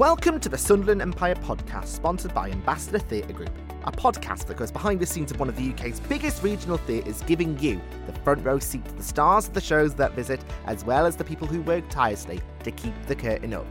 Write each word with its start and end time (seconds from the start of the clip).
Welcome 0.00 0.40
to 0.40 0.48
the 0.48 0.56
Sunderland 0.56 1.02
Empire 1.02 1.34
podcast, 1.34 1.88
sponsored 1.88 2.32
by 2.32 2.48
Ambassador 2.48 2.98
Theatre 2.98 3.34
Group, 3.34 3.50
a 3.84 3.92
podcast 3.92 4.46
that 4.46 4.56
goes 4.56 4.72
behind 4.72 4.98
the 4.98 5.04
scenes 5.04 5.30
of 5.30 5.38
one 5.38 5.50
of 5.50 5.56
the 5.56 5.72
UK's 5.72 6.00
biggest 6.00 6.42
regional 6.42 6.78
theatres, 6.78 7.20
giving 7.26 7.58
you 7.58 7.78
the 8.06 8.14
front 8.20 8.42
row 8.42 8.58
seat 8.58 8.82
to 8.86 8.94
the 8.94 9.02
stars 9.02 9.48
of 9.48 9.52
the 9.52 9.60
shows 9.60 9.94
that 9.96 10.12
visit, 10.12 10.42
as 10.64 10.86
well 10.86 11.04
as 11.04 11.16
the 11.16 11.24
people 11.24 11.46
who 11.46 11.60
work 11.60 11.84
tirelessly 11.90 12.40
to 12.64 12.70
keep 12.70 12.94
the 13.08 13.14
curtain 13.14 13.52
up. 13.52 13.66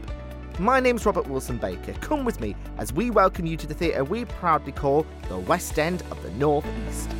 My 0.60 0.78
name's 0.78 1.04
Robert 1.04 1.26
Wilson 1.26 1.58
Baker. 1.58 1.94
Come 1.94 2.24
with 2.24 2.40
me 2.40 2.54
as 2.78 2.92
we 2.92 3.10
welcome 3.10 3.44
you 3.44 3.56
to 3.56 3.66
the 3.66 3.74
theatre 3.74 4.04
we 4.04 4.24
proudly 4.24 4.70
call 4.70 5.04
the 5.28 5.38
West 5.38 5.80
End 5.80 6.00
of 6.12 6.22
the 6.22 6.30
North 6.34 6.64
East. 6.88 7.10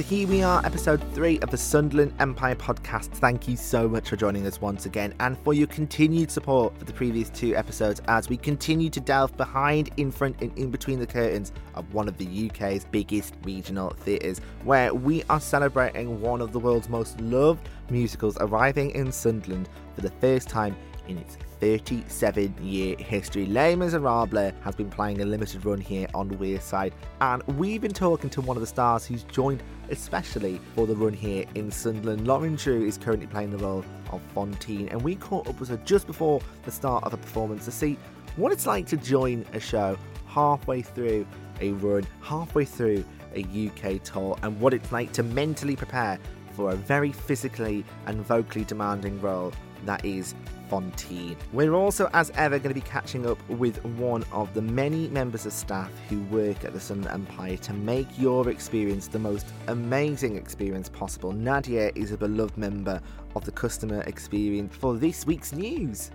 So 0.00 0.06
here 0.06 0.26
we 0.26 0.42
are, 0.42 0.64
episode 0.64 1.04
three 1.12 1.38
of 1.40 1.50
the 1.50 1.58
Sunderland 1.58 2.14
Empire 2.20 2.54
podcast. 2.54 3.08
Thank 3.08 3.46
you 3.46 3.54
so 3.54 3.86
much 3.86 4.08
for 4.08 4.16
joining 4.16 4.46
us 4.46 4.58
once 4.58 4.86
again 4.86 5.12
and 5.20 5.36
for 5.40 5.52
your 5.52 5.66
continued 5.66 6.30
support 6.30 6.74
for 6.78 6.86
the 6.86 6.92
previous 6.94 7.28
two 7.28 7.54
episodes 7.54 8.00
as 8.08 8.26
we 8.30 8.38
continue 8.38 8.88
to 8.88 8.98
delve 8.98 9.36
behind, 9.36 9.90
in 9.98 10.10
front, 10.10 10.40
and 10.40 10.56
in 10.56 10.70
between 10.70 11.00
the 11.00 11.06
curtains 11.06 11.52
of 11.74 11.92
one 11.92 12.08
of 12.08 12.16
the 12.16 12.48
UK's 12.48 12.86
biggest 12.86 13.34
regional 13.42 13.90
theatres, 13.90 14.40
where 14.64 14.94
we 14.94 15.22
are 15.24 15.38
celebrating 15.38 16.18
one 16.22 16.40
of 16.40 16.52
the 16.52 16.58
world's 16.58 16.88
most 16.88 17.20
loved 17.20 17.68
musicals 17.90 18.38
arriving 18.40 18.92
in 18.92 19.12
Sunderland 19.12 19.68
for 19.94 20.00
the 20.00 20.12
first 20.12 20.48
time 20.48 20.74
in 21.08 21.18
its 21.18 21.36
37 21.60 22.54
year 22.62 22.96
history. 22.96 23.46
Les 23.46 23.76
Miserables 23.76 24.52
has 24.62 24.74
been 24.74 24.90
playing 24.90 25.20
a 25.20 25.24
limited 25.24 25.64
run 25.64 25.80
here 25.80 26.08
on 26.14 26.30
Wearside, 26.30 26.92
and 27.20 27.42
we've 27.58 27.80
been 27.80 27.92
talking 27.92 28.30
to 28.30 28.40
one 28.40 28.56
of 28.56 28.60
the 28.60 28.66
stars 28.66 29.06
who's 29.06 29.24
joined 29.24 29.62
especially 29.90 30.60
for 30.74 30.86
the 30.86 30.94
run 30.94 31.12
here 31.12 31.44
in 31.54 31.70
Sunderland. 31.70 32.26
Lauren 32.26 32.56
Drew 32.56 32.86
is 32.86 32.96
currently 32.96 33.26
playing 33.26 33.50
the 33.50 33.58
role 33.58 33.84
of 34.10 34.20
Fantine, 34.34 34.88
and 34.88 35.00
we 35.02 35.16
caught 35.16 35.48
up 35.48 35.60
with 35.60 35.68
her 35.68 35.76
just 35.84 36.06
before 36.06 36.40
the 36.64 36.70
start 36.70 37.04
of 37.04 37.10
the 37.10 37.18
performance 37.18 37.64
to 37.66 37.70
see 37.70 37.98
what 38.36 38.52
it's 38.52 38.66
like 38.66 38.86
to 38.86 38.96
join 38.96 39.44
a 39.52 39.60
show 39.60 39.98
halfway 40.26 40.80
through 40.80 41.26
a 41.60 41.72
run, 41.72 42.06
halfway 42.22 42.64
through 42.64 43.04
a 43.34 43.42
UK 43.42 44.02
tour, 44.02 44.36
and 44.42 44.58
what 44.60 44.72
it's 44.72 44.90
like 44.92 45.12
to 45.12 45.22
mentally 45.22 45.76
prepare 45.76 46.18
for 46.52 46.72
a 46.72 46.76
very 46.76 47.12
physically 47.12 47.84
and 48.06 48.24
vocally 48.26 48.64
demanding 48.64 49.20
role 49.20 49.52
that 49.84 50.04
is 50.04 50.34
Fantine. 50.68 51.36
We're 51.52 51.74
also, 51.74 52.08
as 52.12 52.30
ever, 52.36 52.58
going 52.58 52.74
to 52.74 52.80
be 52.80 52.86
catching 52.86 53.26
up 53.26 53.38
with 53.48 53.84
one 53.84 54.24
of 54.32 54.54
the 54.54 54.62
many 54.62 55.08
members 55.08 55.44
of 55.44 55.52
staff 55.52 55.90
who 56.08 56.20
work 56.24 56.64
at 56.64 56.72
the 56.72 56.80
Sun 56.80 57.08
Empire 57.08 57.56
to 57.56 57.72
make 57.72 58.06
your 58.16 58.48
experience 58.48 59.08
the 59.08 59.18
most 59.18 59.46
amazing 59.66 60.36
experience 60.36 60.88
possible. 60.88 61.32
Nadia 61.32 61.90
is 61.96 62.12
a 62.12 62.16
beloved 62.16 62.56
member 62.56 63.00
of 63.34 63.44
the 63.44 63.52
customer 63.52 64.02
experience 64.02 64.74
for 64.76 64.96
this 64.96 65.26
week's 65.26 65.52
news 65.52 66.12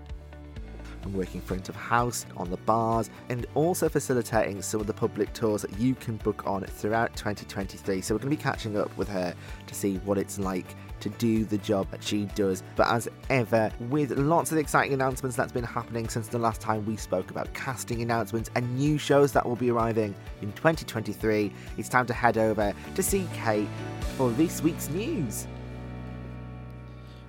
working 1.12 1.40
front 1.40 1.68
of 1.68 1.76
house, 1.76 2.26
on 2.36 2.50
the 2.50 2.56
bars, 2.58 3.10
and 3.28 3.46
also 3.54 3.88
facilitating 3.88 4.62
some 4.62 4.80
of 4.80 4.86
the 4.86 4.92
public 4.92 5.32
tours 5.32 5.62
that 5.62 5.78
you 5.78 5.94
can 5.94 6.16
book 6.16 6.46
on 6.46 6.62
throughout 6.64 7.14
2023. 7.16 8.00
So, 8.00 8.14
we're 8.14 8.18
going 8.18 8.30
to 8.30 8.36
be 8.36 8.42
catching 8.42 8.76
up 8.76 8.96
with 8.96 9.08
her 9.08 9.34
to 9.66 9.74
see 9.74 9.96
what 9.98 10.18
it's 10.18 10.38
like 10.38 10.74
to 11.00 11.08
do 11.10 11.44
the 11.44 11.58
job 11.58 11.90
that 11.90 12.02
she 12.02 12.24
does. 12.34 12.62
But 12.76 12.88
as 12.88 13.08
ever, 13.30 13.70
with 13.88 14.12
lots 14.12 14.52
of 14.52 14.58
exciting 14.58 14.92
announcements 14.92 15.36
that's 15.36 15.52
been 15.52 15.64
happening 15.64 16.08
since 16.08 16.28
the 16.28 16.38
last 16.38 16.60
time 16.60 16.84
we 16.86 16.96
spoke 16.96 17.30
about 17.30 17.52
casting 17.54 18.02
announcements 18.02 18.50
and 18.54 18.76
new 18.76 18.98
shows 18.98 19.32
that 19.32 19.46
will 19.46 19.56
be 19.56 19.70
arriving 19.70 20.14
in 20.42 20.52
2023, 20.52 21.52
it's 21.78 21.88
time 21.88 22.06
to 22.06 22.14
head 22.14 22.38
over 22.38 22.74
to 22.94 23.02
see 23.02 23.26
Kate 23.34 23.68
for 24.16 24.30
this 24.30 24.62
week's 24.62 24.88
news. 24.90 25.46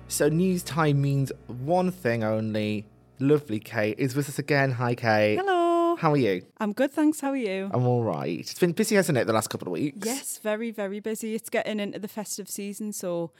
So, 0.08 0.28
news 0.28 0.62
time 0.62 1.02
means 1.02 1.32
one 1.46 1.90
thing 1.90 2.24
only. 2.24 2.86
Lovely 3.20 3.60
Kate 3.60 3.98
is 3.98 4.14
with 4.14 4.28
us 4.28 4.38
again. 4.38 4.72
Hi, 4.72 4.94
Kate. 4.94 5.36
Hello. 5.36 5.96
How 5.96 6.12
are 6.12 6.16
you? 6.16 6.42
I'm 6.58 6.72
good, 6.72 6.92
thanks. 6.92 7.20
How 7.20 7.30
are 7.30 7.36
you? 7.36 7.70
I'm 7.74 7.84
all 7.86 8.04
right. 8.04 8.38
It's 8.38 8.58
been 8.58 8.72
busy, 8.72 8.94
hasn't 8.94 9.18
it, 9.18 9.26
the 9.26 9.32
last 9.32 9.48
couple 9.50 9.66
of 9.66 9.72
weeks? 9.72 10.06
Yes, 10.06 10.38
very, 10.38 10.70
very 10.70 11.00
busy. 11.00 11.34
It's 11.34 11.50
getting 11.50 11.80
into 11.80 11.98
the 11.98 12.06
festive 12.06 12.48
season, 12.48 12.92
so 12.92 13.32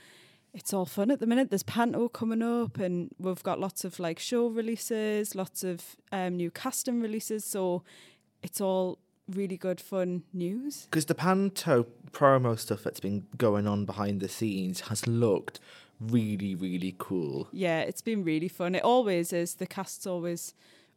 it's 0.54 0.72
all 0.72 0.86
fun 0.86 1.10
at 1.10 1.20
the 1.20 1.26
minute. 1.26 1.50
There's 1.50 1.62
Panto 1.62 2.08
coming 2.08 2.42
up, 2.42 2.78
and 2.78 3.10
we've 3.18 3.42
got 3.42 3.60
lots 3.60 3.84
of 3.84 3.98
like 4.00 4.18
show 4.18 4.48
releases, 4.48 5.34
lots 5.34 5.62
of 5.64 5.96
um, 6.12 6.36
new 6.36 6.50
casting 6.50 7.00
releases. 7.00 7.44
So 7.44 7.82
it's 8.42 8.60
all 8.60 8.98
really 9.28 9.56
good, 9.56 9.80
fun 9.80 10.24
news. 10.32 10.86
Because 10.90 11.06
the 11.06 11.14
Panto 11.14 11.86
promo 12.10 12.58
stuff 12.58 12.82
that's 12.82 13.00
been 13.00 13.26
going 13.36 13.66
on 13.66 13.84
behind 13.84 14.20
the 14.20 14.28
scenes 14.28 14.80
has 14.82 15.06
looked 15.06 15.60
really, 16.00 16.54
really 16.54 16.94
cool. 16.98 17.48
Yeah, 17.52 17.80
it's 17.80 18.02
been 18.02 18.24
really 18.24 18.48
fun. 18.48 18.74
It 18.74 18.84
always 18.84 19.32
is. 19.32 19.54
The 19.54 19.66
cast's 19.66 20.06
always 20.06 20.54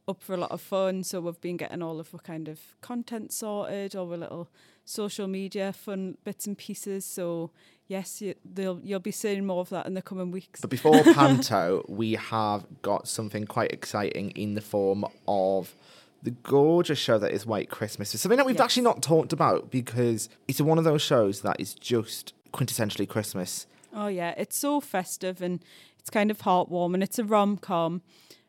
up 0.08 0.22
for 0.22 0.34
a 0.34 0.38
lot 0.38 0.50
of 0.50 0.60
fun. 0.60 1.04
So 1.04 1.20
we've 1.20 1.40
been 1.40 1.56
getting 1.56 1.82
all 1.82 2.00
of 2.00 2.14
our 2.14 2.20
kind 2.20 2.48
of 2.48 2.60
content 2.80 3.32
sorted, 3.32 3.94
all 3.94 4.08
the 4.08 4.16
little 4.16 4.48
social 4.84 5.26
media 5.28 5.72
fun 5.72 6.16
bits 6.24 6.46
and 6.46 6.56
pieces. 6.58 7.04
So 7.04 7.50
yes, 7.88 8.20
you, 8.22 8.34
you'll 8.82 9.00
be 9.00 9.10
seeing 9.10 9.46
more 9.46 9.60
of 9.60 9.68
that 9.70 9.86
in 9.86 9.94
the 9.94 10.02
coming 10.02 10.30
weeks. 10.30 10.60
But 10.60 10.70
before 10.70 11.02
Panto, 11.14 11.84
we 11.88 12.14
have 12.14 12.64
got 12.82 13.08
something 13.08 13.44
quite 13.46 13.72
exciting 13.72 14.30
in 14.32 14.54
the 14.54 14.60
form 14.60 15.04
of 15.28 15.74
the 16.22 16.30
gorgeous 16.30 16.98
show 16.98 17.18
that 17.18 17.32
is 17.32 17.44
White 17.44 17.68
Christmas. 17.68 18.14
It's 18.14 18.22
something 18.22 18.36
that 18.36 18.46
we've 18.46 18.54
Yes. 18.56 18.62
actually 18.64 18.84
not 18.84 19.02
talked 19.02 19.32
about 19.32 19.70
because 19.70 20.28
it's 20.46 20.60
one 20.60 20.78
of 20.78 20.84
those 20.84 21.02
shows 21.02 21.40
that 21.42 21.60
is 21.60 21.74
just 21.74 22.32
quintessentially 22.52 23.08
Christmas. 23.08 23.66
Oh 23.94 24.06
yeah, 24.06 24.32
it's 24.36 24.56
so 24.56 24.80
festive 24.80 25.42
and 25.42 25.60
it's 25.98 26.10
kind 26.10 26.30
of 26.30 26.38
heartwarming. 26.38 27.02
It's 27.02 27.18
a 27.18 27.24
rom 27.24 27.56
com. 27.56 28.02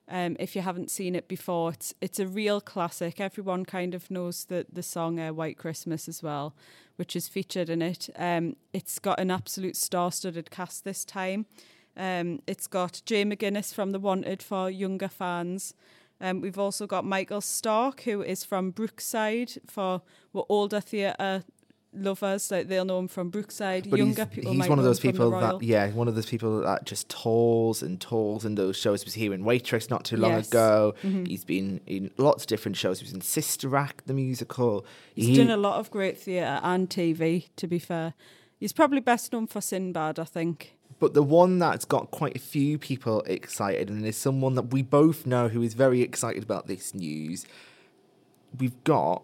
Um, 0.09 0.36
if 0.40 0.56
you 0.56 0.62
haven't 0.62 0.91
seen 0.91 1.16
it 1.16 1.28
before, 1.28 1.72
it's 1.72 1.94
it's 2.02 2.19
a 2.19 2.28
real 2.28 2.59
classic. 2.59 3.19
Everyone 3.19 3.66
kind 3.66 3.96
of 3.96 4.12
knows 4.12 4.46
the 4.46 4.66
the 4.72 4.84
song 4.84 5.19
uh, 5.19 5.31
"White 5.31 5.58
Christmas" 5.58 6.09
as 6.09 6.22
well, 6.22 6.53
which 6.97 7.16
is 7.16 7.28
featured 7.28 7.69
in 7.69 7.81
it. 7.81 8.09
Um, 8.18 8.56
it's 8.74 9.00
got 9.00 9.19
an 9.19 9.31
absolute 9.31 9.78
star-studded 9.78 10.52
cast 10.52 10.84
this 10.84 11.06
time. 11.06 11.46
Um, 11.96 12.42
it's 12.47 12.68
got 12.68 13.02
Jay 13.06 13.24
McGuinness 13.24 13.74
from 13.74 13.92
The 13.92 14.00
Wanted 14.00 14.44
for 14.44 14.69
younger 14.69 15.08
fans. 15.08 15.74
Um, 16.19 16.42
we've 16.42 16.59
also 16.59 16.88
got 16.88 17.06
Michael 17.06 17.42
Starke, 17.42 18.02
who 18.02 18.22
is 18.22 18.44
from 18.44 18.72
Brookside 18.72 19.53
for 19.68 20.02
older 20.34 20.80
theatre 20.80 21.44
lovers. 21.96 22.50
Like 22.52 22.68
they'll 22.68 22.86
know 22.86 23.00
him 23.00 23.08
from 23.08 23.30
Brookside. 23.30 23.90
But 23.90 24.00
younger 24.00 24.26
he's, 24.26 24.34
people, 24.36 24.52
he's 24.52 24.59
might 24.59 24.70
one 24.70 24.80
of 24.80 24.86
those 24.86 25.00
people 25.00 25.31
that, 25.31 25.62
yeah, 25.64 25.90
one 25.92 26.08
of 26.08 26.16
those 26.16 26.26
people 26.26 26.62
that 26.62 26.86
just 26.86 27.09
tours 27.09 27.81
and 27.84 28.00
tours 28.00 28.46
in 28.46 28.56
those 28.56 28.76
shows. 28.78 29.02
He 29.02 29.06
was 29.06 29.14
here 29.14 29.34
in 29.34 29.44
Waitress 29.44 29.90
not 29.90 30.04
too 30.06 30.18
long 30.18 30.31
Yes. 30.31 30.50
ago. 30.50 30.96
Mhm. 31.04 31.28
He's 31.28 31.44
been 31.46 31.81
in 31.88 32.12
lots 32.18 32.44
of 32.44 32.48
different 32.48 32.78
shows. 32.78 33.00
He 33.00 33.06
was 33.06 33.14
in 33.14 33.22
Sister 33.22 33.76
Act, 33.76 34.08
the 34.08 34.14
musical. 34.14 34.86
He's 35.16 35.28
He- 35.28 35.38
done 35.38 35.50
a 35.52 35.58
lot 35.58 35.80
of 35.80 35.92
great 35.92 36.18
theatre 36.18 36.59
and 36.64 36.90
TV, 36.90 37.48
to 37.58 37.68
be 37.68 37.80
fair. 37.80 38.14
He's 38.60 38.74
probably 38.74 39.00
best 39.02 39.34
known 39.34 39.48
for 39.48 39.60
Sinbad, 39.62 40.20
I 40.20 40.24
think. 40.24 40.75
But 41.00 41.14
the 41.16 41.24
one 41.24 41.60
that's 41.60 41.84
got 41.86 42.12
quite 42.12 42.36
a 42.38 42.40
few 42.40 42.78
people 42.78 43.22
excited 43.22 43.90
and 43.90 44.06
is 44.06 44.16
someone 44.16 44.56
that 44.56 44.72
we 44.72 44.81
both 44.84 45.25
know 45.25 45.50
who 45.50 45.62
is 45.62 45.74
very 45.74 46.02
excited 46.02 46.44
about 46.44 46.68
this 46.68 46.94
news. 46.94 47.46
We've 48.58 48.81
got 48.84 49.24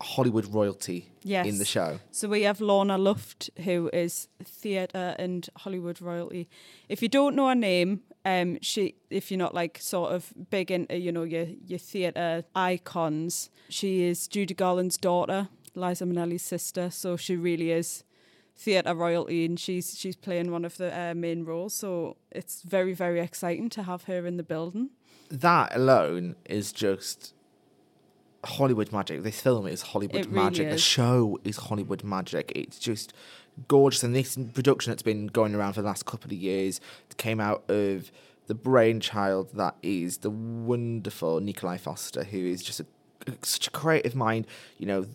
Hollywood 0.00 0.46
royalty 0.52 1.10
Yes. 1.24 1.46
in 1.46 1.58
the 1.58 1.64
show. 1.64 1.98
So 2.10 2.28
we 2.28 2.42
have 2.42 2.60
Lorna 2.60 2.96
Luft, 2.98 3.50
who 3.64 3.90
is 3.92 4.28
theatre 4.44 5.14
and 5.18 5.48
Hollywood 5.56 6.00
royalty. 6.00 6.48
If 6.88 7.02
you 7.02 7.08
don't 7.08 7.34
know 7.34 7.48
her 7.48 7.54
name, 7.54 8.02
um, 8.24 8.58
she 8.62 8.94
if 9.10 9.30
you're 9.30 9.38
not 9.38 9.54
like 9.54 9.78
sort 9.80 10.12
of 10.12 10.32
big 10.50 10.70
into 10.70 10.96
you 10.98 11.12
know 11.12 11.24
your 11.24 11.46
your 11.66 11.78
theatre 11.78 12.44
icons, 12.54 13.50
she 13.68 14.02
is 14.04 14.28
Judy 14.28 14.54
Garland's 14.54 14.96
daughter, 14.96 15.48
Liza 15.74 16.04
Minnelli's 16.04 16.42
sister. 16.42 16.90
So 16.90 17.16
she 17.16 17.36
really 17.36 17.70
is 17.72 18.04
theatre 18.56 18.94
royalty, 18.94 19.44
and 19.44 19.58
she's 19.58 19.98
she's 19.98 20.16
playing 20.16 20.50
one 20.52 20.64
of 20.64 20.76
the 20.76 20.96
uh, 20.98 21.14
main 21.14 21.44
roles. 21.44 21.74
So 21.74 22.16
it's 22.30 22.62
very 22.62 22.92
very 22.94 23.20
exciting 23.20 23.68
to 23.70 23.82
have 23.84 24.04
her 24.04 24.26
in 24.26 24.36
the 24.36 24.42
building. 24.44 24.90
That 25.30 25.74
alone 25.76 26.36
is 26.46 26.72
just 26.72 27.34
Hollywood 28.48 28.92
magic. 28.92 29.22
This 29.22 29.40
film 29.40 29.66
is 29.66 29.82
Hollywood 29.82 30.26
really 30.26 30.30
magic. 30.30 30.70
The 30.70 30.78
show 30.78 31.38
is 31.44 31.56
Hollywood 31.56 32.02
magic. 32.02 32.52
It's 32.54 32.78
just 32.78 33.12
gorgeous. 33.68 34.02
And 34.02 34.14
this 34.14 34.36
production 34.54 34.90
that's 34.90 35.02
been 35.02 35.26
going 35.26 35.54
around 35.54 35.74
for 35.74 35.82
the 35.82 35.88
last 35.88 36.06
couple 36.06 36.30
of 36.30 36.36
years 36.36 36.80
came 37.16 37.40
out 37.40 37.68
of 37.68 38.10
the 38.46 38.54
brainchild 38.54 39.50
that 39.54 39.76
is 39.82 40.18
the 40.18 40.30
wonderful 40.30 41.40
Nikolai 41.40 41.76
Foster, 41.76 42.24
who 42.24 42.38
is 42.38 42.62
just 42.62 42.80
a, 42.80 42.86
such 43.42 43.68
a 43.68 43.70
creative 43.70 44.14
mind. 44.14 44.46
You 44.78 44.86
know, 44.86 45.06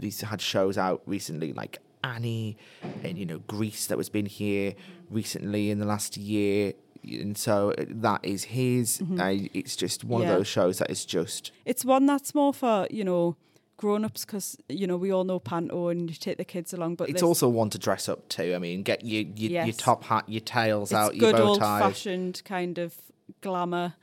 he's 0.00 0.20
had 0.20 0.40
shows 0.40 0.76
out 0.76 1.02
recently 1.06 1.52
like 1.52 1.78
Annie 2.04 2.58
and, 3.02 3.16
you 3.16 3.24
know, 3.24 3.38
Grease 3.46 3.86
that 3.86 3.96
was 3.96 4.10
been 4.10 4.26
here 4.26 4.74
recently 5.10 5.70
in 5.70 5.78
the 5.78 5.86
last 5.86 6.16
year. 6.16 6.74
And 7.04 7.36
so 7.36 7.72
uh, 7.78 7.84
that 7.88 8.24
is 8.24 8.44
his. 8.44 9.02
Uh, 9.18 9.34
it's 9.54 9.76
just 9.76 10.04
one 10.04 10.20
Mm-hmm. 10.22 10.28
Yeah. 10.28 10.32
of 10.34 10.38
those 10.40 10.48
shows 10.48 10.78
that 10.78 10.90
is 10.90 11.04
just 11.04 11.52
It's 11.64 11.84
one 11.84 12.06
that's 12.06 12.34
more 12.34 12.52
for 12.54 12.86
you 12.90 13.04
know 13.04 13.36
grown 13.76 14.04
ups 14.04 14.24
because 14.24 14.56
you 14.68 14.86
know 14.86 14.96
we 14.96 15.10
all 15.12 15.24
know 15.24 15.40
panto 15.40 15.88
and 15.88 16.08
you 16.08 16.16
take 16.16 16.36
the 16.38 16.44
kids 16.44 16.72
along, 16.72 16.94
but 16.96 17.08
It's 17.08 17.14
this- 17.14 17.22
also 17.22 17.48
one 17.48 17.70
to 17.70 17.78
dress 17.78 18.08
up 18.08 18.28
to. 18.30 18.54
I 18.54 18.58
mean, 18.58 18.82
get 18.82 19.04
your 19.04 19.22
your, 19.34 19.64
your 19.64 19.74
top 19.74 20.04
hat, 20.04 20.24
your 20.28 20.40
tails 20.42 20.90
it's 20.90 20.94
out, 20.94 21.16
your 21.16 21.32
good 21.32 21.38
bow 21.38 21.48
old 21.48 21.58
tie. 21.60 21.80
fashioned 21.80 22.42
kind 22.44 22.78
of 22.78 22.94
glamour. 23.40 23.94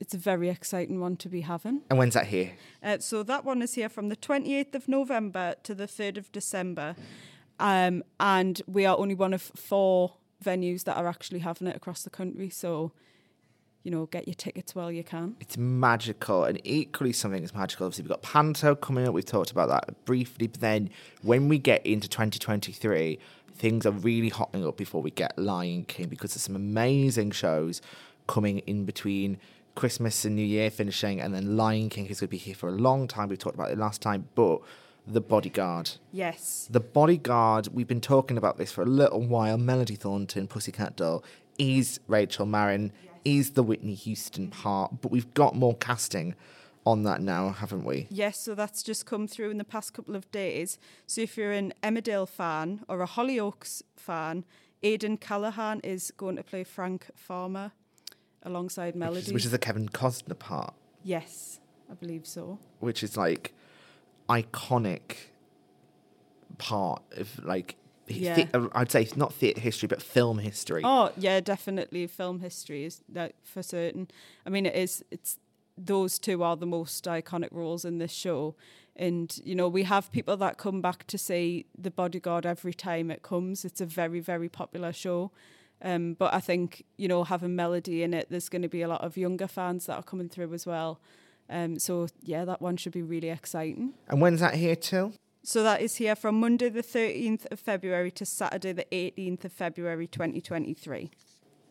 it's 0.00 0.14
a 0.14 0.18
very 0.18 0.48
exciting 0.48 1.00
one 1.00 1.16
to 1.16 1.28
be 1.28 1.40
having. 1.42 1.80
And 1.90 1.98
when's 1.98 2.14
that 2.14 2.26
here? 2.26 2.52
Uh, 2.82 2.98
so 2.98 3.22
that 3.22 3.44
one 3.44 3.62
is 3.62 3.74
here 3.74 3.88
from 3.88 4.08
the 4.10 4.16
28th 4.16 4.74
of 4.74 4.88
November 4.88 5.54
to 5.62 5.74
the 5.74 5.86
3rd 5.86 6.18
of 6.18 6.30
December. 6.32 6.94
Um, 7.58 8.02
and 8.20 8.60
we 8.66 8.84
are 8.84 8.96
only 8.98 9.14
one 9.14 9.32
of 9.32 9.40
four 9.42 10.14
venues 10.46 10.84
that 10.84 10.96
are 10.96 11.08
actually 11.08 11.40
having 11.40 11.66
it 11.66 11.76
across 11.76 12.02
the 12.02 12.10
country. 12.10 12.48
So, 12.48 12.92
you 13.82 13.90
know, 13.90 14.06
get 14.06 14.26
your 14.26 14.34
tickets 14.34 14.74
while 14.74 14.90
you 14.90 15.04
can. 15.04 15.36
It's 15.40 15.56
magical, 15.58 16.44
and 16.44 16.60
equally 16.64 17.12
something 17.12 17.42
is 17.42 17.54
magical. 17.54 17.86
Obviously, 17.86 18.04
we've 18.04 18.10
got 18.10 18.22
Panto 18.22 18.74
coming 18.74 19.06
up. 19.06 19.14
We've 19.14 19.24
talked 19.24 19.50
about 19.50 19.68
that 19.68 20.04
briefly, 20.04 20.46
but 20.46 20.60
then 20.60 20.90
when 21.22 21.48
we 21.48 21.58
get 21.58 21.84
into 21.84 22.08
2023, 22.08 23.18
things 23.54 23.86
are 23.86 23.92
really 23.92 24.28
hotting 24.28 24.66
up 24.66 24.76
before 24.76 25.02
we 25.02 25.10
get 25.10 25.38
Lion 25.38 25.84
King 25.84 26.08
because 26.08 26.34
there's 26.34 26.42
some 26.42 26.56
amazing 26.56 27.30
shows 27.30 27.80
coming 28.26 28.58
in 28.60 28.84
between 28.84 29.38
Christmas 29.74 30.24
and 30.24 30.34
New 30.34 30.42
Year 30.44 30.70
finishing, 30.70 31.20
and 31.20 31.34
then 31.34 31.56
Lion 31.56 31.88
King 31.88 32.06
is 32.06 32.20
going 32.20 32.28
to 32.28 32.30
be 32.30 32.38
here 32.38 32.54
for 32.54 32.68
a 32.68 32.72
long 32.72 33.06
time. 33.06 33.28
We 33.28 33.36
talked 33.36 33.54
about 33.54 33.70
it 33.70 33.78
last 33.78 34.00
time, 34.02 34.28
but 34.34 34.60
The 35.06 35.20
Bodyguard. 35.20 35.90
Yes. 36.12 36.66
The 36.70 36.80
Bodyguard, 36.80 37.68
we've 37.72 37.86
been 37.86 38.00
talking 38.00 38.36
about 38.36 38.58
this 38.58 38.72
for 38.72 38.82
a 38.82 38.86
little 38.86 39.20
while. 39.20 39.56
Melody 39.56 39.94
Thornton, 39.94 40.48
Pussycat 40.48 40.96
Doll, 40.96 41.22
is 41.58 42.00
Rachel 42.08 42.44
Marron, 42.46 42.92
is 43.24 43.52
the 43.52 43.62
Whitney 43.62 43.94
Houston 43.94 44.48
part, 44.48 45.00
but 45.00 45.10
we've 45.12 45.32
got 45.34 45.54
more 45.54 45.74
casting 45.76 46.34
on 46.84 47.02
that 47.04 47.20
now, 47.20 47.50
haven't 47.50 47.84
we? 47.84 48.06
Yes, 48.10 48.38
so 48.38 48.54
that's 48.54 48.82
just 48.82 49.06
come 49.06 49.26
through 49.26 49.50
in 49.50 49.58
the 49.58 49.64
past 49.64 49.92
couple 49.92 50.14
of 50.16 50.30
days. 50.30 50.78
So 51.06 51.20
if 51.20 51.36
you're 51.36 51.52
an 51.52 51.72
Emmerdale 51.82 52.28
fan 52.28 52.84
or 52.88 53.00
a 53.02 53.06
Hollyoaks 53.08 53.82
fan, 53.96 54.44
Ayden 54.82 55.20
Callaghan 55.20 55.80
is 55.82 56.12
going 56.16 56.36
to 56.36 56.42
play 56.44 56.62
Frank 56.62 57.06
Farmer 57.16 57.72
alongside 58.42 58.94
Which 58.94 59.00
Melody. 59.00 59.20
is, 59.26 59.32
which 59.32 59.44
is 59.44 59.50
the 59.50 59.58
Kevin 59.58 59.88
Costner 59.88 60.38
part, 60.38 60.74
yes, 61.02 61.58
I 61.90 61.94
believe 61.94 62.26
so. 62.26 62.58
which 62.80 63.02
is 63.02 63.16
like 63.16 63.52
iconic 64.28 65.16
part 66.58 67.02
of 67.12 67.44
like 67.44 67.76
Yeah. 68.08 68.44
the- 68.44 68.70
I'd 68.74 68.90
say 68.90 69.08
not 69.16 69.34
theatre 69.34 69.60
history, 69.60 69.88
but 69.88 70.00
film 70.00 70.38
history. 70.38 70.82
Oh 70.84 71.10
yeah, 71.16 71.40
definitely. 71.40 72.06
Film 72.06 72.40
history 72.40 72.84
is 72.84 73.02
that 73.08 73.34
for 73.42 73.62
certain. 73.62 74.08
I 74.44 74.50
mean, 74.50 74.66
it 74.66 74.74
is. 74.74 75.04
It's 75.10 75.38
those 75.76 76.18
two 76.18 76.42
are 76.42 76.56
the 76.56 76.66
most 76.66 77.04
iconic 77.04 77.48
roles 77.52 77.84
in 77.84 77.98
this 77.98 78.12
show, 78.12 78.54
and 78.94 79.38
you 79.44 79.54
know 79.54 79.68
we 79.68 79.82
have 79.82 80.10
people 80.12 80.36
that 80.38 80.56
come 80.56 80.80
back 80.80 81.06
to 81.08 81.18
see 81.18 81.66
The 81.76 81.90
Bodyguard 81.90 82.46
every 82.46 82.72
time 82.74 83.10
it 83.10 83.22
comes. 83.22 83.64
It's 83.64 83.80
a 83.80 83.86
very 83.86 84.20
very 84.20 84.48
popular 84.48 84.92
show. 84.92 85.32
Um, 85.82 86.14
but 86.14 86.32
I 86.32 86.40
think 86.40 86.84
you 86.96 87.08
know 87.08 87.24
having 87.24 87.54
melody 87.56 88.02
in 88.02 88.14
it, 88.14 88.28
there's 88.30 88.48
going 88.48 88.62
to 88.62 88.68
be 88.68 88.82
a 88.82 88.88
lot 88.88 89.02
of 89.02 89.16
younger 89.16 89.48
fans 89.48 89.86
that 89.86 89.96
are 89.96 90.02
coming 90.02 90.28
through 90.28 90.54
as 90.54 90.64
well. 90.64 91.00
Um, 91.48 91.78
so 91.78 92.08
yeah, 92.22 92.44
that 92.44 92.60
one 92.60 92.76
should 92.76 92.92
be 92.92 93.02
really 93.02 93.30
exciting. 93.30 93.94
And 94.08 94.20
when's 94.20 94.40
that 94.40 94.54
here 94.54 94.76
till? 94.76 95.12
So 95.42 95.62
that 95.62 95.80
is 95.80 95.96
here 95.96 96.16
from 96.16 96.40
Monday 96.40 96.68
the 96.68 96.82
13th 96.82 97.46
of 97.52 97.60
February 97.60 98.10
to 98.12 98.26
Saturday 98.26 98.72
the 98.72 98.86
18th 98.90 99.44
of 99.44 99.52
February 99.52 100.08
2023. 100.08 101.10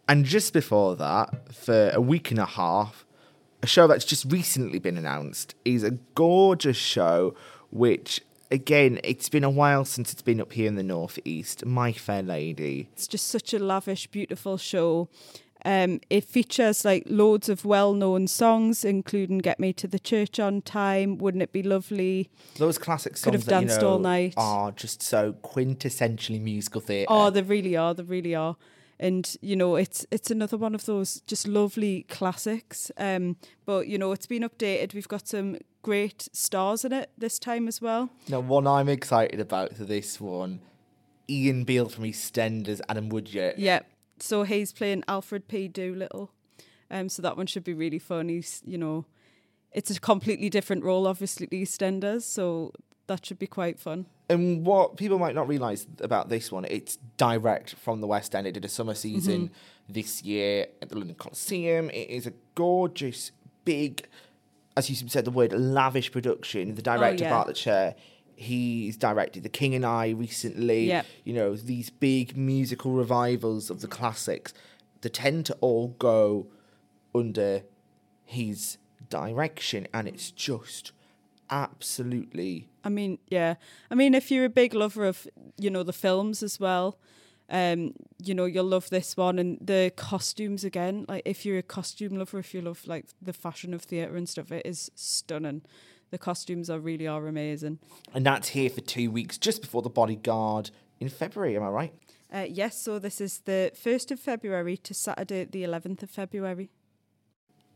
And 0.07 0.23
just 0.23 0.53
before 0.53 0.95
that, 0.95 1.53
for 1.53 1.89
a 1.93 1.99
week 1.99 2.31
and 2.31 2.39
a 2.39 2.45
half, 2.45 3.05
a 3.61 3.67
show 3.67 3.87
that's 3.87 4.05
just 4.05 4.31
recently 4.31 4.79
been 4.79 4.97
announced 4.97 5.55
is 5.65 5.83
a 5.83 5.91
gorgeous 5.91 6.77
show, 6.77 7.35
which, 7.71 8.21
again, 8.51 8.99
it's 9.03 9.27
been 9.27 9.43
a 9.43 9.49
while 9.49 9.83
since 9.83 10.13
it's 10.13 10.21
been 10.21 10.39
up 10.39 10.53
here 10.53 10.67
in 10.67 10.75
the 10.75 10.83
Northeast. 10.83 11.65
My 11.65 11.91
Fair 11.91 12.21
Lady. 12.21 12.87
It's 12.93 13.07
just 13.07 13.27
such 13.27 13.53
a 13.53 13.59
lavish, 13.59 14.07
beautiful 14.07 14.57
show. 14.57 15.09
Um, 15.65 15.99
it 16.11 16.23
features 16.23 16.85
like 16.85 17.03
loads 17.07 17.49
of 17.49 17.65
well-known 17.65 18.27
songs, 18.27 18.85
including 18.85 19.39
"Get 19.39 19.59
Me 19.59 19.73
to 19.73 19.87
the 19.87 19.97
Church 19.97 20.39
on 20.39 20.61
Time," 20.61 21.17
"Wouldn't 21.17 21.41
It 21.41 21.51
Be 21.51 21.63
Lovely." 21.63 22.29
Those 22.57 22.77
classic 22.77 23.13
Could 23.13 23.19
songs 23.19 23.35
have 23.35 23.45
that 23.45 23.61
you 23.61 23.67
danced 23.67 23.81
know 23.81 23.89
all 23.89 23.99
night. 23.99 24.35
are 24.37 24.71
just 24.71 25.01
so 25.01 25.33
quintessentially 25.43 26.39
musical 26.39 26.81
theatre. 26.81 27.07
Oh, 27.09 27.31
they 27.31 27.41
really 27.41 27.75
are. 27.75 27.95
They 27.95 28.03
really 28.03 28.35
are. 28.35 28.55
And 28.99 29.35
you 29.41 29.55
know, 29.55 29.75
it's 29.75 30.05
it's 30.11 30.29
another 30.29 30.55
one 30.55 30.75
of 30.75 30.85
those 30.85 31.21
just 31.21 31.47
lovely 31.47 32.03
classics. 32.09 32.91
Um, 32.97 33.37
but 33.65 33.87
you 33.87 33.97
know, 33.97 34.11
it's 34.11 34.27
been 34.27 34.43
updated. 34.43 34.93
We've 34.93 35.07
got 35.07 35.27
some 35.27 35.57
great 35.81 36.29
stars 36.31 36.85
in 36.85 36.93
it 36.93 37.09
this 37.17 37.39
time 37.39 37.67
as 37.67 37.81
well. 37.81 38.09
Now, 38.29 38.39
one 38.39 38.67
I'm 38.67 38.87
excited 38.87 39.39
about 39.39 39.75
for 39.75 39.83
this 39.83 40.21
one, 40.21 40.61
Ian 41.29 41.63
Beale 41.63 41.89
from 41.89 42.03
EastEnders, 42.05 42.81
Adam 42.87 43.09
Woodyatt. 43.09 43.55
Yeah. 43.57 43.81
So 44.19 44.43
he's 44.43 44.71
playing 44.71 45.03
Alfred 45.07 45.47
P. 45.47 45.67
Doolittle. 45.67 46.31
Um, 46.89 47.09
so 47.09 47.21
that 47.21 47.35
one 47.35 47.47
should 47.47 47.63
be 47.63 47.73
really 47.73 47.99
fun. 47.99 48.29
He's, 48.29 48.61
you 48.65 48.77
know, 48.77 49.05
it's 49.71 49.91
a 49.91 49.99
completely 49.99 50.49
different 50.49 50.83
role, 50.83 51.07
obviously, 51.07 51.47
to 51.47 51.55
EastEnders. 51.55 52.21
So 52.23 52.71
that 53.07 53.25
should 53.25 53.39
be 53.39 53.47
quite 53.47 53.79
fun. 53.79 54.05
And 54.29 54.65
what 54.65 54.97
people 54.97 55.19
might 55.19 55.35
not 55.35 55.47
realise 55.47 55.85
about 55.99 56.29
this 56.29 56.51
one, 56.51 56.65
it's 56.65 56.97
direct 57.17 57.75
from 57.75 58.01
the 58.01 58.07
West 58.07 58.33
End. 58.33 58.47
It 58.47 58.53
did 58.53 58.65
a 58.65 58.69
summer 58.69 58.95
season 58.95 59.51
this 59.87 60.23
year 60.23 60.67
at 60.81 60.89
the 60.89 60.97
London 60.97 61.15
Coliseum. 61.15 61.89
It 61.91 62.09
is 62.09 62.25
a 62.25 62.33
gorgeous, 62.55 63.31
big, 63.65 64.07
as 64.75 64.89
you 64.89 64.95
said 64.95 65.25
the 65.25 65.31
word, 65.31 65.53
lavish 65.53 66.11
production. 66.11 66.73
The 66.73 66.81
director, 66.81 67.25
yeah. 67.25 67.29
Bartlett 67.29 67.57
Sher, 67.57 67.95
he's 68.35 68.97
directed 68.97 69.43
The 69.43 69.49
King 69.49 69.75
and 69.75 69.85
I 69.85 70.09
recently. 70.09 70.87
Yep. 70.87 71.05
You 71.23 71.33
know, 71.33 71.55
these 71.55 71.89
big 71.89 72.35
musical 72.35 72.91
revivals 72.91 73.69
of 73.69 73.81
the 73.81 73.87
classics. 73.87 74.53
They 75.01 75.09
tend 75.09 75.45
to 75.47 75.57
all 75.61 75.89
go 75.99 76.47
under 77.13 77.63
his 78.23 78.77
direction, 79.09 79.87
and 79.93 80.07
it's 80.07 80.31
just 80.31 80.91
absolutely 81.49 82.69
I 82.85 82.89
mean, 82.89 83.17
yeah. 83.27 83.55
I 83.89 83.95
mean, 83.95 84.13
if 84.13 84.29
you're 84.29 84.45
a 84.45 84.49
big 84.49 84.75
lover 84.75 85.05
of, 85.05 85.27
you 85.57 85.71
know, 85.71 85.81
the 85.81 85.91
films 85.91 86.43
as 86.43 86.59
well, 86.59 86.99
um, 87.49 87.93
you 88.23 88.35
know, 88.35 88.45
you'll 88.45 88.65
love 88.65 88.91
this 88.91 89.17
one. 89.17 89.39
And 89.39 89.57
the 89.59 89.91
costumes 89.95 90.63
again, 90.63 91.05
like 91.09 91.23
if 91.25 91.45
you're 91.45 91.57
a 91.57 91.63
costume 91.63 92.15
lover, 92.15 92.37
if 92.37 92.53
you 92.53 92.61
love 92.61 92.85
like 92.85 93.07
the 93.19 93.33
fashion 93.33 93.73
of 93.73 93.81
theatre 93.81 94.15
and 94.15 94.29
stuff, 94.29 94.51
it 94.51 94.65
is 94.65 94.91
stunning. 94.93 95.63
The 96.11 96.17
costumes 96.17 96.69
are 96.69 96.79
really 96.79 97.07
are 97.07 97.27
amazing. 97.27 97.79
And 98.13 98.25
that's 98.25 98.49
here 98.49 98.69
for 98.69 98.81
two 98.81 99.11
weeks, 99.11 99.37
just 99.37 99.61
before 99.61 99.81
the 99.81 99.89
bodyguard 99.89 100.71
in 100.99 101.09
February, 101.09 101.55
am 101.55 101.63
I 101.63 101.69
right? 101.69 101.93
Uh, 102.31 102.45
yes, 102.49 102.79
so 102.79 102.99
this 102.99 103.21
is 103.21 103.39
the 103.39 103.71
1st 103.75 104.11
of 104.11 104.19
February 104.19 104.77
to 104.77 104.93
Saturday, 104.93 105.45
the 105.45 105.63
11th 105.63 106.03
of 106.03 106.09
February. 106.09 106.69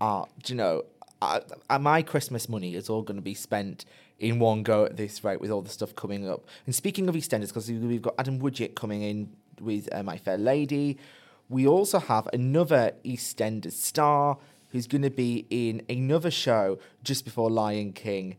Ah, 0.01 0.25
do 0.43 0.53
you 0.53 0.57
know, 0.57 0.83
I, 1.21 1.41
I, 1.69 1.77
my 1.77 2.01
Christmas 2.01 2.49
money 2.49 2.75
is 2.75 2.89
all 2.89 3.01
going 3.01 3.17
to 3.17 3.21
be 3.21 3.33
spent 3.33 3.85
in 4.19 4.39
one 4.39 4.63
go 4.63 4.85
at 4.85 4.97
this 4.97 5.23
rate 5.23 5.39
with 5.39 5.51
all 5.51 5.61
the 5.61 5.69
stuff 5.69 5.95
coming 5.95 6.27
up. 6.29 6.45
And 6.65 6.73
speaking 6.73 7.07
of 7.09 7.15
EastEnders, 7.15 7.47
because 7.47 7.69
we've 7.69 8.01
got 8.01 8.15
Adam 8.17 8.39
Woodyatt 8.39 8.75
coming 8.75 9.01
in 9.01 9.31
with 9.61 9.89
uh, 9.93 10.03
My 10.03 10.17
Fair 10.17 10.37
Lady, 10.37 10.97
we 11.47 11.67
also 11.67 11.99
have 11.99 12.27
another 12.33 12.93
EastEnders 13.03 13.73
star 13.73 14.37
who's 14.71 14.87
going 14.87 15.01
to 15.01 15.09
be 15.09 15.45
in 15.49 15.81
another 15.89 16.31
show 16.31 16.79
just 17.03 17.25
before 17.25 17.49
Lion 17.49 17.93
King. 17.93 18.37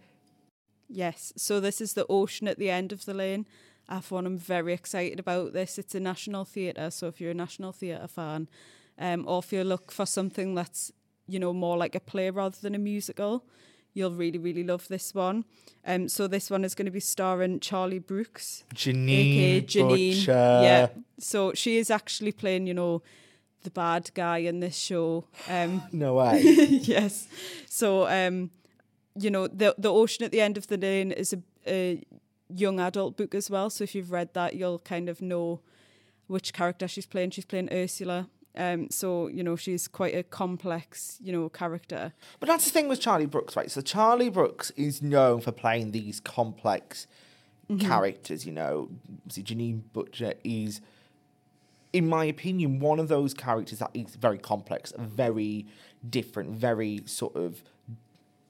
Yes, 0.88 1.32
so 1.36 1.60
this 1.60 1.80
is 1.80 1.92
the 1.92 2.06
ocean 2.08 2.48
at 2.48 2.58
the 2.58 2.70
end 2.70 2.92
of 2.92 3.04
the 3.04 3.14
lane. 3.14 3.46
F1, 3.90 4.26
I'm 4.26 4.38
very 4.38 4.72
excited 4.72 5.18
about 5.18 5.52
this. 5.52 5.78
It's 5.78 5.94
a 5.94 6.00
national 6.00 6.44
theatre, 6.44 6.90
so 6.90 7.08
if 7.08 7.20
you're 7.20 7.32
a 7.32 7.34
national 7.34 7.72
theatre 7.72 8.08
fan, 8.08 8.48
um, 8.98 9.24
or 9.26 9.40
if 9.40 9.52
you 9.52 9.64
look 9.64 9.90
for 9.90 10.06
something 10.06 10.54
that's, 10.54 10.92
you 11.26 11.38
know, 11.38 11.52
more 11.52 11.76
like 11.76 11.94
a 11.94 12.00
play 12.00 12.30
rather 12.30 12.56
than 12.60 12.74
a 12.74 12.78
musical, 12.78 13.44
you'll 13.94 14.12
really, 14.12 14.38
really 14.38 14.62
love 14.62 14.86
this 14.88 15.14
one. 15.14 15.44
Um, 15.84 16.08
so 16.08 16.28
this 16.28 16.50
one 16.50 16.64
is 16.64 16.74
going 16.74 16.86
to 16.86 16.92
be 16.92 17.00
starring 17.00 17.60
Charlie 17.60 17.98
Brooks, 17.98 18.64
Janine, 18.74 19.08
aka 19.08 19.60
Janine. 19.62 20.18
Butcher. 20.18 20.60
Yeah, 20.62 20.88
so 21.18 21.52
she 21.54 21.78
is 21.78 21.90
actually 21.90 22.32
playing, 22.32 22.66
you 22.66 22.74
know, 22.74 23.02
the 23.62 23.70
bad 23.70 24.10
guy 24.14 24.38
in 24.38 24.60
this 24.60 24.76
show. 24.76 25.24
Um, 25.48 25.82
No 25.92 26.14
way. 26.14 26.40
yes. 26.42 27.28
So, 27.66 28.08
um, 28.08 28.50
you 29.18 29.30
know, 29.30 29.46
the 29.46 29.74
the 29.78 29.92
ocean 29.92 30.24
at 30.24 30.32
the 30.32 30.40
end 30.40 30.56
of 30.56 30.66
the 30.68 30.76
lane 30.76 31.12
is 31.12 31.32
a, 31.32 31.40
a 31.66 32.02
young 32.48 32.80
adult 32.80 33.16
book 33.16 33.34
as 33.34 33.50
well. 33.50 33.70
So 33.70 33.84
if 33.84 33.94
you've 33.94 34.10
read 34.12 34.34
that, 34.34 34.54
you'll 34.54 34.78
kind 34.78 35.08
of 35.08 35.20
know 35.20 35.60
which 36.26 36.52
character 36.52 36.86
she's 36.88 37.06
playing. 37.06 37.30
She's 37.30 37.44
playing 37.44 37.68
Ursula. 37.72 38.28
Um, 38.56 38.90
so 38.90 39.28
you 39.28 39.44
know 39.44 39.54
she's 39.54 39.86
quite 39.86 40.14
a 40.14 40.24
complex, 40.24 41.18
you 41.22 41.32
know, 41.32 41.48
character. 41.48 42.12
But 42.40 42.48
that's 42.48 42.64
the 42.64 42.70
thing 42.70 42.88
with 42.88 43.00
Charlie 43.00 43.26
Brooks, 43.26 43.54
right? 43.56 43.70
So 43.70 43.80
Charlie 43.80 44.28
Brooks 44.28 44.70
is 44.72 45.00
known 45.02 45.40
for 45.40 45.52
playing 45.52 45.92
these 45.92 46.18
complex 46.18 47.06
characters, 47.78 48.44
you 48.44 48.52
know. 48.52 48.88
See, 49.28 49.42
Janine 49.44 49.82
Butcher 49.92 50.34
is, 50.42 50.80
in 51.92 52.08
my 52.08 52.24
opinion, 52.24 52.78
one 52.80 52.98
of 52.98 53.08
those 53.08 53.34
characters 53.34 53.80
that 53.80 53.90
is 53.94 54.16
very 54.16 54.38
complex, 54.38 54.92
very 54.98 55.66
different, 56.08 56.50
very 56.50 57.02
sort 57.06 57.36
of. 57.36 57.62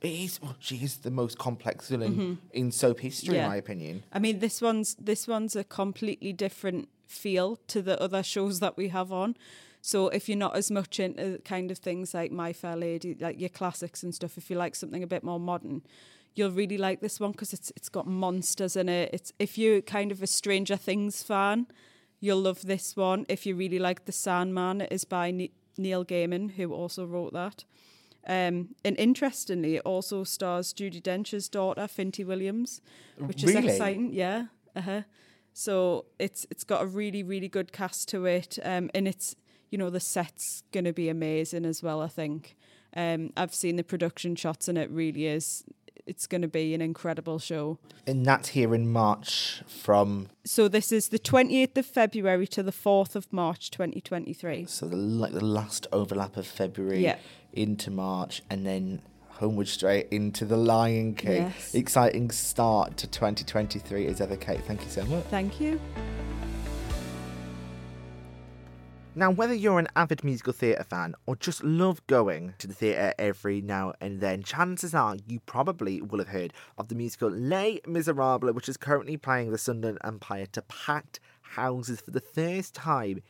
Is, 0.02 0.40
well, 0.42 0.56
she 0.58 0.76
is 0.76 0.98
the 0.98 1.10
most 1.10 1.36
complex 1.36 1.88
villain 1.88 2.12
mm-hmm. 2.14 2.34
in 2.52 2.72
soap 2.72 3.00
history, 3.00 3.34
Yeah. 3.34 3.44
in 3.44 3.50
my 3.50 3.56
opinion. 3.56 4.02
I 4.12 4.18
mean, 4.18 4.38
this 4.38 4.62
one's 4.62 4.94
this 4.94 5.28
one's 5.28 5.54
a 5.54 5.64
completely 5.64 6.32
different 6.32 6.88
feel 7.06 7.56
to 7.66 7.82
the 7.82 8.00
other 8.00 8.22
shows 8.22 8.60
that 8.60 8.78
we 8.78 8.88
have 8.88 9.12
on. 9.12 9.36
So 9.82 10.08
if 10.08 10.28
you're 10.28 10.38
not 10.38 10.56
as 10.56 10.70
much 10.70 11.00
into 11.00 11.38
kind 11.44 11.70
of 11.70 11.78
things 11.78 12.14
like 12.14 12.30
My 12.32 12.52
Fair 12.52 12.76
Lady, 12.76 13.14
like 13.18 13.40
your 13.40 13.48
classics 13.48 14.02
and 14.02 14.14
stuff, 14.14 14.38
if 14.38 14.50
you 14.50 14.56
like 14.56 14.74
something 14.74 15.02
a 15.02 15.06
bit 15.06 15.24
more 15.24 15.40
modern, 15.40 15.82
you'll 16.34 16.50
really 16.50 16.78
like 16.78 17.00
this 17.00 17.18
one 17.18 17.32
because 17.32 17.52
it's 17.52 17.72
it's 17.76 17.88
got 17.88 18.06
monsters 18.06 18.76
in 18.76 18.88
it. 18.88 19.10
It's 19.12 19.32
if 19.38 19.58
you're 19.58 19.82
kind 19.82 20.12
of 20.12 20.22
a 20.22 20.26
Stranger 20.26 20.76
Things 20.76 21.22
fan, 21.22 21.66
you'll 22.20 22.40
love 22.40 22.62
this 22.62 22.96
one. 22.96 23.26
If 23.28 23.46
you 23.46 23.54
really 23.56 23.78
like 23.78 24.04
The 24.04 24.12
Sandman, 24.12 24.82
it 24.82 24.92
is 24.92 25.04
by 25.04 25.30
ne- 25.30 25.52
Neil 25.76 26.04
Gaiman, 26.04 26.52
who 26.52 26.72
also 26.72 27.04
wrote 27.06 27.32
that. 27.32 27.64
Um, 28.26 28.74
and 28.84 28.98
interestingly, 28.98 29.76
it 29.76 29.82
also 29.86 30.24
stars 30.24 30.74
Judi 30.74 31.02
Dench's 31.02 31.48
daughter, 31.48 31.88
Finty 31.88 32.22
Williams, 32.24 32.82
which 33.16 33.42
Really? 33.42 33.66
is 33.68 33.72
exciting. 33.74 34.12
Yeah. 34.12 34.46
Uh-huh. 34.76 35.02
So 35.52 36.04
it's 36.18 36.46
it's 36.50 36.62
got 36.64 36.82
a 36.82 36.86
really 36.86 37.22
really 37.22 37.48
good 37.48 37.72
cast 37.72 38.08
to 38.10 38.26
it, 38.26 38.58
um, 38.62 38.90
and 38.94 39.08
it's 39.08 39.34
you 39.70 39.78
know 39.78 39.90
the 39.90 40.00
set's 40.00 40.62
gonna 40.70 40.92
be 40.92 41.08
amazing 41.08 41.64
as 41.64 41.82
well. 41.82 42.00
I 42.02 42.08
think 42.08 42.56
um, 42.94 43.32
I've 43.36 43.54
seen 43.54 43.76
the 43.76 43.82
production 43.84 44.36
shots, 44.36 44.68
and 44.68 44.78
it 44.78 44.90
really 44.90 45.26
is. 45.26 45.64
It's 46.10 46.26
going 46.26 46.42
to 46.42 46.48
be 46.48 46.74
an 46.74 46.80
incredible 46.82 47.38
show. 47.38 47.78
And 48.04 48.26
that's 48.26 48.48
here 48.48 48.74
in 48.74 48.90
March 48.90 49.62
from 49.68 50.26
So 50.44 50.66
this 50.66 50.90
is 50.90 51.08
the 51.10 51.20
28th 51.20 51.76
of 51.78 51.86
February 51.86 52.48
to 52.48 52.64
the 52.64 52.72
4th 52.72 53.14
of 53.14 53.32
March 53.32 53.70
2023. 53.70 54.66
so 54.66 54.86
the 54.88 54.96
like 54.96 55.32
the 55.32 55.44
last 55.44 55.86
overlap 55.92 56.36
of 56.36 56.46
February 56.48 57.02
Yeah. 57.04 57.16
into 57.52 57.90
March 57.92 58.42
and 58.50 58.66
then 58.66 59.02
homeward 59.28 59.68
straight 59.68 60.08
into 60.10 60.44
the 60.44 60.56
Lion 60.56 61.14
King. 61.14 61.42
Yes. 61.44 61.74
Exciting 61.74 62.30
start 62.32 62.96
to 62.98 63.06
2023 63.06 64.06
is 64.06 64.20
ever 64.20 64.36
Kate. 64.36 64.62
Thank 64.64 64.82
you 64.82 64.90
so 64.90 65.04
much. 65.04 65.24
Thank 65.26 65.60
you. 65.60 65.80
Now, 69.16 69.32
whether 69.32 69.52
you're 69.52 69.80
an 69.80 69.88
avid 69.96 70.22
musical 70.22 70.52
theatre 70.52 70.84
fan 70.84 71.16
or 71.26 71.34
just 71.34 71.64
love 71.64 72.06
going 72.06 72.54
to 72.58 72.68
the 72.68 72.74
theatre 72.74 73.12
every 73.18 73.60
now 73.60 73.92
and 74.00 74.20
then, 74.20 74.44
chances 74.44 74.94
are 74.94 75.16
you 75.26 75.40
probably 75.40 76.00
will 76.00 76.20
have 76.20 76.28
heard 76.28 76.52
of 76.78 76.86
the 76.86 76.94
musical 76.94 77.28
Les 77.28 77.80
Miserables, 77.88 78.54
which 78.54 78.68
is 78.68 78.76
currently 78.76 79.16
playing 79.16 79.50
the 79.50 79.58
Sunderland 79.58 79.98
Empire 80.04 80.46
to 80.52 80.62
packed 80.62 81.18
houses 81.42 82.00
for 82.00 82.12
the 82.12 82.20
first 82.20 82.72
time 82.72 83.20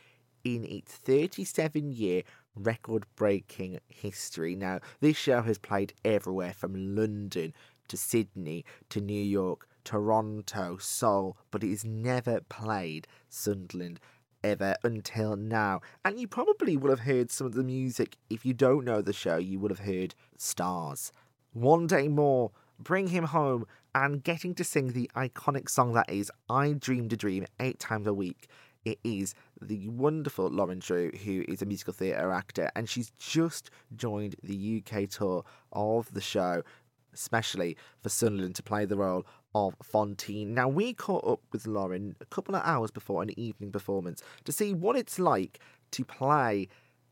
in 0.45 0.65
its 0.67 0.93
37 0.93 1.93
year 1.93 2.25
record 2.55 3.07
breaking 3.17 3.81
history. 3.89 4.55
Now, 4.55 4.81
this 5.01 5.17
show 5.17 5.41
has 5.41 5.57
played 5.57 5.95
everywhere 6.05 6.53
from 6.53 6.95
London 6.95 7.55
to 7.89 7.97
Sydney 7.97 8.67
to 8.91 9.01
New 9.01 9.23
York, 9.23 9.67
Toronto, 9.85 10.77
Seoul, 10.77 11.39
but 11.51 11.65
it 11.65 11.71
has 11.71 11.87
never 11.87 12.43
played 12.43 13.09
Sunderland 13.31 13.99
ever 14.43 14.75
until 14.83 15.37
now. 15.37 15.81
And 16.05 16.19
you 16.19 16.27
probably 16.29 16.77
will 16.77 16.91
have 16.91 17.01
heard 17.01 17.31
some 17.31 17.47
of 17.47 17.55
the 17.55 17.63
music. 17.63 18.17
If 18.29 18.45
you 18.45 18.55
don't 18.55 18.85
know 18.85 19.03
the 19.03 19.13
show, 19.13 19.37
you 19.37 19.59
would 19.61 19.71
have 19.71 19.81
heard 19.81 20.15
Stars. 20.37 21.13
One 21.53 21.87
Day 21.87 22.09
More, 22.09 22.53
Bring 22.79 23.09
Him 23.09 23.25
Home, 23.25 23.67
and 23.95 24.23
getting 24.23 24.55
to 24.55 24.65
sing 24.65 24.93
the 24.93 25.11
iconic 25.17 25.69
song 25.69 25.93
that 25.95 26.09
is 26.09 26.31
I 26.49 26.73
Dreamed 26.73 27.13
a 27.13 27.17
Dream 27.17 27.47
eight 27.59 27.79
times 27.79 28.07
a 28.07 28.15
week. 28.15 28.49
It 28.85 28.99
is 29.05 29.35
the 29.61 29.89
wonderful 29.89 30.49
Lauren 30.49 30.79
Drew, 30.79 31.11
who 31.11 31.45
is 31.49 31.61
a 31.61 31.67
musical 31.67 31.93
theatre 31.93 32.33
actor, 32.33 32.71
and 32.75 32.89
she's 32.89 33.11
just 33.19 33.71
joined 33.95 34.37
the 34.43 34.83
UK 34.83 35.09
tour 35.09 35.45
of 35.73 36.13
the 36.15 36.21
show, 36.23 36.63
especially 37.13 37.77
for 38.03 38.09
Sunderland 38.09 38.55
to 38.57 38.63
play 38.63 38.85
the 38.85 38.97
role 38.97 39.27
of 39.55 39.75
Fantine. 39.83 40.55
Now, 40.55 40.69
we 40.69 40.93
caught 40.93 41.27
up 41.27 41.41
with 41.53 41.67
Lauren 41.67 42.17
a 42.21 42.27
couple 42.27 42.55
of 42.55 42.63
hours 42.65 42.91
before 42.91 43.23
an 43.23 43.39
evening 43.39 43.73
performance 43.73 44.23
to 44.45 44.53
see 44.53 44.73
what 44.73 44.97
it's 44.97 45.19
like 45.19 45.61
to 45.93 46.05
play 46.05 46.69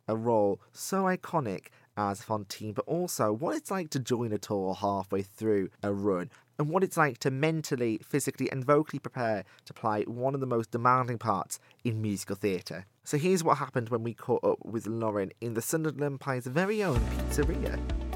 a 0.07 0.17
role 0.17 0.61
so 0.73 1.05
iconic 1.05 1.67
as 1.97 2.23
Fantine, 2.23 2.73
but 2.73 2.85
also 2.87 3.33
what 3.33 3.57
it's 3.57 3.71
like 3.71 3.90
to 3.90 3.99
join 3.99 4.33
a 4.33 4.38
tour 4.38 4.75
halfway 4.75 5.23
through 5.23 5.69
a 5.83 5.93
run, 5.93 6.31
and 6.59 6.71
what 6.71 6.85
it's 6.85 6.97
like 6.97 7.19
to 7.19 7.31
mentally, 7.31 7.99
physically, 8.05 8.50
and 8.50 8.64
vocally 8.64 9.00
prepare 9.00 9.45
to 9.64 9.75
play 9.75 10.05
one 10.05 10.35
of 10.35 10.40
the 10.40 10.47
most 10.47 10.71
demanding 10.71 11.19
parts 11.19 11.59
in 11.85 12.00
musical 12.00 12.37
theatre. 12.37 12.87
So 13.05 13.19
here's 13.19 13.45
what 13.45 13.59
happened 13.59 13.88
when 13.88 14.02
we 14.02 14.14
caught 14.14 14.45
up 14.45 14.59
with 14.64 14.87
Lauren 14.87 15.33
in 15.40 15.55
the 15.55 15.62
Sunderland 15.62 16.02
Empire's 16.02 16.47
very 16.47 16.83
own 16.83 17.00
pizzeria. 17.00 18.08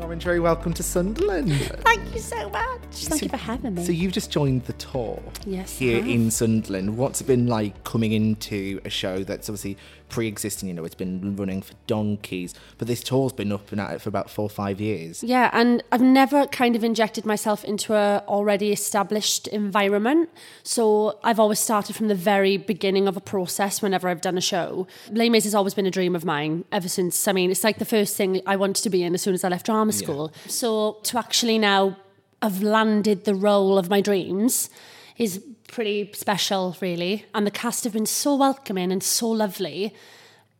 Lauren 0.00 0.18
Drew, 0.18 0.40
welcome 0.40 0.72
to 0.72 0.82
Sunderland. 0.82 1.52
Thank 1.84 2.14
you 2.14 2.20
so 2.20 2.48
much. 2.48 2.80
Thank 2.90 3.20
you 3.20 3.28
for 3.28 3.36
having 3.36 3.74
me. 3.74 3.84
So 3.84 3.92
you've 3.92 4.12
just 4.14 4.30
joined 4.30 4.64
the 4.64 4.72
tour 4.72 5.22
Yes, 5.44 5.78
here 5.78 6.02
in 6.02 6.30
Sunderland. 6.30 6.96
What's 6.96 7.20
it 7.20 7.26
been 7.26 7.46
like 7.46 7.84
coming 7.84 8.12
into 8.12 8.80
a 8.86 8.90
show 8.90 9.22
that's 9.22 9.50
obviously 9.50 9.76
pre-existing? 10.10 10.68
You 10.68 10.74
know, 10.74 10.84
it's 10.84 10.94
been 10.94 11.36
running 11.36 11.62
for 11.62 11.74
donkeys, 11.86 12.54
but 12.78 12.88
this 12.88 13.02
tour's 13.02 13.32
been 13.32 13.52
up 13.52 13.72
and 13.72 13.80
at 13.80 13.92
it 13.94 14.02
for 14.02 14.08
about 14.08 14.28
four 14.28 14.44
or 14.44 14.50
five 14.50 14.80
years. 14.80 15.22
yeah, 15.22 15.50
and 15.52 15.82
I've 15.92 16.02
never 16.02 16.46
kind 16.46 16.76
of 16.76 16.84
injected 16.84 17.24
myself 17.24 17.64
into 17.64 17.94
a 17.94 18.22
already 18.28 18.72
established 18.72 19.46
environment. 19.48 20.28
So 20.62 21.18
I've 21.22 21.40
always 21.40 21.58
started 21.58 21.96
from 21.96 22.08
the 22.08 22.14
very 22.14 22.56
beginning 22.56 23.08
of 23.08 23.16
a 23.16 23.20
process 23.20 23.80
whenever 23.80 24.08
I've 24.08 24.20
done 24.20 24.36
a 24.36 24.42
show. 24.42 24.86
Les 25.10 25.28
Mis 25.30 25.44
has 25.44 25.54
always 25.54 25.74
been 25.74 25.86
a 25.86 25.90
dream 25.90 26.14
of 26.14 26.24
mine 26.24 26.64
ever 26.72 26.88
since. 26.88 27.26
I 27.28 27.32
mean, 27.32 27.50
it's 27.50 27.64
like 27.64 27.78
the 27.78 27.84
first 27.84 28.16
thing 28.16 28.42
I 28.46 28.56
wanted 28.56 28.82
to 28.82 28.90
be 28.90 29.02
in 29.02 29.14
as 29.14 29.22
soon 29.22 29.34
as 29.34 29.44
I 29.44 29.48
left 29.48 29.66
drama 29.66 29.92
school. 29.92 30.32
So 30.46 30.98
to 31.04 31.18
actually 31.18 31.58
now 31.58 31.96
have 32.42 32.62
landed 32.62 33.24
the 33.24 33.34
role 33.34 33.78
of 33.78 33.90
my 33.90 34.00
dreams 34.00 34.70
is 35.16 35.42
pretty 35.68 36.10
special, 36.14 36.76
really. 36.80 37.24
And 37.34 37.46
the 37.46 37.50
cast 37.50 37.84
have 37.84 37.92
been 37.92 38.06
so 38.06 38.34
welcoming 38.36 38.90
and 38.92 39.02
so 39.02 39.28
lovely. 39.28 39.94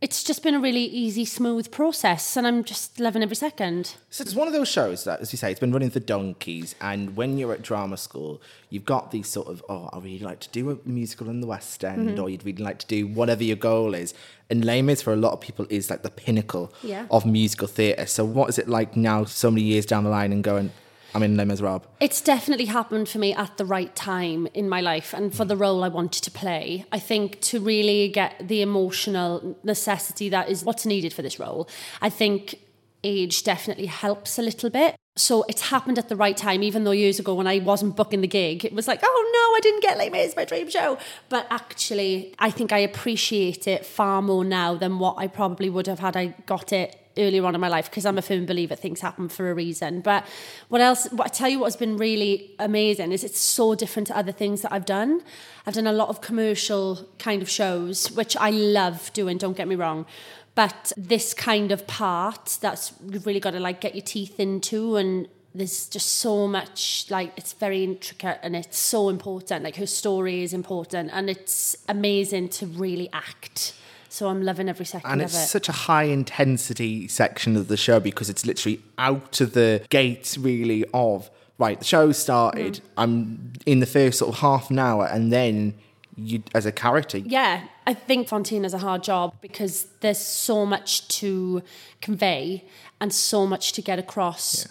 It's 0.02 0.24
just 0.24 0.42
been 0.42 0.54
a 0.54 0.60
really 0.60 0.84
easy, 0.84 1.26
smooth 1.26 1.70
process, 1.70 2.34
and 2.34 2.46
I'm 2.46 2.64
just 2.64 2.98
loving 2.98 3.22
every 3.22 3.36
second. 3.36 3.96
So 4.08 4.22
it's 4.22 4.34
one 4.34 4.46
of 4.48 4.54
those 4.54 4.66
shows 4.68 5.04
that, 5.04 5.20
as 5.20 5.30
you 5.30 5.36
say, 5.36 5.50
it's 5.50 5.60
been 5.60 5.72
running 5.72 5.90
for 5.90 6.00
donkeys. 6.00 6.74
And 6.80 7.16
when 7.16 7.36
you're 7.36 7.52
at 7.52 7.60
drama 7.60 7.98
school, 7.98 8.40
you've 8.70 8.86
got 8.86 9.10
these 9.10 9.28
sort 9.28 9.48
of, 9.48 9.62
oh, 9.68 9.90
I 9.92 9.98
really 9.98 10.20
like 10.20 10.40
to 10.40 10.48
do 10.48 10.70
a 10.70 10.78
musical 10.88 11.28
in 11.28 11.42
the 11.42 11.46
West 11.46 11.84
End, 11.84 12.08
Mm-hmm. 12.08 12.18
or 12.22 12.30
you'd 12.30 12.46
really 12.46 12.62
like 12.64 12.78
to 12.78 12.86
do 12.86 13.06
whatever 13.08 13.44
your 13.44 13.56
goal 13.56 13.92
is. 13.92 14.14
And 14.48 14.64
Les 14.64 14.80
Mis 14.80 15.02
for 15.02 15.12
a 15.12 15.16
lot 15.16 15.34
of 15.34 15.40
people 15.42 15.66
is 15.68 15.90
like 15.90 16.02
the 16.02 16.10
pinnacle 16.10 16.72
Yeah. 16.82 17.04
of 17.10 17.26
musical 17.26 17.68
theatre. 17.68 18.06
So 18.06 18.24
what 18.24 18.48
is 18.48 18.58
it 18.58 18.70
like 18.70 18.96
now, 18.96 19.24
so 19.26 19.50
many 19.50 19.64
years 19.64 19.84
down 19.84 20.04
the 20.04 20.10
line, 20.10 20.32
and 20.32 20.42
going, 20.42 20.70
I'm 21.14 21.22
in 21.22 21.36
Les 21.36 21.44
Miserables? 21.44 21.86
It's 22.00 22.20
definitely 22.20 22.66
happened 22.66 23.08
for 23.08 23.18
me 23.18 23.34
at 23.34 23.56
the 23.56 23.64
right 23.64 23.94
time 23.96 24.46
in 24.54 24.68
my 24.68 24.80
life 24.80 25.12
and 25.12 25.34
for 25.34 25.44
the 25.44 25.56
role 25.56 25.82
I 25.82 25.88
wanted 25.88 26.22
to 26.24 26.30
play. 26.30 26.84
I 26.92 26.98
think 26.98 27.40
to 27.42 27.60
really 27.60 28.08
get 28.08 28.36
the 28.40 28.62
emotional 28.62 29.56
necessity 29.64 30.28
that 30.28 30.48
is 30.48 30.64
what's 30.64 30.86
needed 30.86 31.12
for 31.12 31.22
this 31.22 31.38
role, 31.38 31.68
I 32.00 32.10
think 32.10 32.56
age 33.02 33.42
definitely 33.42 33.86
helps 33.86 34.38
a 34.38 34.42
little 34.42 34.70
bit. 34.70 34.96
So 35.16 35.44
it's 35.48 35.62
happened 35.62 35.98
at 35.98 36.08
the 36.08 36.16
right 36.16 36.36
time, 36.36 36.62
even 36.62 36.84
though 36.84 36.92
years 36.92 37.18
ago 37.18 37.34
when 37.34 37.46
I 37.46 37.58
wasn't 37.58 37.96
booking 37.96 38.20
the 38.20 38.28
gig, 38.28 38.64
it 38.64 38.72
was 38.72 38.86
like, 38.86 39.00
oh 39.02 39.30
no, 39.32 39.56
I 39.56 39.60
didn't 39.60 39.82
get 39.82 39.98
Les 39.98 40.08
Mis, 40.08 40.36
my 40.36 40.44
dream 40.44 40.70
show. 40.70 40.98
But 41.28 41.46
actually, 41.50 42.34
I 42.38 42.50
think 42.50 42.72
I 42.72 42.78
appreciate 42.78 43.66
it 43.66 43.84
far 43.84 44.22
more 44.22 44.44
now 44.44 44.76
than 44.76 44.98
what 44.98 45.16
I 45.18 45.26
probably 45.26 45.68
would 45.68 45.86
have 45.88 45.98
had 45.98 46.16
I 46.16 46.34
got 46.46 46.72
it 46.72 46.99
earlier 47.20 47.44
on 47.44 47.54
in 47.54 47.60
my 47.60 47.68
life 47.68 47.90
because 47.90 48.06
I'm 48.06 48.18
a 48.18 48.22
firm 48.22 48.46
believer 48.46 48.74
things 48.74 49.00
happen 49.00 49.28
for 49.28 49.50
a 49.50 49.54
reason. 49.54 50.00
But 50.00 50.26
what 50.68 50.80
else? 50.80 51.06
What 51.12 51.26
I 51.26 51.28
tell 51.28 51.48
you, 51.48 51.60
what's 51.60 51.76
been 51.76 51.96
really 51.96 52.54
amazing 52.58 53.12
is 53.12 53.24
it's 53.24 53.40
so 53.40 53.74
different 53.74 54.08
to 54.08 54.16
other 54.16 54.32
things 54.32 54.62
that 54.62 54.72
I've 54.72 54.86
done. 54.86 55.22
I've 55.66 55.74
done 55.74 55.86
a 55.86 55.92
lot 55.92 56.08
of 56.08 56.20
commercial 56.20 57.08
kind 57.18 57.42
of 57.42 57.50
shows, 57.50 58.10
which 58.12 58.36
I 58.36 58.50
love 58.50 59.12
doing. 59.12 59.38
Don't 59.38 59.56
get 59.56 59.68
me 59.68 59.76
wrong. 59.76 60.06
But 60.54 60.92
this 60.96 61.32
kind 61.34 61.72
of 61.72 61.86
part 61.86 62.58
that's 62.60 62.92
you've 63.08 63.26
really 63.26 63.40
got 63.40 63.52
to 63.52 63.60
like 63.60 63.80
get 63.80 63.94
your 63.94 64.04
teeth 64.04 64.40
into 64.40 64.96
and 64.96 65.28
there's 65.54 65.88
just 65.88 66.18
so 66.18 66.46
much 66.46 67.06
like 67.10 67.32
it's 67.36 67.52
very 67.54 67.82
intricate 67.82 68.38
and 68.42 68.54
it's 68.54 68.78
so 68.78 69.08
important 69.08 69.64
like 69.64 69.76
her 69.76 69.86
story 69.86 70.42
is 70.42 70.52
important 70.52 71.10
and 71.12 71.28
it's 71.28 71.76
amazing 71.88 72.48
to 72.48 72.66
really 72.66 73.08
act 73.12 73.74
so 74.10 74.28
i'm 74.28 74.42
loving 74.42 74.68
every 74.68 74.84
second 74.84 75.10
And 75.10 75.22
it's 75.22 75.34
it 75.34 75.46
such 75.46 75.68
a 75.68 75.72
high 75.72 76.04
intensity 76.04 77.08
section 77.08 77.56
of 77.56 77.68
the 77.68 77.76
show 77.76 78.00
because 78.00 78.28
it's 78.28 78.44
literally 78.44 78.82
out 78.98 79.40
of 79.40 79.54
the 79.54 79.82
gate, 79.88 80.36
really, 80.38 80.84
of 80.92 81.30
right, 81.58 81.78
the 81.78 81.84
show 81.84 82.12
started. 82.12 82.74
Mm. 82.74 82.80
I'm 82.96 83.52
in 83.66 83.80
the 83.80 83.86
first 83.86 84.18
sort 84.18 84.34
of 84.34 84.40
half 84.40 84.70
an 84.70 84.78
hour, 84.78 85.06
and 85.06 85.32
then 85.32 85.74
you, 86.16 86.42
as 86.54 86.66
a 86.66 86.72
character, 86.72 87.18
Yeah, 87.18 87.62
I 87.86 87.94
think 87.94 88.28
Fantine 88.28 88.64
is 88.64 88.74
a 88.74 88.78
hard 88.78 89.02
job 89.02 89.34
because 89.40 89.86
there's 90.00 90.18
so 90.18 90.66
much 90.66 91.06
to 91.20 91.62
convey 92.00 92.64
and 93.00 93.12
so 93.12 93.46
much 93.46 93.72
to 93.72 93.82
get 93.82 93.98
across. 93.98 94.66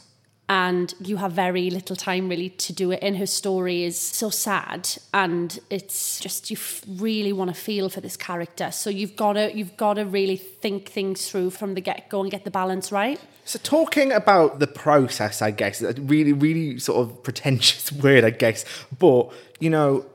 And 0.50 0.94
you 1.00 1.18
have 1.18 1.34
very 1.34 1.70
little 1.70 1.96
time 1.96 2.28
really 2.28 2.50
to 2.50 2.74
do 2.74 2.92
it. 2.92 3.00
And 3.02 3.16
her 3.18 3.28
story 3.28 3.84
is 3.84 4.00
so 4.00 4.30
sad, 4.30 4.90
and 5.14 5.60
it's 5.70 6.20
just 6.20 6.50
you 6.50 6.58
f- 6.58 6.84
really 6.88 7.32
want 7.32 7.54
to 7.54 7.62
feel 7.62 7.88
for 7.88 8.02
this 8.02 8.18
character. 8.18 8.72
So 8.72 8.90
you've 8.90 9.16
got 9.16 9.34
to 9.34 9.56
you've 9.56 9.78
got 9.78 9.94
to 9.94 10.06
really 10.06 10.38
think 10.38 10.90
things 10.90 11.30
through 11.30 11.52
from 11.52 11.76
the 11.76 11.82
get 11.82 12.10
go 12.10 12.22
and 12.22 12.32
get 12.32 12.46
the 12.46 12.52
balance 12.52 12.92
right. 12.92 13.20
So 13.50 13.58
talking 13.64 14.12
about 14.12 14.60
the 14.60 14.68
process, 14.68 15.42
I 15.42 15.50
guess, 15.50 15.82
a 15.82 15.94
really, 15.94 16.34
really 16.34 16.78
sort 16.78 17.00
of 17.00 17.24
pretentious 17.24 17.92
word, 18.04 18.24
I 18.24 18.30
guess. 18.30 18.64
But, 19.00 19.32
you 19.60 19.72
know, 19.72 20.06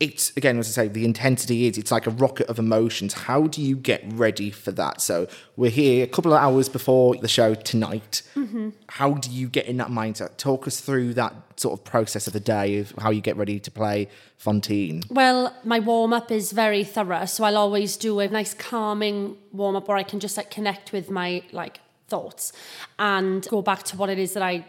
it's 0.00 0.36
again, 0.36 0.58
as 0.58 0.66
I 0.68 0.84
say, 0.84 0.88
the 0.88 1.04
intensity 1.04 1.66
is 1.66 1.78
it's 1.78 1.90
like 1.90 2.06
a 2.06 2.10
rocket 2.10 2.48
of 2.48 2.58
emotions. 2.58 3.12
How 3.14 3.46
do 3.46 3.62
you 3.62 3.76
get 3.76 4.02
ready 4.06 4.50
for 4.50 4.72
that? 4.72 5.00
So 5.00 5.26
we're 5.56 5.70
here 5.70 6.04
a 6.04 6.08
couple 6.08 6.32
of 6.32 6.40
hours 6.40 6.68
before 6.68 7.14
the 7.16 7.28
show 7.28 7.54
tonight. 7.54 8.22
Mm-hmm. 8.34 8.70
How 8.88 9.14
do 9.14 9.30
you 9.30 9.48
get 9.48 9.66
in 9.66 9.76
that 9.78 9.88
mindset? 9.88 10.36
Talk 10.36 10.66
us 10.66 10.80
through 10.80 11.14
that 11.14 11.34
sort 11.56 11.78
of 11.78 11.84
process 11.84 12.26
of 12.26 12.32
the 12.32 12.40
day 12.40 12.78
of 12.78 12.92
how 12.98 13.10
you 13.10 13.20
get 13.20 13.36
ready 13.36 13.60
to 13.60 13.70
play 13.70 14.08
Fantine 14.36 15.02
Well, 15.08 15.54
my 15.64 15.78
warm 15.78 16.12
up 16.12 16.30
is 16.30 16.52
very 16.52 16.84
thorough, 16.84 17.26
so 17.26 17.44
I'll 17.44 17.56
always 17.56 17.96
do 17.96 18.20
a 18.20 18.28
nice 18.28 18.54
calming 18.54 19.36
warm 19.52 19.76
up 19.76 19.88
where 19.88 19.96
I 19.96 20.02
can 20.02 20.20
just 20.20 20.36
like 20.36 20.50
connect 20.50 20.92
with 20.92 21.10
my 21.10 21.42
like 21.52 21.80
thoughts 22.08 22.52
and 22.98 23.46
go 23.48 23.62
back 23.62 23.84
to 23.84 23.96
what 23.96 24.10
it 24.10 24.18
is 24.18 24.34
that 24.34 24.42
I 24.42 24.66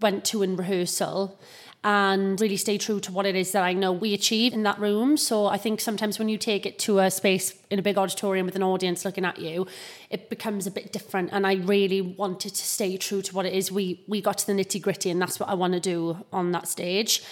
went 0.00 0.24
to 0.26 0.42
in 0.42 0.56
rehearsal 0.56 1.38
and 1.84 2.40
really 2.40 2.56
stay 2.56 2.78
true 2.78 3.00
to 3.00 3.10
what 3.10 3.26
it 3.26 3.34
is 3.34 3.50
that 3.52 3.64
I 3.64 3.72
know 3.72 3.90
we 3.90 4.14
achieve 4.14 4.52
in 4.52 4.62
that 4.62 4.78
room. 4.78 5.16
So 5.16 5.46
I 5.46 5.58
think 5.58 5.80
sometimes 5.80 6.18
when 6.18 6.28
you 6.28 6.38
take 6.38 6.64
it 6.64 6.78
to 6.80 7.00
a 7.00 7.10
space 7.10 7.54
in 7.70 7.78
a 7.78 7.82
big 7.82 7.98
auditorium 7.98 8.46
with 8.46 8.54
an 8.54 8.62
audience 8.62 9.04
looking 9.04 9.24
at 9.24 9.38
you, 9.38 9.66
it 10.08 10.30
becomes 10.30 10.66
a 10.66 10.70
bit 10.70 10.92
different. 10.92 11.30
And 11.32 11.46
I 11.46 11.54
really 11.54 12.00
wanted 12.00 12.54
to 12.54 12.64
stay 12.64 12.96
true 12.96 13.20
to 13.22 13.34
what 13.34 13.46
it 13.46 13.52
is 13.52 13.72
we 13.72 14.04
we 14.06 14.20
got 14.20 14.38
to 14.38 14.46
the 14.46 14.52
nitty 14.52 14.80
gritty, 14.80 15.10
and 15.10 15.20
that's 15.20 15.40
what 15.40 15.48
I 15.48 15.54
want 15.54 15.72
to 15.72 15.80
do 15.80 16.24
on 16.32 16.52
that 16.52 16.68
stage. 16.68 17.22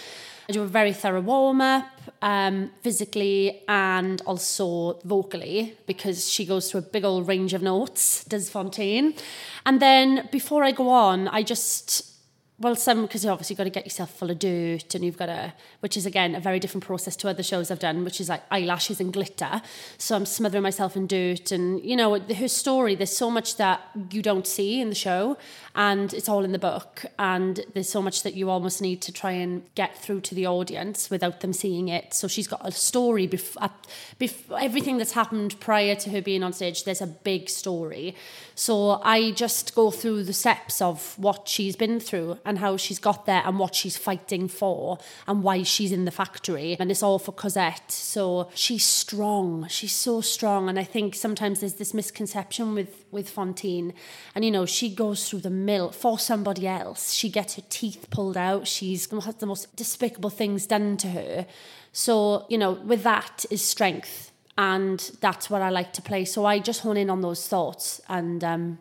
I 0.48 0.52
do 0.52 0.62
a 0.62 0.66
very 0.66 0.92
thorough 0.92 1.20
warm 1.20 1.60
up, 1.60 1.86
um, 2.22 2.72
physically 2.82 3.62
and 3.68 4.20
also 4.26 4.98
vocally, 5.04 5.76
because 5.86 6.28
she 6.28 6.44
goes 6.44 6.68
through 6.68 6.80
a 6.80 6.82
big 6.82 7.04
old 7.04 7.28
range 7.28 7.54
of 7.54 7.62
notes, 7.62 8.24
does 8.24 8.50
Fantine. 8.50 9.14
And 9.64 9.80
then 9.80 10.28
before 10.32 10.64
I 10.64 10.72
go 10.72 10.88
on, 10.88 11.28
I 11.28 11.44
just 11.44 12.09
well, 12.60 12.76
some 12.76 13.02
because 13.02 13.24
you 13.24 13.30
obviously 13.30 13.56
got 13.56 13.64
to 13.64 13.70
get 13.70 13.86
yourself 13.86 14.10
full 14.10 14.30
of 14.30 14.38
dirt, 14.38 14.94
and 14.94 15.02
you've 15.02 15.16
got 15.16 15.26
to, 15.26 15.54
which 15.80 15.96
is 15.96 16.04
again 16.04 16.34
a 16.34 16.40
very 16.40 16.60
different 16.60 16.84
process 16.84 17.16
to 17.16 17.28
other 17.28 17.42
shows 17.42 17.70
I've 17.70 17.78
done, 17.78 18.04
which 18.04 18.20
is 18.20 18.28
like 18.28 18.42
eyelashes 18.50 19.00
and 19.00 19.12
glitter. 19.12 19.62
So 19.96 20.14
I'm 20.14 20.26
smothering 20.26 20.62
myself 20.62 20.94
in 20.94 21.06
dirt, 21.06 21.52
and 21.52 21.82
you 21.82 21.96
know 21.96 22.20
her 22.20 22.48
story. 22.48 22.94
There's 22.94 23.16
so 23.16 23.30
much 23.30 23.56
that 23.56 23.80
you 24.10 24.20
don't 24.20 24.46
see 24.46 24.80
in 24.80 24.90
the 24.90 24.94
show, 24.94 25.38
and 25.74 26.12
it's 26.12 26.28
all 26.28 26.44
in 26.44 26.52
the 26.52 26.58
book. 26.58 27.06
And 27.18 27.64
there's 27.72 27.88
so 27.88 28.02
much 28.02 28.22
that 28.24 28.34
you 28.34 28.50
almost 28.50 28.82
need 28.82 29.00
to 29.02 29.12
try 29.12 29.32
and 29.32 29.62
get 29.74 29.96
through 29.96 30.20
to 30.22 30.34
the 30.34 30.46
audience 30.46 31.08
without 31.08 31.40
them 31.40 31.54
seeing 31.54 31.88
it. 31.88 32.12
So 32.12 32.28
she's 32.28 32.46
got 32.46 32.60
a 32.62 32.72
story 32.72 33.26
before 33.26 33.70
bef- 34.20 34.62
everything 34.62 34.98
that's 34.98 35.12
happened 35.12 35.58
prior 35.60 35.94
to 35.94 36.10
her 36.10 36.20
being 36.20 36.42
on 36.42 36.52
stage. 36.52 36.84
There's 36.84 37.00
a 37.00 37.06
big 37.06 37.48
story. 37.48 38.14
So 38.54 39.00
I 39.02 39.30
just 39.30 39.74
go 39.74 39.90
through 39.90 40.24
the 40.24 40.32
steps 40.32 40.82
of 40.82 41.18
what 41.18 41.48
she's 41.48 41.76
been 41.76 42.00
through 42.00 42.38
and 42.50 42.58
how 42.58 42.76
she's 42.76 42.98
got 42.98 43.24
there 43.24 43.42
and 43.46 43.58
what 43.58 43.74
she's 43.74 43.96
fighting 43.96 44.48
for 44.48 44.98
and 45.26 45.42
why 45.42 45.62
she's 45.62 45.92
in 45.92 46.04
the 46.04 46.10
factory. 46.10 46.76
And 46.78 46.90
it's 46.90 47.02
all 47.02 47.18
for 47.18 47.32
Cosette. 47.32 47.90
So 47.90 48.50
she's 48.54 48.84
strong. 48.84 49.68
She's 49.68 49.94
so 49.94 50.20
strong. 50.20 50.68
And 50.68 50.78
I 50.78 50.84
think 50.84 51.14
sometimes 51.14 51.60
there's 51.60 51.74
this 51.74 51.94
misconception 51.94 52.74
with, 52.74 53.04
with 53.12 53.30
Fantine. 53.30 53.94
And, 54.34 54.44
you 54.44 54.50
know, 54.50 54.66
she 54.66 54.92
goes 54.94 55.28
through 55.28 55.40
the 55.40 55.50
mill 55.50 55.92
for 55.92 56.18
somebody 56.18 56.66
else. 56.66 57.12
She 57.12 57.30
gets 57.30 57.54
her 57.54 57.62
teeth 57.70 58.08
pulled 58.10 58.36
out. 58.36 58.66
She's 58.66 59.08
has 59.10 59.36
the 59.36 59.46
most 59.46 59.74
despicable 59.76 60.30
things 60.30 60.66
done 60.66 60.96
to 60.98 61.08
her. 61.08 61.46
So, 61.92 62.46
you 62.48 62.58
know, 62.58 62.72
with 62.72 63.04
that 63.04 63.46
is 63.50 63.64
strength 63.64 64.32
and 64.58 65.12
that's 65.20 65.48
what 65.48 65.62
I 65.62 65.70
like 65.70 65.92
to 65.94 66.02
play. 66.02 66.24
So 66.24 66.44
I 66.44 66.58
just 66.58 66.80
hone 66.80 66.96
in 66.96 67.08
on 67.08 67.22
those 67.22 67.48
thoughts, 67.48 68.00
and 68.08 68.44
um, 68.44 68.78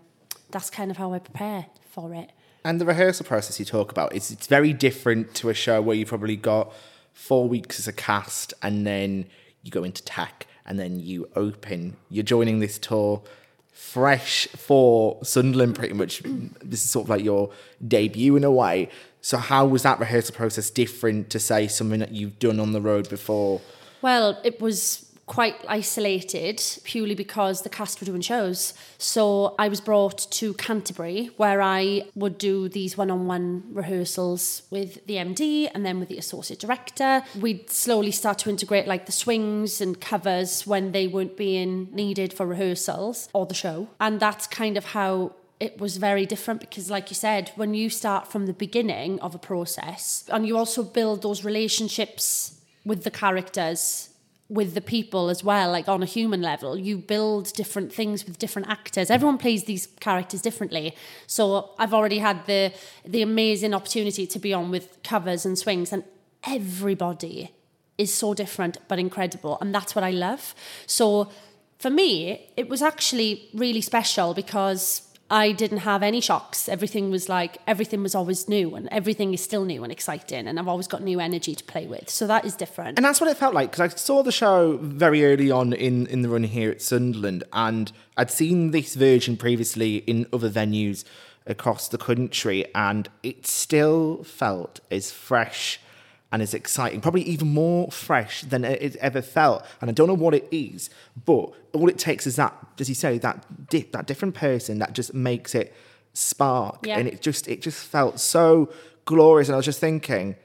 that's 0.51 0.69
kind 0.69 0.91
of 0.91 0.97
how 0.97 1.13
I 1.13 1.19
prepare 1.19 1.67
for 1.89 2.13
it. 2.13 2.31
And 2.69 2.79
the 2.79 2.85
rehearsal 2.85 3.25
process 3.25 3.59
you 3.59 3.65
talk 3.65 3.89
about 3.89 4.13
is 4.13 4.29
it's 4.29 4.45
very 4.45 4.73
different 4.73 5.33
to 5.33 5.49
a 5.49 5.55
show 5.55 5.81
where 5.81 5.95
you've 5.95 6.09
probably 6.09 6.35
got 6.35 6.71
four 7.13 7.49
weeks 7.49 7.79
as 7.79 7.87
a 7.87 7.91
cast, 7.91 8.53
and 8.61 8.85
then 8.85 9.25
you 9.63 9.71
go 9.71 9.83
into 9.83 10.03
tech, 10.03 10.45
and 10.67 10.77
then 10.77 10.99
you 10.99 11.27
open. 11.35 11.97
You're 12.11 12.23
joining 12.23 12.59
this 12.59 12.77
tour 12.77 13.23
fresh 13.71 14.47
for 14.49 15.17
Sunderland, 15.23 15.77
pretty 15.77 15.95
much. 15.95 16.21
This 16.63 16.83
is 16.85 16.91
sort 16.91 17.07
of 17.07 17.09
like 17.09 17.23
your 17.23 17.49
debut 17.87 18.35
in 18.35 18.43
a 18.43 18.51
way. 18.51 18.89
So, 19.19 19.39
how 19.39 19.65
was 19.65 19.81
that 19.81 19.99
rehearsal 19.99 20.35
process 20.35 20.69
different 20.69 21.31
to 21.31 21.39
say 21.39 21.67
something 21.67 21.99
that 22.01 22.11
you've 22.11 22.37
done 22.37 22.59
on 22.59 22.73
the 22.73 22.81
road 22.81 23.09
before? 23.09 23.61
Well, 24.03 24.39
it 24.43 24.61
was 24.61 25.08
quite 25.29 25.63
isolated 25.67 26.59
purely 26.83 27.13
because 27.13 27.61
the 27.61 27.69
cast 27.69 28.01
were 28.01 28.05
doing 28.05 28.19
shows. 28.19 28.73
So 28.97 29.53
I 29.59 29.69
was 29.69 29.79
brought 29.79 30.29
to 30.31 30.55
Canterbury 30.55 31.29
where 31.37 31.61
I 31.61 32.01
would 32.15 32.39
do 32.39 32.67
these 32.67 32.97
one 32.97 33.11
on 33.11 33.27
one 33.27 33.63
rehearsals 33.71 34.63
with 34.71 35.05
the 35.05 35.17
MD 35.17 35.69
and 35.73 35.85
then 35.85 35.99
with 35.99 36.09
the 36.09 36.17
associate 36.17 36.59
director. 36.59 37.23
We'd 37.39 37.69
slowly 37.69 38.11
start 38.11 38.39
to 38.39 38.49
integrate 38.49 38.87
like 38.87 39.05
the 39.05 39.11
swings 39.11 39.79
and 39.79 40.01
covers 40.01 40.65
when 40.65 40.93
they 40.93 41.05
weren't 41.05 41.37
being 41.37 41.89
needed 41.91 42.33
for 42.33 42.47
rehearsals 42.47 43.29
or 43.31 43.45
the 43.45 43.53
show. 43.53 43.87
And 43.99 44.19
that's 44.19 44.47
kind 44.47 44.77
of 44.77 44.85
how 44.85 45.35
it 45.59 45.79
was 45.79 45.97
very 45.97 46.25
different 46.25 46.59
because 46.59 46.89
like 46.89 47.11
you 47.11 47.15
said 47.15 47.51
when 47.55 47.75
you 47.75 47.89
start 47.89 48.31
from 48.31 48.47
the 48.47 48.53
beginning 48.53 49.19
of 49.19 49.35
a 49.35 49.37
process 49.37 50.23
and 50.29 50.47
you 50.47 50.57
also 50.57 50.81
build 50.81 51.21
those 51.21 51.43
relationships 51.43 52.59
with 52.85 53.03
the 53.03 53.11
characters 53.11 54.08
with 54.49 54.73
the 54.73 54.81
people 54.81 55.29
as 55.29 55.43
well, 55.43 55.71
like 55.71 55.87
on 55.87 56.01
a 56.01 56.07
human 56.07 56.41
level. 56.41 56.77
You 56.77 56.97
build 56.97 57.53
different 57.53 57.93
things 57.93 58.25
with 58.25 58.39
different 58.39 58.67
actors. 58.67 59.11
Everyone 59.11 59.37
plays 59.37 59.65
these 59.65 59.87
characters 59.99 60.41
differently. 60.41 60.95
So 61.27 61.71
I've 61.77 61.93
already 61.93 62.17
had 62.17 62.45
the 62.47 62.73
the 63.05 63.21
amazing 63.21 63.73
opportunity 63.73 64.25
to 64.25 64.39
be 64.39 64.53
on 64.53 64.71
with 64.71 65.01
covers 65.03 65.45
and 65.45 65.57
swings, 65.57 65.93
and 65.93 66.03
everybody 66.43 67.51
is 67.97 68.13
so 68.13 68.33
different 68.33 68.77
but 68.87 68.97
incredible, 68.97 69.57
and 69.61 69.73
that's 69.73 69.93
what 69.95 70.03
I 70.03 70.11
love. 70.11 70.55
So 70.87 71.29
for 71.77 71.89
me, 71.89 72.49
it 72.57 72.67
was 72.67 72.81
actually 72.81 73.49
really 73.53 73.81
special 73.81 74.33
because 74.33 75.08
I 75.31 75.51
didn't 75.51 75.79
have 75.79 76.01
any 76.01 76.21
shocks. 76.21 76.67
Everything 76.67 77.11
was 77.11 77.29
like, 77.29 77.59
everything 77.67 78.01
was 78.01 78.15
always 78.15 78.49
new 78.49 78.73
and 78.75 78.87
everything 78.91 79.33
is 79.33 79.41
still 79.41 79.63
new 79.63 79.83
and 79.83 79.91
exciting. 79.91 80.47
And 80.47 80.59
I've 80.59 80.67
always 80.67 80.87
got 80.87 81.03
new 81.03 81.19
energy 81.19 81.53
to 81.53 81.63
play 81.63 81.85
with. 81.85 82.09
So 82.09 82.25
that 82.27 82.45
is 82.45 82.55
different. 82.55 82.97
And 82.97 83.05
that's 83.05 83.21
what 83.21 83.29
it 83.29 83.37
felt 83.37 83.53
like 83.53 83.71
because 83.71 83.93
I 83.93 83.95
saw 83.95 84.23
the 84.23 84.31
show 84.31 84.77
very 84.77 85.23
early 85.25 85.51
on 85.51 85.73
in, 85.73 86.07
in 86.07 86.23
the 86.23 86.29
run 86.29 86.43
here 86.43 86.71
at 86.71 86.81
Sunderland 86.81 87.43
and 87.53 87.91
I'd 88.17 88.31
seen 88.31 88.71
this 88.71 88.95
version 88.95 89.37
previously 89.37 89.97
in 89.97 90.25
other 90.33 90.49
venues 90.49 91.03
across 91.45 91.87
the 91.87 91.97
country 91.97 92.65
and 92.73 93.07
it 93.21 93.45
still 93.45 94.23
felt 94.23 94.79
as 94.89 95.11
fresh 95.11 95.79
and 96.31 96.41
is 96.41 96.53
exciting, 96.53 97.01
probably 97.01 97.23
even 97.23 97.47
more 97.47 97.91
fresh 97.91 98.43
than 98.43 98.63
it 98.63 98.95
ever 98.97 99.21
felt. 99.21 99.65
And 99.81 99.89
I 99.89 99.93
don't 99.93 100.07
know 100.07 100.13
what 100.13 100.33
it 100.33 100.47
is, 100.51 100.89
but 101.25 101.51
all 101.73 101.89
it 101.89 101.97
takes 101.97 102.27
is 102.27 102.35
that, 102.35 102.55
as 102.79 102.87
you 102.87 102.95
say, 102.95 103.17
that 103.17 103.69
di- 103.69 103.89
that 103.91 104.05
different 104.05 104.35
person 104.35 104.79
that 104.79 104.93
just 104.93 105.13
makes 105.13 105.55
it 105.55 105.73
spark, 106.13 106.85
yeah. 106.85 106.97
and 106.97 107.07
it 107.07 107.21
just 107.21 107.47
it 107.47 107.61
just 107.61 107.83
felt 107.83 108.19
so 108.19 108.71
glorious. 109.05 109.47
And 109.47 109.55
I 109.55 109.57
was 109.57 109.65
just 109.65 109.79
thinking, 109.79 110.35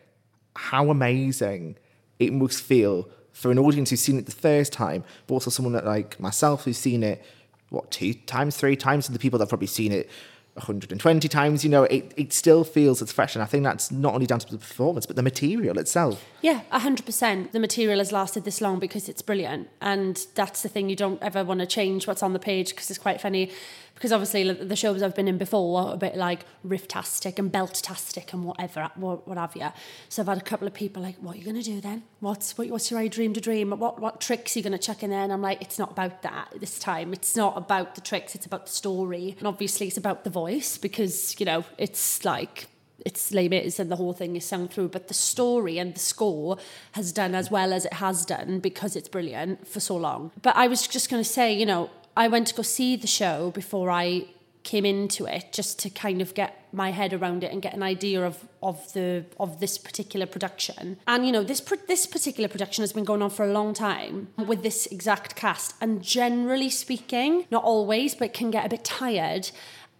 how 0.57 0.91
amazing 0.91 1.77
it 2.19 2.33
must 2.33 2.63
feel 2.63 3.09
for 3.33 3.51
an 3.51 3.59
audience 3.59 3.91
who's 3.91 4.01
seen 4.01 4.19
it 4.19 4.27
the 4.27 4.33
first 4.33 4.73
time, 4.73 5.05
but 5.27 5.35
also 5.35 5.51
someone 5.51 5.75
that 5.75 5.85
like 5.85 6.19
myself 6.19 6.65
who's 6.65 6.79
seen 6.79 7.03
it 7.03 7.23
what 7.69 7.91
two 7.91 8.15
times, 8.15 8.57
three 8.57 8.77
times, 8.77 9.09
and 9.09 9.15
the 9.15 9.19
people 9.19 9.39
that've 9.39 9.49
probably 9.49 9.67
seen 9.67 9.93
it 9.93 10.09
120 10.55 11.29
times, 11.29 11.65
you 11.65 11.71
know, 11.71 11.83
it, 11.85 12.13
it 12.17 12.33
still 12.33 12.63
feels 12.63 13.03
as 13.03 13.11
fresh. 13.11 13.35
And 13.35 13.43
I 13.43 13.47
think 13.47 13.65
that's 13.65 13.91
not 13.91 14.15
only 14.15 14.27
down 14.27 14.39
to 14.39 14.51
the 14.51 14.59
performance, 14.59 15.05
but 15.05 15.17
the 15.17 15.23
material 15.23 15.79
itself. 15.79 16.25
Yeah, 16.43 16.61
100%. 16.73 17.51
The 17.51 17.59
material 17.59 17.99
has 17.99 18.13
lasted 18.13 18.45
this 18.45 18.61
long 18.61 18.79
because 18.79 19.09
it's 19.09 19.21
brilliant. 19.21 19.69
And 19.81 20.25
that's 20.37 20.63
the 20.63 20.69
thing, 20.69 20.89
you 20.89 20.95
don't 20.95 21.21
ever 21.23 21.43
want 21.43 21.59
to 21.61 21.67
change 21.67 22.07
what's 22.07 22.23
on 22.23 22.35
the 22.35 22.39
page 22.39 22.71
because 22.71 22.89
it's 22.89 23.01
quite 23.01 23.21
funny 23.21 23.51
because 23.95 24.13
obviously 24.13 24.51
the 24.53 24.77
shows 24.77 25.03
I've 25.03 25.15
been 25.15 25.29
in 25.29 25.39
before 25.39 25.81
are 25.81 25.95
a 25.95 25.97
bit 25.97 26.17
like 26.17 26.41
riff-tastic 26.63 27.39
and 27.39 27.51
belt-tastic 27.51 28.33
and 28.33 28.45
whatever, 28.45 28.91
what, 28.97 29.39
have 29.39 29.55
you. 29.57 29.69
So 30.09 30.23
I've 30.23 30.29
had 30.29 30.39
a 30.39 30.43
couple 30.43 30.67
of 30.67 30.75
people 30.75 31.03
like, 31.03 31.17
what 31.19 31.37
are 31.37 31.39
you 31.39 31.45
going 31.45 31.57
to 31.57 31.63
do 31.63 31.81
then? 31.81 32.03
What's 32.21 32.59
what, 32.59 32.69
what's 32.69 32.91
your 32.91 33.07
dream 33.09 33.33
to 33.35 33.41
dream? 33.41 33.71
What 33.71 34.01
what 34.01 34.21
tricks 34.21 34.55
are 34.55 34.59
you 34.59 34.63
going 34.63 34.73
to 34.73 34.79
chuck 34.79 35.03
in 35.03 35.11
there? 35.11 35.23
And 35.23 35.33
I'm 35.33 35.43
like, 35.43 35.63
it's 35.63 35.79
not 35.79 35.93
about 35.93 36.23
that 36.23 36.49
this 36.59 36.79
time. 36.79 37.13
It's 37.13 37.37
not 37.37 37.57
about 37.57 37.95
the 37.95 38.01
tricks. 38.01 38.35
It's 38.35 38.47
about 38.47 38.67
the 38.67 38.73
story. 38.73 39.37
And 39.39 39.47
obviously 39.47 39.87
it's 39.87 39.97
about 39.97 40.25
the 40.25 40.31
voice 40.31 40.77
because, 40.77 41.39
you 41.39 41.47
know, 41.47 41.65
it's 41.79 42.25
like 42.25 42.67
it's 43.05 43.33
Les 43.33 43.49
Mis 43.49 43.79
and 43.79 43.91
the 43.91 43.97
whole 43.97 44.13
thing 44.13 44.37
is 44.37 44.45
sung 44.45 44.69
through, 44.69 44.89
but 44.89 45.09
the 45.09 45.15
story 45.15 45.79
and 45.79 45.95
the 45.95 46.01
score 46.01 46.57
has 46.93 47.13
done 47.13 47.35
as 47.35 47.51
well 47.51 47.73
as 47.73 47.85
it 47.85 47.95
has 47.95 48.25
done 48.25 48.61
because 48.61 48.97
it's 48.97 49.09
brilliant 49.09 49.67
for 49.67 49.81
so 49.81 49.97
long. 49.97 50.31
But 50.43 50.57
I 50.57 50.69
was 50.69 50.87
just 50.87 51.11
going 51.11 51.23
to 51.23 51.29
say, 51.29 51.53
you 51.53 51.67
know, 51.67 51.91
I 52.17 52.29
went 52.29 52.47
to 52.49 52.55
go 52.55 52.63
see 52.63 52.97
the 52.97 53.07
show 53.07 53.51
before 53.51 53.91
I 53.91 54.27
came 54.63 54.87
into 54.87 55.27
it 55.27 55.53
just 55.53 55.79
to 55.79 55.91
kind 55.91 56.23
of 56.23 56.33
get 56.33 56.67
my 56.73 56.91
head 56.91 57.13
around 57.13 57.45
it 57.45 57.53
and 57.53 57.61
get 57.61 57.75
an 57.75 57.83
idea 57.83 58.25
of 58.25 58.49
of 58.63 58.93
the 58.95 59.25
of 59.39 59.61
this 59.61 59.77
particular 59.79 60.27
production. 60.27 60.97
And 61.07 61.27
you 61.27 61.33
know, 61.33 61.43
this 61.43 61.61
this 61.87 62.07
particular 62.07 62.49
production 62.49 62.83
has 62.83 62.93
been 62.93 63.05
going 63.05 63.23
on 63.23 63.31
for 63.31 63.45
a 63.45 63.53
long 63.53 63.75
time 63.75 64.29
with 64.39 64.63
this 64.63 64.87
exact 64.87 65.37
cast 65.37 65.75
and 65.81 66.03
generally 66.03 66.71
speaking, 66.71 67.47
not 67.51 67.63
always, 67.65 68.15
but 68.15 68.33
can 68.33 68.51
get 68.51 68.65
a 68.65 68.69
bit 68.69 68.85
tired 68.85 69.51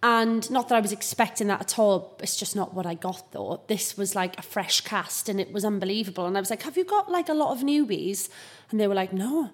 And 0.03 0.49
not 0.51 0.69
that 0.69 0.75
I 0.75 0.81
was 0.81 0.91
expecting 0.91 1.47
that 1.47 1.61
at 1.61 1.79
all. 1.79 2.15
It's 2.21 2.35
just 2.35 2.55
not 2.55 2.75
what 2.75 2.85
I 2.85 2.93
got 2.93 3.31
though. 3.31 3.61
This 3.67 3.97
was 3.97 4.13
like 4.13 4.37
a 4.37 4.43
fresh 4.43 4.81
cast 4.81 5.29
and 5.29 5.39
it 5.39 5.51
was 5.51 5.65
unbelievable. 5.65 6.27
And 6.27 6.37
I 6.37 6.39
was 6.39 6.51
like, 6.51 6.61
Have 6.61 6.77
you 6.77 6.83
got 6.83 7.11
like 7.11 7.27
a 7.27 7.33
lot 7.33 7.51
of 7.55 7.63
newbies? 7.63 8.29
And 8.69 8.79
they 8.79 8.87
were 8.87 8.93
like, 8.93 9.13
No. 9.13 9.49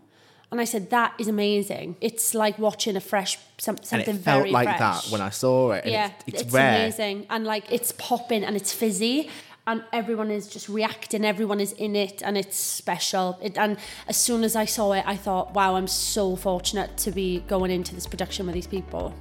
And 0.52 0.60
I 0.60 0.66
said, 0.66 0.90
That 0.90 1.14
is 1.18 1.28
amazing. 1.28 1.96
It's 2.02 2.34
like 2.34 2.60
watching 2.60 2.96
a 2.96 3.02
fresh 3.02 3.38
some, 3.58 3.78
something 3.78 4.10
and 4.10 4.20
it 4.20 4.24
felt 4.24 4.40
very 4.40 4.52
like 4.52 4.68
fresh. 4.68 4.80
that 4.80 5.12
when 5.12 5.22
I 5.22 5.30
saw 5.30 5.72
it. 5.72 5.86
Yeah, 5.86 6.12
it's, 6.28 6.42
it's, 6.42 6.42
it's 6.44 6.54
amazing. 6.54 7.28
And 7.30 7.46
like 7.46 7.72
it's 7.72 7.94
popping 7.94 8.44
and 8.44 8.56
it's 8.56 8.74
fizzy 8.74 9.30
and 9.68 9.84
everyone 9.94 10.32
is 10.32 10.48
just 10.48 10.68
reacting 10.68 11.24
everyone 11.24 11.60
is 11.60 11.72
in 11.74 11.96
it 11.96 12.22
and 12.24 12.38
it's 12.38 12.58
special 12.58 13.38
it, 13.42 13.58
and 13.58 13.78
as 14.08 14.18
soon 14.18 14.44
as 14.44 14.56
i 14.56 14.66
saw 14.66 14.92
it 14.92 15.04
i 15.06 15.16
thought 15.16 15.54
wow 15.54 15.76
i'm 15.76 15.88
so 15.88 16.36
fortunate 16.36 16.98
to 16.98 17.12
be 17.12 17.42
going 17.42 17.70
into 17.70 17.94
this 17.94 18.08
production 18.08 18.46
with 18.48 18.56
these 18.56 18.68
people 18.68 19.14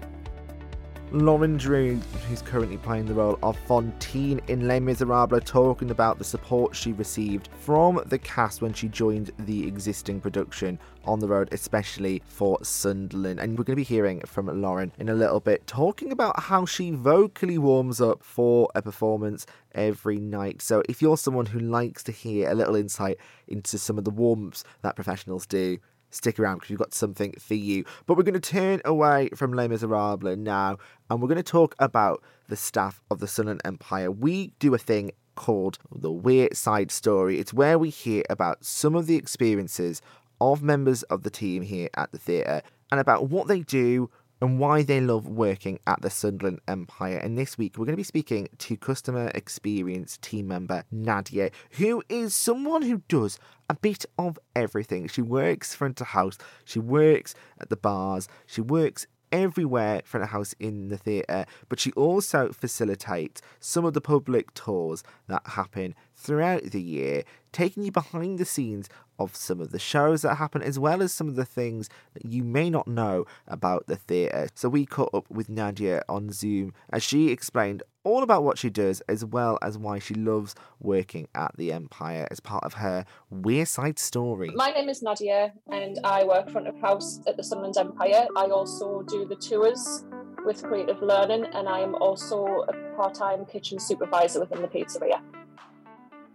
Lauren 1.12 1.57
Drew, 1.57 1.96
who's 2.29 2.40
currently 2.40 2.77
playing 2.77 3.07
the 3.07 3.14
role 3.14 3.37
of 3.42 3.59
Fantine 3.66 4.40
in 4.46 4.68
Les 4.68 4.79
Miserables, 4.79 5.42
talking 5.44 5.90
about 5.90 6.18
the 6.18 6.25
support 6.25 6.77
she 6.77 6.92
received 6.92 7.49
from 7.59 8.01
the 8.07 8.18
cast 8.18 8.62
when 8.62 8.73
she 8.73 8.87
joined 8.87 9.33
the 9.40 9.66
existing 9.66 10.20
production 10.20 10.79
on 11.05 11.18
the 11.18 11.27
road, 11.27 11.49
especially 11.51 12.23
for 12.27 12.62
Sunderland. 12.62 13.40
And 13.40 13.59
we're 13.59 13.64
going 13.64 13.75
to 13.75 13.81
be 13.81 13.83
hearing 13.83 14.20
from 14.20 14.62
Lauren 14.62 14.92
in 15.01 15.09
a 15.09 15.14
little 15.14 15.40
bit, 15.40 15.66
talking 15.66 16.12
about 16.12 16.38
how 16.38 16.64
she 16.64 16.92
vocally 16.92 17.59
warms 17.59 18.01
up 18.01 18.23
for 18.23 18.70
a 18.77 18.81
performance 18.83 19.46
every 19.75 20.20
night. 20.20 20.62
So 20.62 20.81
if 20.88 21.03
you're 21.03 21.16
someone 21.16 21.46
who 21.46 21.59
likes 21.59 22.05
to 22.05 22.12
hear 22.12 22.49
a 22.49 22.55
little 22.55 22.77
insight 22.77 23.18
into 23.49 23.79
some 23.79 23.99
of 23.99 24.05
the 24.05 24.11
warmth 24.11 24.62
that 24.83 24.94
professionals 24.94 25.44
do, 25.44 25.79
stick 26.11 26.38
around 26.38 26.57
because 26.57 26.70
we've 26.70 26.79
got 26.79 26.94
something 26.94 27.35
for 27.38 27.55
you. 27.55 27.85
But 28.07 28.16
we're 28.16 28.25
going 28.25 28.40
to 28.40 28.40
turn 28.40 28.81
away 28.85 29.31
from 29.35 29.53
Les 29.53 29.68
Miserables 29.68 30.37
now 30.37 30.79
and 31.09 31.20
we're 31.20 31.29
going 31.29 31.37
to 31.37 31.42
talk 31.42 31.75
about 31.79 32.23
the 32.49 32.57
staff 32.57 33.01
of 33.11 33.20
the 33.20 33.29
Sunderland 33.29 33.62
Empire. 33.64 34.11
We 34.11 34.53
do 34.59 34.75
a 34.75 34.79
thing 34.79 35.12
called 35.35 35.79
the 35.90 36.11
Wearside 36.11 36.90
Story. 36.90 37.38
It's 37.38 37.55
where 37.55 37.79
we 37.79 37.90
hear 37.90 38.25
about 38.29 38.64
some 38.64 38.94
of 38.94 39.07
the 39.07 39.16
experiences 39.16 40.03
of 40.40 40.62
members 40.62 41.03
of 41.05 41.23
the 41.23 41.31
team 41.31 41.62
here 41.62 41.88
at 41.94 42.12
the 42.12 42.18
theatre 42.18 42.62
and 42.90 43.01
about 43.01 43.29
what 43.29 43.49
they 43.49 43.61
do, 43.61 44.11
and 44.40 44.59
why 44.59 44.83
they 44.83 45.00
love 45.00 45.26
working 45.29 45.79
at 45.87 46.00
the 46.00 46.11
Sunderland 46.11 46.61
Empire. 46.66 47.18
And 47.18 47.37
this 47.37 47.59
week, 47.59 47.76
we're 47.76 47.85
going 47.85 47.94
to 47.94 47.96
be 47.96 48.03
speaking 48.03 48.48
to 48.59 48.76
customer 48.76 49.31
experience 49.35 50.18
team 50.18 50.48
member 50.48 50.85
Nadia, 50.90 51.50
who 51.72 52.03
is 52.09 52.35
someone 52.35 52.83
who 52.83 53.03
does 53.09 53.38
a 53.68 53.74
bit 53.74 54.05
of 54.18 54.38
everything. 54.57 55.09
She 55.09 55.22
works 55.22 55.74
front 55.74 56.00
of 56.00 56.09
house, 56.09 56.38
she 56.64 56.79
works 56.79 57.35
at 57.61 57.68
the 57.68 57.76
bars, 57.76 58.29
she 58.46 58.61
works 58.61 59.07
everywhere 59.33 60.03
front 60.05 60.24
of 60.24 60.31
house 60.31 60.55
in 60.59 60.88
the 60.88 60.96
theatre, 60.96 61.46
but 61.68 61.79
she 61.79 61.92
also 61.92 62.50
facilitates 62.50 63.40
some 63.61 63.85
of 63.85 63.94
the 63.94 64.00
public 64.00 64.53
tours 64.55 65.05
that 65.29 65.46
happen 65.46 65.94
throughout 66.14 66.62
the 66.64 66.83
year, 66.83 67.22
taking 67.53 67.83
you 67.83 67.93
behind 67.93 68.39
the 68.39 68.45
scenes 68.45 68.89
of 69.19 69.37
some 69.37 69.61
of 69.61 69.71
the 69.71 69.79
shows 69.79 70.23
that 70.23 70.37
happen, 70.37 70.63
as 70.63 70.79
well 70.79 71.03
as 71.03 71.13
some 71.13 71.29
of 71.29 71.37
the 71.37 71.45
things 71.45 71.89
that 72.15 72.25
you 72.25 72.43
may 72.43 72.71
not 72.71 72.89
know 72.89 73.27
about 73.47 73.87
the 73.87 73.97
theatre. 73.97 74.49
So 74.55 74.69
we 74.69 74.87
caught 74.87 75.15
up 75.15 75.31
with 75.31 75.49
Nadia 75.49 76.03
on 76.09 76.33
Zoom 76.33 76.73
as 76.91 77.03
she 77.03 77.31
explained 77.31 77.83
all 78.03 78.23
about 78.23 78.43
what 78.43 78.57
she 78.57 78.71
does, 78.71 79.03
as 79.03 79.25
well 79.25 79.59
as 79.61 79.77
why 79.77 79.99
she 79.99 80.15
loves 80.15 80.55
working 80.81 81.29
at 81.35 81.55
the 81.59 81.71
Empire 81.71 82.27
as 82.31 82.41
part 82.41 82.65
of 82.65 82.75
her 82.75 83.05
Wearside 83.33 83.99
story. 83.99 84.51
My 84.55 84.71
name 84.71 84.89
is 84.89 85.03
Nadia, 85.03 85.53
and 85.71 85.99
I 86.03 86.25
work 86.25 86.51
front 86.51 86.67
of 86.67 86.79
house 86.81 87.21
at 87.27 87.37
the 87.37 87.45
Sunderland 87.45 87.77
Empire. 87.77 88.27
I 88.37 88.47
also 88.47 89.03
do 89.03 89.27
the 89.27 89.37
tours 89.37 90.05
with 90.47 90.63
Creative 90.63 91.03
Learning, 91.03 91.45
and 91.53 91.69
I 91.69 91.81
am 91.81 91.95
also 91.97 92.65
a 92.69 92.97
part 92.97 93.15
time 93.15 93.45
kitchen 93.45 93.79
supervisor 93.79 94.41
within 94.41 94.63
the 94.63 94.69
pizzeria 94.69 95.21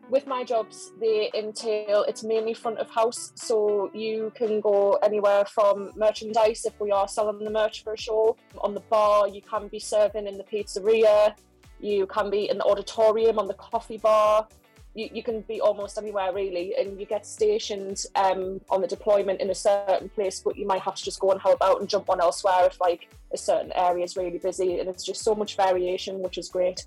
with 0.10 0.28
my 0.28 0.44
jobs, 0.44 0.92
they 1.00 1.32
entail 1.34 2.04
it's 2.08 2.24
mainly 2.24 2.54
front 2.54 2.78
of 2.80 2.90
house, 2.90 3.32
so 3.36 3.90
you 3.94 4.32
can 4.36 4.62
go 4.62 4.94
anywhere 5.04 5.46
from 5.46 5.92
merchandise 5.96 6.66
if 6.66 6.80
we 6.80 6.92
are 6.92 7.08
selling 7.08 7.44
the 7.44 7.50
merch 7.50 7.84
for 7.84 7.94
a 7.94 7.98
show. 7.98 8.38
On 8.62 8.74
the 8.74 8.82
bar, 8.82 9.28
you 9.28 9.42
can 9.42 9.68
be 9.68 9.80
serving 9.80 10.28
in 10.28 10.38
the 10.38 10.44
pizzeria, 10.44 11.36
you 11.80 12.06
can 12.08 12.30
be 12.30 12.50
in 12.50 12.58
the 12.58 12.64
auditorium, 12.64 13.40
on 13.40 13.48
the 13.48 13.54
coffee 13.56 13.98
bar. 13.98 14.48
You, 14.94 15.10
you 15.12 15.24
can 15.24 15.42
be 15.42 15.60
almost 15.60 15.98
anywhere 15.98 16.32
really, 16.34 16.74
and 16.78 16.98
you 16.98 17.06
get 17.06 17.26
stationed 17.26 18.06
um, 18.16 18.62
on 18.70 18.80
the 18.80 18.88
deployment 18.88 19.42
in 19.42 19.50
a 19.50 19.56
certain 19.56 20.08
place, 20.08 20.40
but 20.40 20.58
you 20.58 20.66
might 20.66 20.82
have 20.82 20.96
to 20.96 21.04
just 21.04 21.20
go 21.20 21.32
and 21.32 21.42
help 21.42 21.62
out 21.62 21.82
and 21.82 21.90
jump 21.90 22.10
on 22.10 22.22
elsewhere 22.22 22.66
if 22.66 22.80
like 22.80 23.10
a 23.34 23.38
certain 23.38 23.74
area 23.74 24.06
is 24.06 24.16
really 24.16 24.38
busy, 24.38 24.80
and 24.80 24.88
it's 24.88 25.04
just 25.04 25.22
so 25.22 25.36
much 25.36 25.58
variation, 25.58 26.22
which 26.22 26.38
is 26.38 26.48
great. 26.48 26.86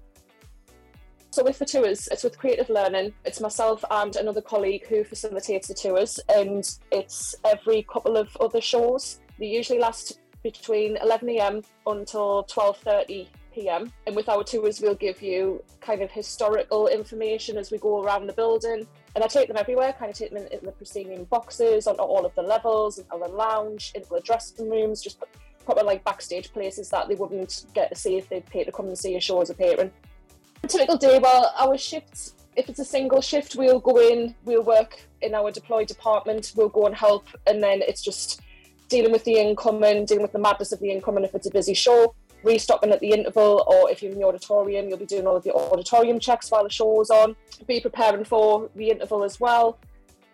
So 1.38 1.44
with 1.44 1.60
the 1.60 1.66
tours, 1.66 2.08
it's 2.10 2.24
with 2.24 2.36
Creative 2.36 2.68
Learning. 2.68 3.12
It's 3.24 3.40
myself 3.40 3.84
and 3.92 4.16
another 4.16 4.40
colleague 4.42 4.88
who 4.88 5.04
facilitates 5.04 5.68
the 5.68 5.74
tours, 5.74 6.18
and 6.28 6.68
it's 6.90 7.36
every 7.44 7.84
couple 7.84 8.16
of 8.16 8.36
other 8.40 8.60
shows. 8.60 9.20
They 9.38 9.46
usually 9.46 9.78
last 9.78 10.18
between 10.42 10.96
11 10.96 11.28
a.m. 11.28 11.62
until 11.86 12.42
12:30 12.50 13.28
p.m. 13.54 13.92
And 14.08 14.16
with 14.16 14.28
our 14.28 14.42
tours, 14.42 14.80
we'll 14.80 14.96
give 14.96 15.22
you 15.22 15.62
kind 15.80 16.02
of 16.02 16.10
historical 16.10 16.88
information 16.88 17.56
as 17.56 17.70
we 17.70 17.78
go 17.78 18.02
around 18.02 18.26
the 18.26 18.32
building. 18.32 18.84
And 19.14 19.22
I 19.22 19.28
take 19.28 19.46
them 19.46 19.58
everywhere, 19.58 19.92
kind 19.92 20.10
of 20.10 20.18
take 20.18 20.32
them 20.32 20.44
in 20.44 20.58
the 20.64 20.72
proscenium 20.72 21.22
boxes, 21.22 21.86
on 21.86 21.94
all 22.00 22.26
of 22.26 22.34
the 22.34 22.42
levels, 22.42 22.98
into 22.98 23.16
the 23.16 23.28
lounge, 23.28 23.92
into 23.94 24.08
the 24.08 24.22
dressing 24.22 24.68
rooms, 24.68 25.02
just 25.02 25.22
proper 25.64 25.84
like 25.84 26.02
backstage 26.02 26.52
places 26.52 26.88
that 26.88 27.08
they 27.08 27.14
wouldn't 27.14 27.66
get 27.74 27.90
to 27.90 27.94
see 27.94 28.16
if 28.16 28.28
they'd 28.28 28.46
pay 28.46 28.64
to 28.64 28.72
come 28.72 28.88
and 28.88 28.98
see 28.98 29.14
a 29.14 29.20
show 29.20 29.40
as 29.40 29.50
a 29.50 29.54
patron. 29.54 29.92
Typical 30.66 30.96
day, 30.96 31.18
well, 31.18 31.52
our 31.56 31.78
shifts, 31.78 32.34
if 32.56 32.68
it's 32.68 32.80
a 32.80 32.84
single 32.84 33.20
shift, 33.20 33.56
we'll 33.56 33.78
go 33.78 33.98
in, 33.98 34.34
we'll 34.44 34.62
work 34.62 35.00
in 35.22 35.34
our 35.34 35.50
deployed 35.50 35.86
department, 35.86 36.52
we'll 36.56 36.68
go 36.68 36.86
and 36.86 36.94
help, 36.94 37.26
and 37.46 37.62
then 37.62 37.80
it's 37.82 38.02
just 38.02 38.42
dealing 38.88 39.12
with 39.12 39.24
the 39.24 39.34
incoming, 39.34 40.04
dealing 40.04 40.22
with 40.22 40.32
the 40.32 40.38
madness 40.38 40.72
of 40.72 40.80
the 40.80 40.90
incoming 40.90 41.24
if 41.24 41.34
it's 41.34 41.46
a 41.46 41.50
busy 41.50 41.74
show, 41.74 42.14
restocking 42.42 42.90
at 42.90 43.00
the 43.00 43.10
interval, 43.10 43.64
or 43.66 43.90
if 43.90 44.02
you're 44.02 44.12
in 44.12 44.18
the 44.18 44.26
auditorium, 44.26 44.88
you'll 44.88 44.98
be 44.98 45.06
doing 45.06 45.26
all 45.26 45.36
of 45.36 45.44
the 45.44 45.52
auditorium 45.52 46.18
checks 46.18 46.50
while 46.50 46.64
the 46.64 46.70
show 46.70 47.00
is 47.00 47.10
on, 47.10 47.36
be 47.66 47.80
preparing 47.80 48.24
for 48.24 48.68
the 48.74 48.90
interval 48.90 49.22
as 49.22 49.40
well, 49.40 49.78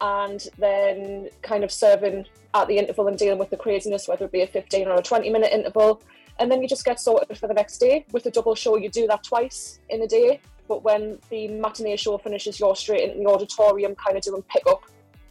and 0.01 0.49
then 0.59 1.29
kind 1.43 1.63
of 1.63 1.71
serving 1.71 2.25
at 2.55 2.67
the 2.67 2.79
interval 2.79 3.09
and 3.09 3.19
dealing 3.19 3.39
with 3.39 3.51
the 3.51 3.57
craziness, 3.57 4.09
whether 4.09 4.25
it 4.25 4.33
be 4.33 4.41
a 4.41 4.47
15 4.47 4.89
or 4.89 4.97
a 4.97 5.03
20 5.03 5.31
minute 5.31 5.53
interval 5.53 6.03
and 6.39 6.51
then 6.51 6.63
you 6.63 6.69
just 6.69 6.85
get 6.85 7.01
sorted 7.01 7.37
for 7.39 7.47
the 7.47 7.55
next 7.55 7.79
day. 7.79 8.05
With 8.13 8.27
a 8.27 8.31
double 8.31 8.55
show, 8.55 8.77
you 8.77 8.89
do 8.89 9.07
that 9.07 9.25
twice 9.25 9.81
in 9.89 10.03
a 10.03 10.07
day. 10.07 10.41
But 10.67 10.83
when 10.83 11.19
the 11.31 11.49
matinee 11.49 11.97
show 11.97 12.19
finishes, 12.19 12.59
you're 12.59 12.75
straight 12.75 13.03
into 13.03 13.19
the 13.19 13.27
auditorium, 13.27 13.95
kind 13.95 14.17
of 14.17 14.23
doing 14.23 14.43
pick 14.43 14.67
up 14.67 14.83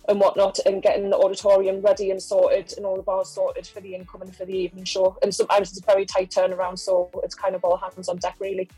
and 0.08 0.20
whatnot, 0.20 0.60
and 0.66 0.82
getting 0.82 1.10
the 1.10 1.18
auditorium 1.18 1.82
ready 1.82 2.12
and 2.12 2.22
sorted, 2.22 2.74
and 2.76 2.86
all 2.86 2.98
the 2.98 3.04
bars 3.04 3.30
sorted 3.30 3.66
for 3.66 3.80
the 3.80 3.96
incoming 3.96 4.32
for 4.32 4.46
the 4.46 4.54
evening 4.54 4.84
show. 4.84 5.18
And 5.24 5.34
sometimes 5.34 5.70
it's 5.70 5.80
a 5.80 5.86
very 5.86 6.06
tight 6.06 6.30
turnaround, 6.30 6.78
so 6.78 7.10
it's 7.24 7.36
kind 7.36 7.56
of 7.56 7.64
all 7.64 7.78
hands 7.78 8.10
on 8.10 8.18
deck, 8.18 8.36
really. 8.40 8.70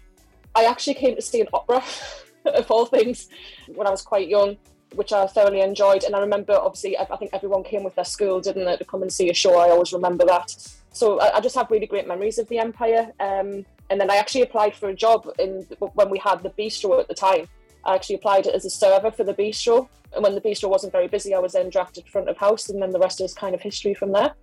I 0.54 0.66
actually 0.66 0.94
came 0.94 1.16
to 1.16 1.22
see 1.22 1.42
an 1.42 1.48
opera, 1.52 1.84
of 2.46 2.70
all 2.72 2.86
things, 2.86 3.28
when 3.68 3.88
I 3.88 3.90
was 3.90 4.04
quite 4.04 4.30
young 4.30 4.58
which 4.94 5.12
I 5.12 5.26
thoroughly 5.28 5.62
enjoyed. 5.62 6.04
And 6.04 6.16
I 6.16 6.20
remember, 6.20 6.54
obviously, 6.54 6.98
I 6.98 7.06
think 7.18 7.32
everyone 7.34 7.64
came 7.64 7.84
with 7.84 7.96
their 7.96 8.06
school, 8.06 8.40
didn't 8.40 8.66
they, 8.66 8.78
to 8.78 8.86
come 8.86 9.02
and 9.02 9.12
see 9.12 9.30
a 9.30 9.34
show. 9.34 9.58
I 9.58 9.70
always 9.70 9.92
remember 9.94 10.26
that 10.26 10.56
so 10.96 11.20
I, 11.20 11.38
I, 11.38 11.40
just 11.42 11.56
have 11.56 11.70
really 11.70 11.88
great 11.88 12.08
memories 12.08 12.40
of 12.40 12.48
the 12.48 12.58
Empire. 12.58 13.12
Um, 13.20 13.66
and 13.90 14.00
then 14.00 14.10
I 14.10 14.16
actually 14.16 14.44
applied 14.44 14.74
for 14.76 14.90
a 14.90 14.96
job 14.96 15.30
in 15.38 15.68
when 15.80 16.10
we 16.10 16.18
had 16.18 16.42
the 16.42 16.50
bistro 16.52 17.00
at 17.00 17.08
the 17.08 17.14
time. 17.14 17.48
I 17.84 17.94
actually 17.94 18.16
applied 18.16 18.48
as 18.48 18.66
a 18.66 18.70
server 18.70 19.12
for 19.12 19.24
the 19.24 19.34
bistro, 19.34 19.88
and 20.14 20.24
when 20.24 20.34
the 20.34 20.42
bistro 20.42 20.70
wasn't 20.70 20.94
very 20.94 21.08
busy, 21.08 21.36
I 21.36 21.40
was 21.40 21.54
then 21.54 21.70
drafted 21.70 22.08
front 22.08 22.30
of 22.30 22.38
house, 22.38 22.70
and 22.70 22.82
then 22.82 22.92
the 22.92 23.00
rest 23.00 23.22
is 23.22 23.34
kind 23.34 23.54
of 23.54 23.62
history 23.62 23.94
from 23.94 24.12
there. 24.12 24.34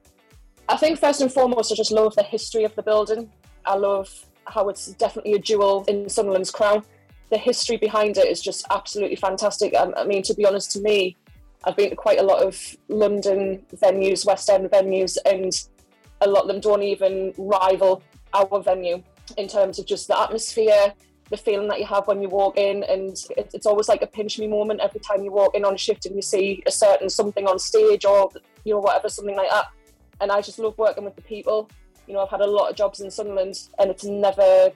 I 0.68 0.76
think 0.76 1.00
first 1.00 1.20
and 1.22 1.32
foremost, 1.32 1.72
I 1.72 1.74
just 1.74 1.90
love 1.90 2.14
the 2.14 2.22
history 2.22 2.64
of 2.64 2.74
the 2.76 2.82
building. 2.82 3.32
I 3.64 3.74
love 3.74 4.08
how 4.46 4.68
it's 4.68 4.86
definitely 4.92 5.32
a 5.32 5.38
jewel 5.38 5.84
in 5.88 6.08
Sunderland's 6.08 6.50
crown. 6.50 6.84
The 7.32 7.38
history 7.38 7.78
behind 7.78 8.18
it 8.18 8.28
is 8.28 8.42
just 8.42 8.66
absolutely 8.70 9.16
fantastic. 9.16 9.74
I, 9.74 9.90
I 9.96 10.04
mean, 10.04 10.22
to 10.24 10.34
be 10.34 10.44
honest, 10.44 10.70
to 10.72 10.80
me, 10.80 11.16
I've 11.64 11.78
been 11.78 11.88
to 11.88 11.96
quite 11.96 12.20
a 12.20 12.22
lot 12.22 12.42
of 12.42 12.76
London 12.88 13.64
venues, 13.74 14.26
West 14.26 14.50
End 14.50 14.70
venues, 14.70 15.16
and 15.24 15.50
a 16.20 16.28
lot 16.28 16.42
of 16.42 16.48
them 16.48 16.60
don't 16.60 16.82
even 16.82 17.32
rival 17.38 18.02
our 18.34 18.62
venue 18.62 19.02
in 19.38 19.48
terms 19.48 19.78
of 19.78 19.86
just 19.86 20.08
the 20.08 20.20
atmosphere, 20.20 20.92
the 21.30 21.38
feeling 21.38 21.68
that 21.68 21.78
you 21.80 21.86
have 21.86 22.06
when 22.06 22.20
you 22.20 22.28
walk 22.28 22.58
in, 22.58 22.82
and 22.84 23.16
it's 23.38 23.64
always 23.64 23.88
like 23.88 24.02
a 24.02 24.06
pinch 24.06 24.38
me 24.38 24.46
moment 24.46 24.80
every 24.80 25.00
time 25.00 25.24
you 25.24 25.32
walk 25.32 25.54
in 25.54 25.64
on 25.64 25.74
a 25.74 25.78
shift 25.78 26.04
and 26.04 26.14
you 26.14 26.20
see 26.20 26.62
a 26.66 26.70
certain 26.70 27.08
something 27.08 27.46
on 27.46 27.58
stage 27.58 28.04
or 28.04 28.30
you 28.64 28.74
know 28.74 28.80
whatever 28.80 29.08
something 29.08 29.36
like 29.36 29.48
that. 29.48 29.68
And 30.20 30.30
I 30.30 30.42
just 30.42 30.58
love 30.58 30.76
working 30.76 31.04
with 31.04 31.16
the 31.16 31.22
people. 31.22 31.70
You 32.06 32.12
know, 32.12 32.20
I've 32.20 32.30
had 32.30 32.42
a 32.42 32.46
lot 32.46 32.68
of 32.68 32.76
jobs 32.76 33.00
in 33.00 33.10
Sunderland, 33.10 33.58
and 33.78 33.90
it's 33.90 34.04
never 34.04 34.70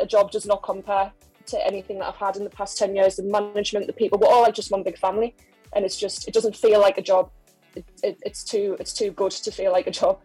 a 0.00 0.06
job 0.06 0.30
does 0.30 0.44
not 0.44 0.62
compare 0.62 1.10
to 1.48 1.66
anything 1.66 1.98
that 1.98 2.08
I've 2.08 2.16
had 2.16 2.36
in 2.36 2.44
the 2.44 2.50
past 2.50 2.78
ten 2.78 2.94
years. 2.96 3.16
The 3.16 3.24
management, 3.24 3.86
the 3.86 3.92
people, 3.92 4.18
we're 4.18 4.28
all 4.28 4.42
like 4.42 4.54
just 4.54 4.70
one 4.70 4.82
big 4.82 4.98
family, 4.98 5.34
and 5.74 5.84
it's 5.84 5.96
just 5.96 6.28
it 6.28 6.34
doesn't 6.34 6.56
feel 6.56 6.80
like 6.80 6.98
a 6.98 7.02
job. 7.02 7.30
It, 7.74 7.84
it, 8.02 8.18
it's 8.24 8.42
too 8.44 8.76
it's 8.80 8.92
too 8.92 9.10
good 9.10 9.32
to 9.32 9.50
feel 9.50 9.72
like 9.72 9.86
a 9.86 9.90
job 9.90 10.20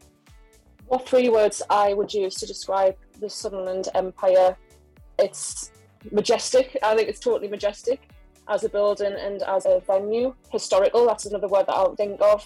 What 0.87 1.07
three 1.07 1.29
words 1.29 1.61
I 1.69 1.93
would 1.93 2.13
use 2.13 2.35
to 2.35 2.45
describe 2.45 2.95
the 3.19 3.29
Sunderland 3.29 3.89
Empire? 3.95 4.55
It's 5.17 5.71
majestic. 6.11 6.77
I 6.83 6.95
think 6.95 7.09
it's 7.09 7.19
totally 7.19 7.47
majestic 7.47 8.09
as 8.47 8.63
a 8.63 8.69
building 8.69 9.13
and 9.13 9.41
as 9.43 9.65
a 9.65 9.81
venue. 9.87 10.35
Historical, 10.51 11.05
that's 11.05 11.25
another 11.25 11.47
word 11.47 11.65
that 11.67 11.73
I'll 11.73 11.95
think 11.95 12.21
of. 12.21 12.45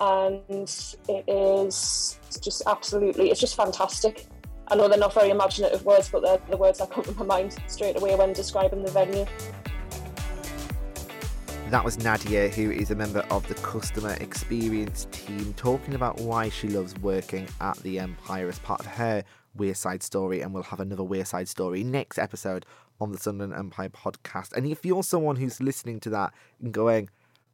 And 0.00 0.86
it 1.08 1.24
is 1.28 2.18
just 2.42 2.62
absolutely, 2.66 3.30
it's 3.30 3.40
just 3.40 3.56
fantastic. 3.56 4.26
I 4.70 4.74
know 4.76 4.86
they're 4.86 4.98
not 4.98 5.14
very 5.14 5.30
imaginative 5.30 5.82
words, 5.86 6.10
but 6.10 6.20
they're 6.20 6.38
the 6.50 6.56
words 6.58 6.78
that 6.78 6.90
come 6.90 7.02
to 7.04 7.12
my 7.14 7.24
mind 7.24 7.56
straight 7.68 7.96
away 7.96 8.14
when 8.16 8.34
describing 8.34 8.82
the 8.82 8.90
venue. 8.90 9.24
That 11.70 11.82
was 11.82 11.98
Nadia, 11.98 12.50
who 12.50 12.70
is 12.70 12.90
a 12.90 12.94
member 12.94 13.20
of 13.30 13.46
the 13.48 13.54
customer 13.54 14.12
experience 14.20 15.06
team, 15.10 15.54
talking 15.54 15.94
about 15.94 16.20
why 16.20 16.50
she 16.50 16.68
loves 16.68 16.94
working 16.98 17.48
at 17.62 17.78
the 17.78 17.98
Empire 17.98 18.48
as 18.48 18.58
part 18.58 18.80
of 18.80 18.86
her 18.86 19.24
Wearside 19.56 20.02
story. 20.02 20.42
And 20.42 20.52
we'll 20.52 20.62
have 20.64 20.80
another 20.80 21.02
Wearside 21.02 21.48
story 21.48 21.82
next 21.82 22.18
episode 22.18 22.66
on 23.00 23.12
the 23.12 23.18
Sunderland 23.18 23.58
Empire 23.58 23.88
podcast. 23.88 24.52
And 24.52 24.66
if 24.66 24.84
you're 24.84 25.02
someone 25.02 25.36
who's 25.36 25.62
listening 25.62 25.98
to 26.00 26.10
that 26.10 26.34
and 26.60 26.72
going, 26.72 27.08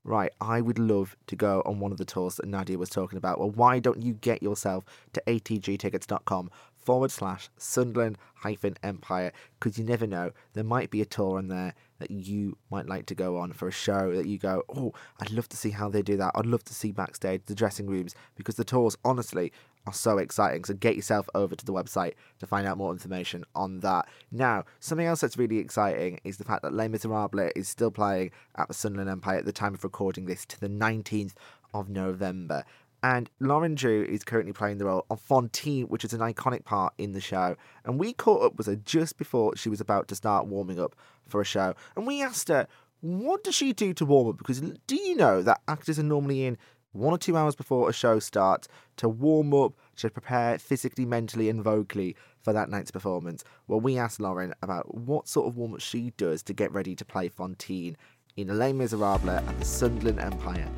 right, 0.05 0.33
I 0.41 0.61
would 0.61 0.79
love 0.79 1.17
to 1.29 1.37
go 1.37 1.63
on 1.65 1.81
one 1.81 1.93
of 1.93 1.99
the 1.99 2.05
tours 2.05 2.37
that 2.37 2.47
Nadia 2.47 2.79
was 2.79 2.91
talking 2.91 3.17
about, 3.17 3.39
well, 3.39 3.51
why 3.51 3.79
don't 3.79 4.03
you 4.03 4.15
get 4.15 4.43
yourself 4.43 4.85
to 5.13 5.23
atgtickets.com 5.27 6.51
forward 6.85 7.11
slash 7.11 7.49
Sunderland 7.57 8.19
hyphen 8.35 8.77
Empire 8.83 9.33
because 9.59 9.79
you 9.79 9.85
never 9.85 10.07
know, 10.07 10.31
there 10.53 10.65
might 10.65 10.91
be 10.91 11.01
a 11.01 11.07
tour 11.07 11.39
on 11.39 11.49
there 11.49 11.75
that 11.99 12.11
you 12.11 12.57
might 12.71 12.87
like 12.87 13.07
to 13.07 13.15
go 13.15 13.39
on 13.39 13.53
for 13.53 13.69
a 13.69 13.73
show 13.73 14.15
that 14.15 14.27
you 14.27 14.39
go, 14.39 14.63
oh, 14.69 14.93
I'd 15.21 15.31
love 15.31 15.49
to 15.49 15.57
see 15.57 15.71
how 15.71 15.89
they 15.89 16.03
do 16.03 16.17
that. 16.17 16.33
I'd 16.35 16.47
love 16.47 16.65
to 16.65 16.75
see 16.75 16.93
backstage, 16.93 17.43
the 17.47 17.55
dressing 17.55 17.87
rooms, 17.87 18.15
because 18.37 18.57
the 18.57 18.65
tours, 18.65 18.97
honestly, 19.05 19.53
are 19.87 19.93
so 19.93 20.19
exciting. 20.19 20.65
So 20.65 20.75
get 20.75 20.97
yourself 20.97 21.29
over 21.35 21.55
to 21.55 21.65
the 21.65 21.73
website 21.73 22.15
to 22.41 22.47
find 22.47 22.67
out 22.67 22.79
more 22.79 22.93
information 22.93 23.45
on 23.55 23.81
that. 23.81 24.09
Now, 24.31 24.65
something 24.81 25.07
else 25.07 25.21
that's 25.21 25.37
really 25.37 25.59
exciting 25.59 26.21
is 26.25 26.37
the 26.37 26.45
fact 26.45 26.63
that 26.63 26.73
Les 26.73 26.89
Miserables 26.89 27.53
is 27.55 27.69
still 27.69 27.91
playing 27.91 28.31
at 28.57 28.69
the 28.69 28.75
Sunderland 28.75 29.11
Empire 29.11 29.39
at 29.39 29.45
the 29.45 29.53
time 29.53 29.75
of 29.75 29.85
recording 29.85 30.27
this 30.27 30.45
to 30.47 30.61
the 30.61 30.69
19th 30.69 31.35
of 31.73 31.89
November. 31.89 32.65
And 33.05 33.29
Lauren 33.39 33.75
Drew 33.75 34.03
is 34.03 34.25
currently 34.25 34.55
playing 34.55 34.79
the 34.79 34.87
role 34.87 35.05
of 35.11 35.21
Fantine, 35.21 35.89
which 35.89 36.07
is 36.07 36.15
an 36.15 36.21
iconic 36.21 36.65
part 36.65 36.95
in 36.97 37.13
the 37.13 37.21
show. 37.21 37.55
And 37.85 38.01
we 38.01 38.15
caught 38.15 38.43
up 38.43 38.57
with 38.57 38.67
her 38.67 38.77
just 38.77 39.19
before 39.19 39.55
she 39.57 39.69
was 39.69 39.79
about 39.79 40.09
to 40.09 40.15
start 40.15 40.47
warming 40.47 40.81
up 40.81 40.97
for 41.29 41.43
a 41.43 41.45
show. 41.45 41.75
And 41.97 42.07
we 42.07 42.23
asked 42.23 42.49
her, 42.49 42.67
what 43.03 43.45
does 43.45 43.55
she 43.55 43.75
do 43.75 43.93
to 43.93 44.07
warm 44.07 44.29
up? 44.29 44.39
Because 44.39 44.63
do 44.87 44.97
you 44.97 45.17
know 45.17 45.43
that 45.43 45.61
actors 45.69 45.99
are 45.99 46.03
normally 46.03 46.47
in 46.47 46.57
one 46.93 47.13
or 47.13 47.19
two 47.19 47.37
hours 47.37 47.55
before 47.55 47.91
a 47.91 47.93
show 47.93 48.21
starts 48.21 48.69
to 48.97 49.07
warm 49.07 49.53
up, 49.53 49.75
to 49.97 50.09
prepare 50.09 50.59
physically, 50.59 51.05
mentally, 51.05 51.51
and 51.51 51.63
vocally 51.63 52.17
for 52.41 52.55
that 52.55 52.71
night's 52.71 52.91
performance? 52.91 53.45
Well, 53.67 53.81
we 53.81 53.99
asked 53.99 54.19
Lauren 54.19 54.55
about 54.63 54.95
what 54.95 55.29
sort 55.29 55.47
of 55.47 55.59
warm 55.59 55.75
up 55.75 55.81
she 55.81 56.15
does 56.17 56.43
to 56.45 56.55
get 56.55 56.73
ready 56.73 56.97
to 56.97 57.05
play 57.05 57.29
Fantine 57.29 57.99
in 58.39 58.59
Les 58.59 58.73
Miserables 58.73 59.29
at 59.29 59.59
the 59.59 59.65
Sunderland 59.67 60.21
Empire. 60.21 60.71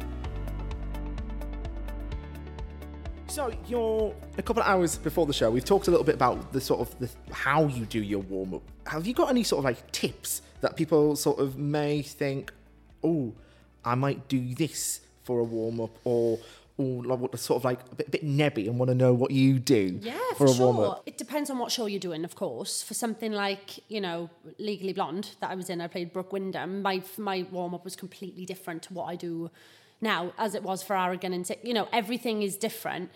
So 3.37 3.53
you're 3.69 4.15
a 4.39 4.43
couple 4.43 4.63
of 4.63 4.67
hours 4.67 4.97
before 4.97 5.27
the 5.27 5.33
show. 5.35 5.51
We've 5.51 5.63
talked 5.63 5.89
a 5.89 5.91
little 5.91 6.07
bit 6.07 6.15
about 6.15 6.55
the 6.55 6.61
sort 6.63 6.81
of 6.81 6.99
the, 6.99 7.11
how 7.31 7.67
you 7.67 7.85
do 7.85 8.03
your 8.03 8.21
warm 8.21 8.55
up. 8.55 8.63
Have 8.87 9.07
you 9.07 9.13
got 9.13 9.29
any 9.29 9.43
sort 9.43 9.59
of 9.59 9.65
like 9.67 9.93
tips 9.93 10.41
that 10.63 10.75
people 10.75 11.17
sort 11.17 11.39
of 11.39 11.59
may 11.59 12.01
think, 12.01 12.51
oh, 13.05 13.35
I 13.85 13.95
might 13.95 14.27
do 14.29 14.55
this 14.55 15.03
for 15.23 15.41
a 15.41 15.45
warm 15.45 15.83
up, 15.83 15.99
or 16.05 16.39
or 16.79 17.05
like, 17.05 17.19
what 17.19 17.31
the 17.31 17.37
sort 17.37 17.61
of 17.61 17.65
like 17.67 17.81
a 17.93 17.95
bit, 17.97 18.11
bit 18.11 18.25
nebby 18.25 18.69
and 18.69 18.79
want 18.79 18.89
to 18.89 18.95
know 18.95 19.13
what 19.13 19.31
you 19.33 19.59
do 19.59 19.99
Yeah, 20.01 20.17
for, 20.31 20.47
for, 20.47 20.47
a 20.47 20.53
warm 20.53 20.77
sure. 20.77 21.03
It 21.05 21.19
depends 21.19 21.51
on 21.51 21.59
what 21.59 21.71
show 21.71 21.85
you're 21.85 22.01
doing, 22.01 22.25
of 22.25 22.37
course. 22.37 22.83
For 22.83 22.95
something 22.95 23.33
like, 23.33 23.81
you 23.91 24.01
know, 24.01 24.31
Legally 24.59 24.95
Blonde 24.95 25.33
that 25.41 25.51
I 25.51 25.57
was 25.57 25.69
in, 25.69 25.83
I 25.83 25.89
played 25.89 26.11
Brooke 26.11 26.33
Wyndham. 26.33 26.81
My 26.81 27.03
my 27.19 27.45
warm 27.51 27.75
up 27.75 27.85
was 27.85 27.97
completely 27.97 28.47
different 28.47 28.85
to 28.85 28.95
what 28.95 29.05
I 29.05 29.15
do 29.15 29.51
now, 30.01 30.33
as 30.39 30.55
it 30.55 30.63
was 30.63 30.83
for 30.83 30.97
Aragon 30.97 31.33
and 31.33 31.51
you 31.63 31.75
know, 31.75 31.89
everything 31.93 32.43
is 32.43 32.57
different. 32.57 33.11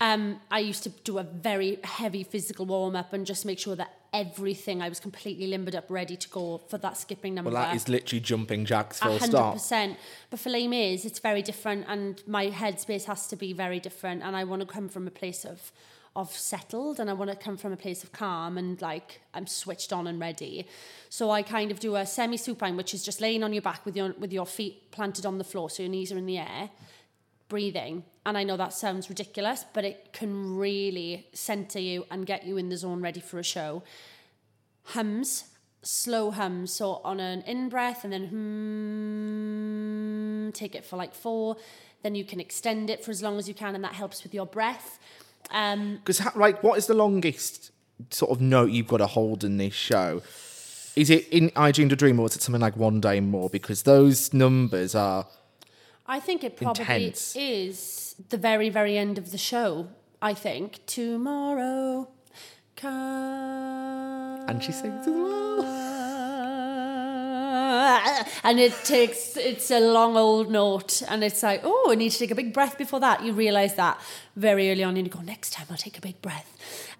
Um, 0.00 0.40
I 0.50 0.58
used 0.58 0.82
to 0.82 0.90
do 0.90 1.18
a 1.18 1.22
very 1.22 1.78
heavy 1.84 2.24
physical 2.24 2.66
warm 2.66 2.96
up 2.96 3.12
and 3.12 3.24
just 3.24 3.46
make 3.46 3.58
sure 3.58 3.76
that 3.76 3.92
everything 4.12 4.82
I 4.82 4.88
was 4.88 5.00
completely 5.00 5.46
limbered 5.46 5.74
up, 5.74 5.86
ready 5.88 6.16
to 6.16 6.28
go 6.28 6.58
for 6.68 6.78
that 6.78 6.96
skipping 6.96 7.34
number. 7.34 7.50
Well, 7.50 7.62
that 7.62 7.74
is 7.74 7.88
literally 7.88 8.20
jumping 8.20 8.64
jacks 8.64 8.98
full 8.98 9.16
A 9.16 9.18
hundred 9.18 9.30
stop. 9.30 9.52
percent. 9.54 9.96
But 10.30 10.40
for 10.40 10.50
Les 10.50 10.66
Mis, 10.68 11.04
it's 11.04 11.20
very 11.20 11.42
different, 11.42 11.86
and 11.88 12.22
my 12.26 12.48
headspace 12.48 13.04
has 13.04 13.26
to 13.28 13.36
be 13.36 13.52
very 13.52 13.80
different. 13.80 14.22
And 14.22 14.36
I 14.36 14.44
want 14.44 14.60
to 14.60 14.66
come 14.66 14.88
from 14.88 15.06
a 15.06 15.10
place 15.10 15.44
of 15.44 15.72
of 16.16 16.30
settled, 16.30 17.00
and 17.00 17.10
I 17.10 17.12
want 17.12 17.30
to 17.30 17.36
come 17.36 17.56
from 17.56 17.72
a 17.72 17.76
place 17.76 18.04
of 18.04 18.12
calm 18.12 18.56
and 18.56 18.80
like 18.80 19.20
I'm 19.32 19.48
switched 19.48 19.92
on 19.92 20.06
and 20.06 20.20
ready. 20.20 20.68
So 21.08 21.30
I 21.30 21.42
kind 21.42 21.72
of 21.72 21.80
do 21.80 21.96
a 21.96 22.06
semi 22.06 22.36
supine, 22.36 22.76
which 22.76 22.94
is 22.94 23.04
just 23.04 23.20
laying 23.20 23.42
on 23.42 23.52
your 23.52 23.62
back 23.62 23.84
with 23.84 23.96
your 23.96 24.14
with 24.18 24.32
your 24.32 24.46
feet 24.46 24.92
planted 24.92 25.26
on 25.26 25.38
the 25.38 25.44
floor, 25.44 25.70
so 25.70 25.82
your 25.82 25.90
knees 25.90 26.12
are 26.12 26.18
in 26.18 26.26
the 26.26 26.38
air, 26.38 26.70
breathing. 27.48 28.04
And 28.24 28.38
I 28.38 28.44
know 28.44 28.56
that 28.56 28.72
sounds 28.72 29.08
ridiculous, 29.08 29.64
but 29.74 29.84
it 29.84 30.12
can 30.12 30.56
really 30.56 31.26
center 31.32 31.80
you 31.80 32.06
and 32.10 32.24
get 32.24 32.46
you 32.46 32.56
in 32.56 32.68
the 32.68 32.76
zone 32.76 33.02
ready 33.02 33.20
for 33.20 33.38
a 33.38 33.44
show. 33.44 33.82
Hums, 34.84 35.44
slow 35.82 36.30
hums. 36.30 36.72
So 36.72 37.00
on 37.04 37.20
an 37.20 37.42
in 37.42 37.68
breath 37.68 38.04
and 38.04 38.12
then 38.12 38.28
hmm, 38.28 40.50
take 40.52 40.74
it 40.74 40.84
for 40.84 40.96
like 40.96 41.14
four. 41.14 41.56
Then 42.02 42.14
you 42.14 42.24
can 42.24 42.38
extend 42.38 42.90
it 42.90 43.04
for 43.04 43.10
as 43.10 43.22
long 43.22 43.38
as 43.38 43.48
you 43.48 43.54
can, 43.54 43.74
and 43.74 43.82
that 43.82 43.94
helps 43.94 44.22
with 44.22 44.34
your 44.34 44.46
breath. 44.46 44.98
Um, 45.50 45.96
Because, 45.96 46.20
like, 46.36 46.62
what 46.62 46.78
is 46.78 46.86
the 46.86 46.94
longest 46.94 47.70
sort 48.10 48.30
of 48.32 48.40
note 48.40 48.70
you've 48.70 48.88
got 48.88 48.98
to 48.98 49.06
hold 49.06 49.44
in 49.44 49.56
this 49.56 49.74
show? 49.74 50.22
Is 50.96 51.10
it 51.10 51.28
in 51.28 51.50
I 51.56 51.72
Dreamed 51.72 51.92
a 51.92 51.96
Dream 51.96 52.20
or 52.20 52.26
is 52.26 52.36
it 52.36 52.42
something 52.42 52.60
like 52.60 52.76
One 52.76 53.00
Day 53.00 53.20
More? 53.20 53.50
Because 53.50 53.82
those 53.82 54.32
numbers 54.32 54.94
are. 54.94 55.26
I 56.06 56.20
think 56.20 56.44
it 56.44 56.56
probably 56.56 56.82
Intense. 56.84 57.34
is 57.36 58.14
the 58.28 58.36
very, 58.36 58.68
very 58.68 58.96
end 58.98 59.18
of 59.18 59.30
the 59.32 59.38
show. 59.38 59.88
I 60.22 60.34
think 60.34 60.80
tomorrow. 60.86 62.08
Come. 62.76 62.92
And 64.48 64.62
she 64.62 64.72
sings 64.72 65.06
as 65.06 65.12
well. 65.12 65.83
And 68.44 68.60
it 68.60 68.74
takes, 68.84 69.36
it's 69.36 69.70
a 69.70 69.80
long 69.80 70.16
old 70.16 70.50
note. 70.50 71.02
And 71.08 71.24
it's 71.24 71.42
like, 71.42 71.62
oh, 71.64 71.88
I 71.90 71.94
need 71.94 72.10
to 72.10 72.18
take 72.18 72.30
a 72.30 72.34
big 72.34 72.52
breath 72.52 72.78
before 72.78 73.00
that. 73.00 73.22
You 73.22 73.32
realize 73.32 73.74
that 73.76 74.00
very 74.36 74.70
early 74.70 74.84
on. 74.84 74.96
And 74.96 75.06
you 75.06 75.12
go, 75.12 75.20
next 75.20 75.52
time 75.52 75.66
I'll 75.70 75.76
take 75.76 75.98
a 75.98 76.00
big 76.00 76.20
breath. 76.22 76.50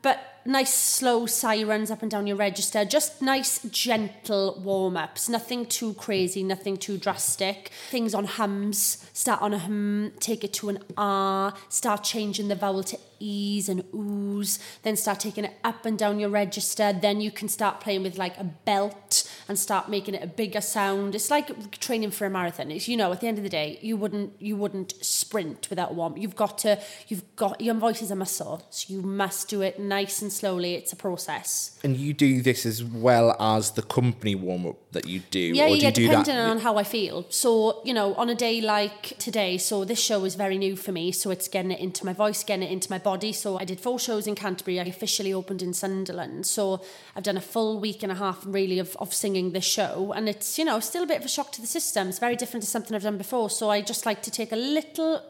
But 0.04 0.42
nice, 0.44 0.74
slow 0.74 1.24
sirens 1.24 1.90
up 1.90 2.02
and 2.02 2.10
down 2.10 2.26
your 2.26 2.36
register. 2.36 2.84
Just 2.84 3.22
nice, 3.22 3.62
gentle 3.62 4.60
warm 4.62 4.98
ups. 4.98 5.30
Nothing 5.30 5.64
too 5.64 5.94
crazy, 5.94 6.42
nothing 6.42 6.76
too 6.76 6.98
drastic. 6.98 7.70
Things 7.88 8.14
on 8.14 8.26
hums. 8.26 9.08
Start 9.14 9.40
on 9.40 9.54
a 9.54 9.58
hum, 9.58 10.12
take 10.20 10.44
it 10.44 10.52
to 10.54 10.68
an 10.68 10.78
ah. 10.98 11.56
Start 11.70 12.04
changing 12.04 12.48
the 12.48 12.54
vowel 12.54 12.82
to 12.84 12.98
ease 13.18 13.70
and 13.70 13.82
ooze. 13.94 14.58
Then 14.82 14.96
start 14.96 15.20
taking 15.20 15.44
it 15.44 15.54
up 15.64 15.86
and 15.86 15.98
down 15.98 16.20
your 16.20 16.28
register. 16.28 16.92
Then 16.92 17.22
you 17.22 17.30
can 17.30 17.48
start 17.48 17.80
playing 17.80 18.02
with 18.02 18.18
like 18.18 18.36
a 18.38 18.44
belt 18.44 19.30
and 19.48 19.58
start 19.58 19.88
making 19.88 20.14
it 20.14 20.22
a 20.22 20.26
bigger 20.26 20.60
sound. 20.60 21.14
It's 21.14 21.30
like 21.30 21.78
training 21.78 22.10
for 22.10 22.26
a 22.26 22.30
marathon. 22.30 22.70
It's 22.70 22.88
you 22.88 22.96
know, 22.96 23.12
at 23.12 23.20
the 23.20 23.28
end 23.28 23.38
of 23.38 23.44
the 23.44 23.50
day, 23.50 23.78
you 23.82 23.96
wouldn't 23.96 24.40
you 24.40 24.56
wouldn't 24.56 24.92
sprint 25.04 25.70
without 25.70 25.94
warm. 25.94 26.16
You've 26.16 26.36
got 26.36 26.58
to 26.58 26.80
you've 27.08 27.36
got 27.36 27.60
your 27.60 27.74
voice 27.74 28.02
is 28.02 28.10
a 28.10 28.16
muscle, 28.16 28.66
so 28.70 28.92
you 28.92 29.02
must 29.02 29.48
do 29.48 29.62
it 29.62 29.78
nice 29.98 30.22
and 30.22 30.32
slowly. 30.32 30.74
It's 30.74 30.92
a 30.92 30.96
process. 30.96 31.78
And 31.84 31.96
you 31.96 32.12
do 32.26 32.30
this 32.48 32.60
as 32.72 32.78
well 33.06 33.28
as 33.54 33.72
the 33.78 33.82
company 33.82 34.34
warm 34.46 34.66
up 34.66 34.78
that 34.96 35.06
you 35.12 35.20
do? 35.30 35.46
Yeah, 35.58 35.64
or 35.64 35.68
do 35.68 35.74
yeah, 35.74 35.88
you 35.88 35.92
do 35.92 36.06
depending 36.08 36.36
that? 36.36 36.50
on 36.54 36.58
how 36.66 36.74
I 36.82 36.84
feel. 36.96 37.16
So, 37.28 37.50
you 37.88 37.94
know, 37.98 38.08
on 38.22 38.28
a 38.28 38.34
day 38.46 38.60
like 38.60 39.02
today, 39.18 39.58
so 39.58 39.84
this 39.84 40.00
show 40.08 40.24
is 40.28 40.34
very 40.44 40.58
new 40.58 40.74
for 40.84 40.92
me. 40.92 41.12
So 41.12 41.30
it's 41.30 41.48
getting 41.48 41.72
it 41.76 41.80
into 41.80 42.04
my 42.08 42.14
voice, 42.24 42.42
getting 42.42 42.66
it 42.68 42.72
into 42.72 42.90
my 42.90 42.98
body. 42.98 43.32
So 43.32 43.48
I 43.62 43.64
did 43.64 43.78
four 43.80 43.98
shows 43.98 44.26
in 44.26 44.34
Canterbury. 44.34 44.80
I 44.80 44.84
officially 44.84 45.32
opened 45.32 45.62
in 45.62 45.72
Sunderland. 45.72 46.46
So 46.46 46.82
I've 47.14 47.26
done 47.30 47.36
a 47.36 47.46
full 47.54 47.80
week 47.80 48.02
and 48.02 48.10
a 48.10 48.18
half 48.24 48.38
really 48.44 48.78
of, 48.78 48.96
of 48.96 49.14
singing 49.14 49.52
this 49.52 49.68
show. 49.78 50.12
And 50.16 50.28
it's, 50.28 50.58
you 50.58 50.64
know, 50.64 50.80
still 50.80 51.04
a 51.04 51.10
bit 51.12 51.18
of 51.20 51.24
a 51.24 51.34
shock 51.36 51.52
to 51.52 51.60
the 51.60 51.72
system. 51.78 52.08
It's 52.08 52.18
very 52.18 52.36
different 52.36 52.64
to 52.64 52.70
something 52.70 52.94
I've 52.94 53.08
done 53.10 53.18
before. 53.18 53.50
So 53.50 53.70
I 53.70 53.80
just 53.80 54.06
like 54.06 54.22
to 54.22 54.30
take 54.30 54.52
a 54.52 54.62
little 54.78 55.22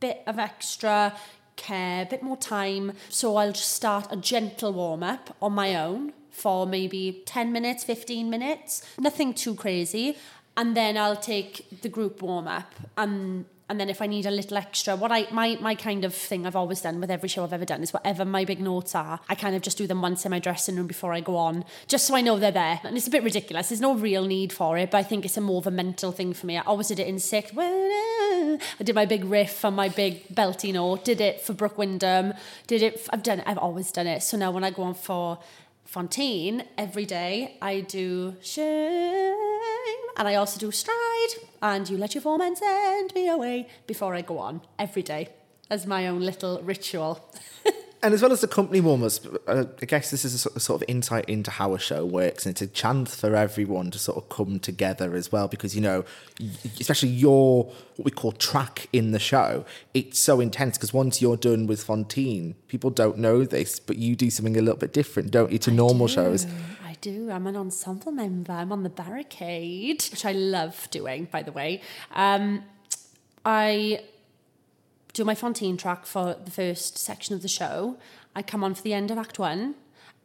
bit 0.00 0.22
of 0.26 0.38
extra 0.38 1.14
care, 1.62 2.02
a 2.02 2.06
bit 2.06 2.22
more 2.22 2.36
time. 2.36 2.92
So 3.08 3.36
I'll 3.36 3.52
just 3.52 3.72
start 3.72 4.08
a 4.10 4.16
gentle 4.16 4.72
warm 4.72 5.02
up 5.02 5.36
on 5.40 5.52
my 5.52 5.74
own 5.76 6.12
for 6.30 6.66
maybe 6.66 7.22
10 7.26 7.52
minutes, 7.52 7.84
15 7.84 8.28
minutes, 8.28 8.84
nothing 8.98 9.34
too 9.34 9.54
crazy. 9.54 10.16
And 10.56 10.76
then 10.76 10.96
I'll 10.96 11.16
take 11.16 11.82
the 11.82 11.88
group 11.88 12.20
warm 12.20 12.48
up 12.48 12.74
and 12.96 13.44
and 13.72 13.80
then 13.80 13.88
if 13.88 14.02
I 14.02 14.06
need 14.06 14.26
a 14.26 14.30
little 14.30 14.58
extra, 14.58 14.94
what 14.96 15.10
I 15.10 15.26
my 15.30 15.56
my 15.58 15.74
kind 15.74 16.04
of 16.04 16.14
thing 16.14 16.46
I've 16.46 16.54
always 16.54 16.82
done 16.82 17.00
with 17.00 17.10
every 17.10 17.30
show 17.30 17.42
I've 17.42 17.54
ever 17.54 17.64
done 17.64 17.82
is 17.82 17.90
whatever 17.90 18.22
my 18.26 18.44
big 18.44 18.60
notes 18.60 18.94
are, 18.94 19.18
I 19.30 19.34
kind 19.34 19.56
of 19.56 19.62
just 19.62 19.78
do 19.78 19.86
them 19.86 20.02
once 20.02 20.26
in 20.26 20.30
my 20.30 20.38
dressing 20.40 20.76
room 20.76 20.86
before 20.86 21.14
I 21.14 21.20
go 21.20 21.36
on, 21.36 21.64
just 21.88 22.06
so 22.06 22.14
I 22.14 22.20
know 22.20 22.38
they're 22.38 22.52
there. 22.52 22.80
And 22.84 22.98
it's 22.98 23.06
a 23.06 23.10
bit 23.10 23.22
ridiculous. 23.22 23.70
There's 23.70 23.80
no 23.80 23.94
real 23.94 24.26
need 24.26 24.52
for 24.52 24.76
it, 24.76 24.90
but 24.90 24.98
I 24.98 25.02
think 25.02 25.24
it's 25.24 25.38
a 25.38 25.40
more 25.40 25.56
of 25.56 25.66
a 25.66 25.70
mental 25.70 26.12
thing 26.12 26.34
for 26.34 26.44
me. 26.44 26.58
I 26.58 26.60
always 26.64 26.88
did 26.88 26.98
it 26.98 27.06
in 27.06 27.18
Six. 27.18 27.56
Uh, 27.56 28.58
I 28.78 28.84
did 28.84 28.94
my 28.94 29.06
big 29.06 29.24
riff 29.24 29.64
and 29.64 29.74
my 29.74 29.88
big 29.88 30.28
belty 30.28 30.70
note. 30.74 31.06
Did 31.06 31.22
it 31.22 31.40
for 31.40 31.54
Brooke 31.54 31.78
Wyndham. 31.78 32.34
Did 32.66 32.82
it. 32.82 33.08
I've 33.08 33.22
done. 33.22 33.38
it. 33.38 33.46
I've 33.46 33.56
always 33.56 33.90
done 33.90 34.06
it. 34.06 34.22
So 34.22 34.36
now 34.36 34.50
when 34.50 34.64
I 34.64 34.70
go 34.70 34.82
on 34.82 34.92
for 34.92 35.38
Fantine 35.86 36.64
every 36.76 37.06
day, 37.06 37.56
I 37.62 37.80
do 37.80 38.36
and 40.16 40.28
I 40.28 40.34
also 40.34 40.58
do 40.58 40.70
stride 40.70 41.32
and 41.60 41.88
you 41.88 41.96
let 41.96 42.14
your 42.14 42.22
foreman 42.22 42.56
send 42.56 43.14
me 43.14 43.28
away 43.28 43.68
before 43.86 44.14
I 44.14 44.22
go 44.22 44.38
on 44.38 44.62
every 44.78 45.02
day 45.02 45.28
as 45.70 45.86
my 45.86 46.06
own 46.06 46.20
little 46.20 46.60
ritual. 46.62 47.30
And 48.04 48.12
as 48.14 48.20
well 48.20 48.32
as 48.32 48.40
the 48.40 48.48
company 48.48 48.80
warmers, 48.80 49.24
uh, 49.46 49.64
I 49.80 49.86
guess 49.86 50.10
this 50.10 50.24
is 50.24 50.34
a 50.34 50.58
sort- 50.58 50.82
of 50.82 50.88
insight 50.88 51.24
into 51.26 51.52
how 51.52 51.72
a 51.72 51.78
show 51.78 52.04
works, 52.04 52.44
and 52.44 52.50
it's 52.50 52.60
a 52.60 52.66
chance 52.66 53.14
for 53.14 53.36
everyone 53.36 53.92
to 53.92 53.98
sort 53.98 54.18
of 54.18 54.28
come 54.28 54.58
together 54.58 55.14
as 55.14 55.30
well. 55.30 55.46
Because 55.46 55.76
you 55.76 55.82
know, 55.82 56.04
especially 56.80 57.10
your 57.10 57.66
what 57.94 58.04
we 58.04 58.10
call 58.10 58.32
track 58.32 58.88
in 58.92 59.12
the 59.12 59.20
show, 59.20 59.64
it's 59.94 60.18
so 60.18 60.40
intense. 60.40 60.76
Because 60.76 60.92
once 60.92 61.22
you're 61.22 61.36
done 61.36 61.68
with 61.68 61.84
Fantine, 61.84 62.56
people 62.66 62.90
don't 62.90 63.18
know 63.18 63.44
this, 63.44 63.78
but 63.78 63.98
you 63.98 64.16
do 64.16 64.30
something 64.30 64.56
a 64.56 64.62
little 64.62 64.80
bit 64.80 64.92
different, 64.92 65.30
don't 65.30 65.52
you, 65.52 65.58
to 65.58 65.70
normal 65.70 66.08
shows? 66.08 66.44
Do. 67.02 67.32
I'm 67.32 67.48
an 67.48 67.56
ensemble 67.56 68.12
member. 68.12 68.52
I'm 68.52 68.70
on 68.70 68.84
the 68.84 68.88
barricade, 68.88 70.04
which 70.12 70.24
I 70.24 70.30
love 70.30 70.88
doing, 70.92 71.26
by 71.32 71.42
the 71.42 71.50
way. 71.50 71.82
Um, 72.12 72.62
I 73.44 74.04
do 75.12 75.24
my 75.24 75.34
Fantine 75.34 75.76
track 75.76 76.06
for 76.06 76.36
the 76.44 76.52
first 76.52 76.96
section 76.98 77.34
of 77.34 77.42
the 77.42 77.48
show. 77.48 77.98
I 78.36 78.42
come 78.42 78.62
on 78.62 78.76
for 78.76 78.82
the 78.82 78.94
end 78.94 79.10
of 79.10 79.18
Act 79.18 79.40
One, 79.40 79.74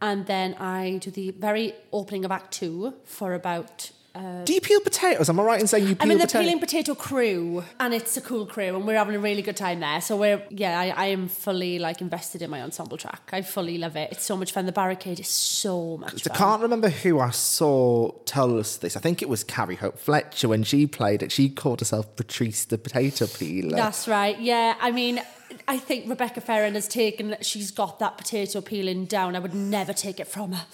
and 0.04 0.28
then 0.28 0.54
I 0.54 1.00
do 1.02 1.10
the 1.10 1.32
very 1.32 1.74
opening 1.92 2.24
of 2.24 2.32
Act 2.32 2.54
Two 2.54 2.94
for 3.06 3.34
about 3.34 3.90
Uh, 4.18 4.44
Do 4.46 4.54
you 4.54 4.62
peel 4.62 4.80
potatoes? 4.82 5.30
Am 5.30 5.40
I 5.40 5.44
right 5.44 5.62
in 5.62 5.68
saying 5.68 5.88
you 5.88 5.96
peel 5.96 6.04
I'm 6.04 6.12
in 6.12 6.18
the 6.18 6.28
peeling 6.28 6.60
potato 6.60 6.96
crew, 6.96 7.64
and 7.80 7.94
it's 7.94 8.18
a 8.18 8.22
cool 8.22 8.46
crew, 8.46 8.76
and 8.76 8.86
we're 8.88 8.98
having 8.98 9.16
a 9.16 9.20
really 9.20 9.42
good 9.42 9.58
time 9.58 9.80
there. 9.80 10.02
So 10.02 10.18
we're 10.18 10.44
yeah, 10.50 10.80
I, 10.80 10.90
I 10.90 11.06
am 11.08 11.28
fully 11.28 11.78
like 11.80 12.02
invested 12.02 12.42
in 12.42 12.50
my 12.50 12.62
ensemble 12.62 12.98
track. 12.98 13.30
I 13.32 13.42
fully 13.44 13.78
love 13.78 13.96
it. 13.96 14.12
It's 14.12 14.26
so 14.26 14.36
much 14.36 14.52
fun. 14.52 14.66
The 14.66 14.72
barricade 14.72 15.20
is 15.20 15.28
so 15.28 15.98
much 15.98 16.28
I 16.28 16.36
can't 16.36 16.62
remember 16.62 16.90
who 16.90 17.20
I 17.20 17.30
saw 17.30 18.12
tell 18.26 18.58
us 18.60 18.78
this. 18.78 18.98
I 18.98 19.00
think 19.00 19.22
it 19.22 19.30
was 19.30 19.44
Carrie 19.44 19.76
Hope 19.76 20.00
Fletcher 20.00 20.48
when 20.48 20.64
she 20.64 20.88
played 20.88 21.22
it. 21.22 21.32
She 21.32 21.50
called 21.50 21.80
herself 21.80 22.16
Patrice 22.16 22.66
the 22.66 22.78
Potato 22.78 23.28
Peeler. 23.28 23.76
That's 23.76 24.08
right. 24.08 24.40
Yeah, 24.40 24.76
I 24.80 24.92
mean, 24.92 25.22
I 25.68 25.78
think 25.78 26.10
Rebecca 26.10 26.42
Ferrin 26.42 26.76
has 26.76 26.88
taken. 26.88 27.36
She's 27.42 27.72
got 27.72 28.00
that 28.00 28.18
potato 28.18 28.62
peeling 28.62 29.06
down. 29.06 29.36
I 29.36 29.40
would 29.40 29.54
never 29.54 29.94
take 29.94 30.20
it 30.20 30.28
from 30.28 30.54
her. 30.54 30.66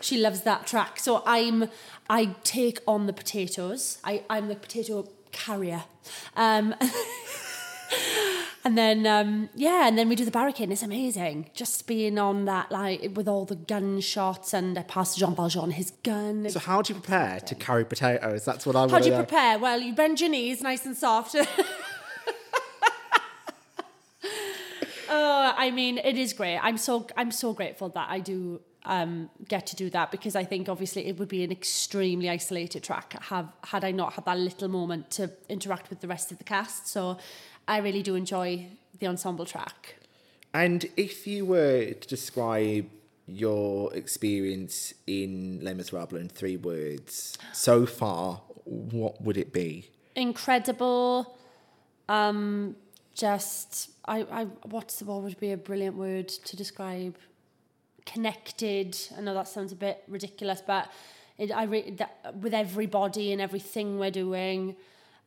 She 0.00 0.18
loves 0.18 0.42
that 0.42 0.66
track. 0.66 0.98
So 0.98 1.22
I'm. 1.26 1.68
I 2.10 2.34
take 2.44 2.80
on 2.86 3.06
the 3.06 3.12
potatoes. 3.12 3.98
I, 4.04 4.22
I'm 4.28 4.48
the 4.48 4.56
potato 4.56 5.08
carrier. 5.32 5.84
Um, 6.36 6.74
and 8.64 8.78
then 8.78 9.06
um, 9.06 9.48
yeah, 9.54 9.88
and 9.88 9.98
then 9.98 10.08
we 10.08 10.14
do 10.14 10.24
the 10.24 10.30
barricade. 10.30 10.64
And 10.64 10.72
it's 10.72 10.82
amazing, 10.82 11.50
just 11.54 11.86
being 11.86 12.18
on 12.18 12.44
that 12.44 12.70
like 12.70 13.16
with 13.16 13.28
all 13.28 13.44
the 13.44 13.56
gunshots 13.56 14.54
and 14.54 14.78
I 14.78 14.82
pass 14.82 15.16
Jean 15.16 15.34
Valjean 15.34 15.72
his 15.72 15.90
gun. 16.02 16.48
So 16.50 16.60
how 16.60 16.82
do 16.82 16.94
you 16.94 17.00
prepare 17.00 17.40
to 17.40 17.54
carry 17.54 17.84
potatoes? 17.84 18.44
That's 18.44 18.64
what 18.66 18.76
I 18.76 18.80
want 18.80 18.92
How 18.92 18.98
do 19.00 19.08
you 19.08 19.16
prepare? 19.16 19.58
Well, 19.58 19.80
you 19.80 19.94
bend 19.94 20.20
your 20.20 20.30
knees 20.30 20.62
nice 20.62 20.86
and 20.86 20.96
soft. 20.96 21.34
oh, 25.08 25.51
I 25.62 25.70
mean, 25.70 25.98
it 25.98 26.16
is 26.18 26.32
great. 26.32 26.58
I'm 26.58 26.76
so 26.76 27.06
I'm 27.16 27.30
so 27.30 27.52
grateful 27.52 27.88
that 27.90 28.08
I 28.16 28.18
do 28.18 28.60
um, 28.84 29.30
get 29.48 29.64
to 29.68 29.76
do 29.76 29.90
that 29.90 30.10
because 30.10 30.34
I 30.34 30.44
think 30.44 30.68
obviously 30.68 31.06
it 31.06 31.18
would 31.18 31.28
be 31.28 31.44
an 31.44 31.52
extremely 31.52 32.28
isolated 32.28 32.82
track 32.82 33.08
have 33.30 33.48
had 33.72 33.84
I 33.84 33.92
not 33.92 34.14
had 34.14 34.24
that 34.24 34.38
little 34.38 34.68
moment 34.68 35.10
to 35.12 35.30
interact 35.48 35.88
with 35.90 36.00
the 36.00 36.08
rest 36.08 36.32
of 36.32 36.38
the 36.38 36.44
cast. 36.44 36.88
So 36.88 37.16
I 37.68 37.78
really 37.78 38.02
do 38.02 38.16
enjoy 38.16 38.66
the 38.98 39.06
ensemble 39.06 39.46
track. 39.46 39.96
And 40.52 40.86
if 40.96 41.26
you 41.28 41.46
were 41.46 41.92
to 41.92 42.08
describe 42.08 42.86
your 43.26 43.94
experience 43.94 44.92
in 45.06 45.60
Les 45.62 45.74
Miserables 45.74 46.20
in 46.20 46.28
three 46.28 46.56
words 46.56 47.38
so 47.52 47.86
far, 47.86 48.42
what 48.64 49.22
would 49.22 49.36
it 49.36 49.52
be? 49.52 49.88
incredible 50.14 51.38
um 52.08 52.76
just 53.14 53.91
i 54.06 54.22
i 54.30 54.44
what's 54.64 55.02
what 55.02 55.22
would 55.22 55.38
be 55.38 55.52
a 55.52 55.56
brilliant 55.56 55.96
word 55.96 56.28
to 56.28 56.56
describe 56.56 57.16
connected. 58.04 58.98
I 59.16 59.20
know 59.20 59.34
that 59.34 59.48
sounds 59.48 59.72
a 59.72 59.76
bit 59.76 60.02
ridiculous 60.08 60.62
but 60.66 60.90
it 61.38 61.50
i 61.50 61.64
re- 61.64 61.90
that, 61.92 62.34
with 62.36 62.54
everybody 62.54 63.32
and 63.32 63.40
everything 63.40 63.98
we're 63.98 64.10
doing. 64.10 64.76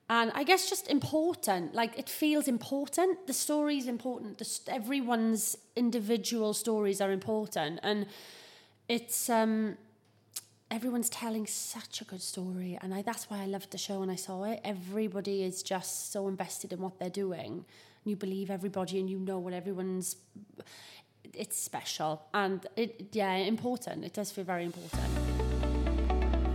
And 0.10 0.32
i 0.36 0.44
guess 0.44 0.70
just 0.70 0.90
important 0.90 1.74
like 1.74 1.98
it 1.98 2.10
feels 2.10 2.48
important. 2.48 3.28
The 3.28 3.34
story 3.34 3.78
is 3.78 3.88
important. 3.88 4.38
The, 4.38 4.60
everyone's 4.68 5.58
individual 5.76 6.54
stories 6.54 7.02
are 7.02 7.12
important. 7.12 7.80
And 7.82 8.08
it's 8.88 9.30
um 9.30 9.78
everyone's 10.70 11.10
telling 11.10 11.48
such 11.48 12.02
a 12.02 12.06
good 12.06 12.22
story. 12.22 12.78
And 12.82 12.94
I, 12.94 13.02
that's 13.02 13.30
why 13.30 13.42
i 13.42 13.46
loved 13.46 13.72
the 13.72 13.78
show 13.78 14.02
when 14.02 14.10
i 14.10 14.16
saw 14.16 14.44
it. 14.44 14.60
Everybody 14.64 15.44
is 15.44 15.64
just 15.64 16.12
so 16.12 16.28
invested 16.28 16.74
in 16.74 16.80
what 16.82 17.00
they're 17.00 17.10
doing 17.10 17.66
and 18.06 18.12
you 18.12 18.16
believe 18.16 18.50
everybody 18.50 19.00
and 19.00 19.10
you 19.10 19.20
know 19.20 19.40
what 19.40 19.54
everyone's 19.54 20.16
it's 21.34 21.58
special 21.58 22.22
and 22.34 22.68
it 22.78 23.08
yeah 23.12 23.36
important 23.36 24.06
it 24.06 24.14
does 24.14 24.32
feel 24.32 24.44
very 24.44 24.64
important 24.64 25.10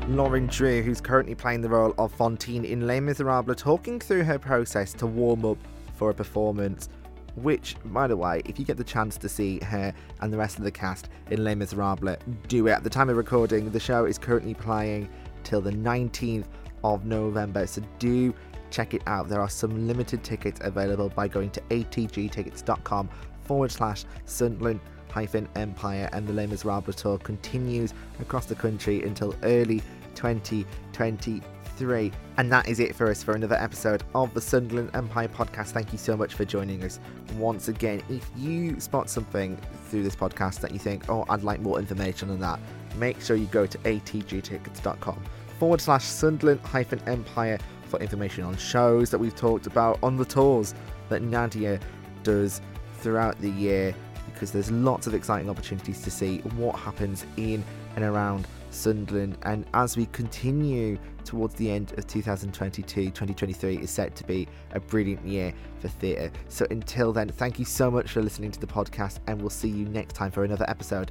Lauren 0.09 0.49
Drew, 0.49 0.83
who's 0.83 1.01
currently 1.01 1.37
playing 1.37 1.61
the 1.61 1.69
role 1.69 1.95
of 1.97 2.13
Fantine 2.13 2.65
in 2.65 2.85
Les 2.85 2.99
Miserables, 2.99 3.57
talking 3.57 4.01
through 4.01 4.25
her 4.25 4.41
process 4.41 4.93
to 4.95 5.07
warm 5.07 5.45
up 5.45 5.59
for 5.95 6.11
a 6.11 6.15
performance. 6.15 6.89
Which, 7.37 7.77
by 7.85 8.09
the 8.09 8.17
way, 8.17 8.43
if 8.45 8.59
you 8.59 8.65
get 8.65 8.77
the 8.77 8.83
chance 8.83 9.17
to 9.19 9.29
see 9.29 9.61
her 9.61 9.95
and 10.21 10.33
the 10.33 10.37
rest 10.37 10.59
of 10.59 10.65
the 10.65 10.73
cast 10.73 11.11
in 11.31 11.45
Les 11.45 11.55
Miserables, 11.55 12.17
do 12.49 12.67
it. 12.67 12.73
At 12.73 12.83
the 12.83 12.91
time 12.91 13.09
of 13.09 13.17
recording, 13.17 13.71
the 13.71 13.79
show 13.79 14.05
is 14.05 14.19
currently 14.19 14.53
playing 14.53 15.09
till 15.45 15.61
the 15.61 15.71
19th 15.71 16.47
of 16.83 17.05
November, 17.05 17.67
so 17.69 17.83
do 18.01 18.35
check 18.71 18.95
it 18.95 19.03
out. 19.07 19.29
There 19.29 19.41
are 19.41 19.49
some 19.49 19.87
limited 19.87 20.23
tickets 20.25 20.61
available 20.63 21.09
by 21.09 21.29
going 21.29 21.51
to 21.51 21.61
atgtickets.com 21.71 23.09
forward 23.43 23.73
slash 23.73 24.05
Sunderland 24.25 24.81
hyphen 25.11 25.49
Empire, 25.57 26.09
and 26.13 26.27
the 26.27 26.33
Les 26.33 26.47
Miserables 26.47 26.97
tour 26.97 27.19
continues 27.19 27.93
across 28.21 28.47
the 28.47 28.55
country 28.55 29.03
until 29.03 29.35
early 29.43 29.83
2023. 30.15 32.13
And 32.37 32.53
that 32.53 32.69
is 32.69 32.79
it 32.79 32.95
for 32.95 33.11
us 33.11 33.23
for 33.23 33.35
another 33.35 33.57
episode 33.57 34.03
of 34.15 34.33
the 34.35 34.41
Sunderland 34.41 34.91
Empire 34.95 35.29
podcast. 35.29 35.69
Thank 35.69 35.93
you 35.93 35.99
so 35.99 36.17
much 36.17 36.35
for 36.35 36.45
joining 36.45 36.85
us 36.85 37.01
once 37.37 37.69
again. 37.69 38.03
If 38.09 38.31
you 38.37 38.79
spot 38.81 39.09
something 39.09 39.57
through 39.89 40.03
this 40.03 40.17
podcast 40.17 40.61
that 40.61 40.73
you 40.73 40.79
think, 40.79 41.09
oh, 41.09 41.25
I'd 41.29 41.43
like 41.43 41.61
more 41.61 41.79
information 41.79 42.31
on 42.31 42.39
that, 42.41 42.61
make 42.97 43.21
sure 43.21 43.37
you 43.37 43.47
go 43.47 43.67
to 43.67 43.79
atgtickets.com 43.79 45.23
forward 45.59 45.81
slash 45.81 46.05
Sunderland 46.05 46.61
hyphen 46.61 47.01
Empire 47.07 47.59
for 47.91 47.99
information 48.01 48.45
on 48.45 48.57
shows 48.57 49.11
that 49.11 49.19
we've 49.19 49.37
talked 49.37 49.67
about, 49.67 49.99
on 50.03 50.17
the 50.17 50.25
tours 50.25 50.75
that 51.09 51.23
Nadia 51.23 51.79
does 52.23 52.61
throughout 53.01 53.39
the 53.41 53.51
year, 53.51 53.95
because 54.33 54.53
there's 54.53 54.71
lots 54.71 55.07
of 55.07 55.15
exciting 55.15 55.51
opportunities 55.51 56.01
to 56.03 56.11
see 56.11 56.39
what 56.57 56.77
happens 56.77 57.27
in 57.37 57.65
and 57.97 58.05
around 58.05 58.47
Sunderland. 58.71 59.37
And 59.43 59.67
as 59.75 59.97
we 59.97 60.07
continue 60.07 60.99
towards 61.25 61.55
the 61.55 61.71
end 61.71 61.93
of 61.99 62.07
2022, 62.07 63.07
2023 63.07 63.79
is 63.79 63.91
set 63.91 64.15
to 64.17 64.25
be 64.25 64.49
a 64.73 64.81
brilliant 64.81 65.27
year 65.27 65.53
for 65.81 65.89
theatre. 65.89 66.31
So 66.49 66.67
until 66.71 67.13
then, 67.13 67.29
thank 67.29 67.59
you 67.59 67.65
so 67.65 67.91
much 67.91 68.13
for 68.13 68.23
listening 68.23 68.53
to 68.53 68.61
the 68.61 68.67
podcast, 68.67 69.19
and 69.27 69.41
we'll 69.41 69.51
see 69.51 69.69
you 69.69 69.87
next 69.87 70.15
time 70.15 70.31
for 70.31 70.45
another 70.45 70.65
episode 70.69 71.11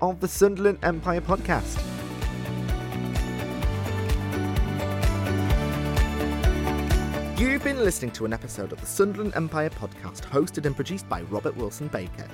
of 0.00 0.20
the 0.20 0.28
Sunderland 0.28 0.78
Empire 0.82 1.20
podcast. 1.20 2.07
You've 7.38 7.62
been 7.62 7.84
listening 7.84 8.10
to 8.12 8.24
an 8.24 8.32
episode 8.32 8.72
of 8.72 8.80
the 8.80 8.86
Sunderland 8.86 9.36
Empire 9.36 9.70
podcast 9.70 10.22
hosted 10.22 10.66
and 10.66 10.74
produced 10.74 11.08
by 11.08 11.22
Robert 11.22 11.56
Wilson 11.56 11.86
Baker. 11.86 12.28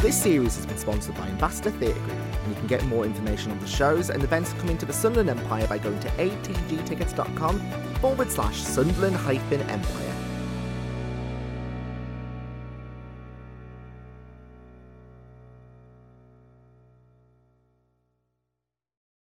This 0.00 0.16
series 0.16 0.56
has 0.56 0.64
been 0.64 0.78
sponsored 0.78 1.14
by 1.14 1.28
Ambassador 1.28 1.72
Theatre 1.72 2.00
Group, 2.00 2.16
and 2.16 2.48
you 2.48 2.54
can 2.54 2.66
get 2.66 2.82
more 2.86 3.04
information 3.04 3.52
on 3.52 3.60
the 3.60 3.66
shows 3.66 4.08
and 4.08 4.24
events 4.24 4.54
coming 4.54 4.78
to 4.78 4.86
the 4.86 4.94
Sunderland 4.94 5.28
Empire 5.28 5.66
by 5.66 5.76
going 5.76 6.00
to 6.00 6.08
atgtickets.com 6.08 7.60
forward 8.00 8.30
slash 8.30 8.62
Sunderland 8.62 9.16
hyphen 9.16 9.60
Empire. 9.68 10.15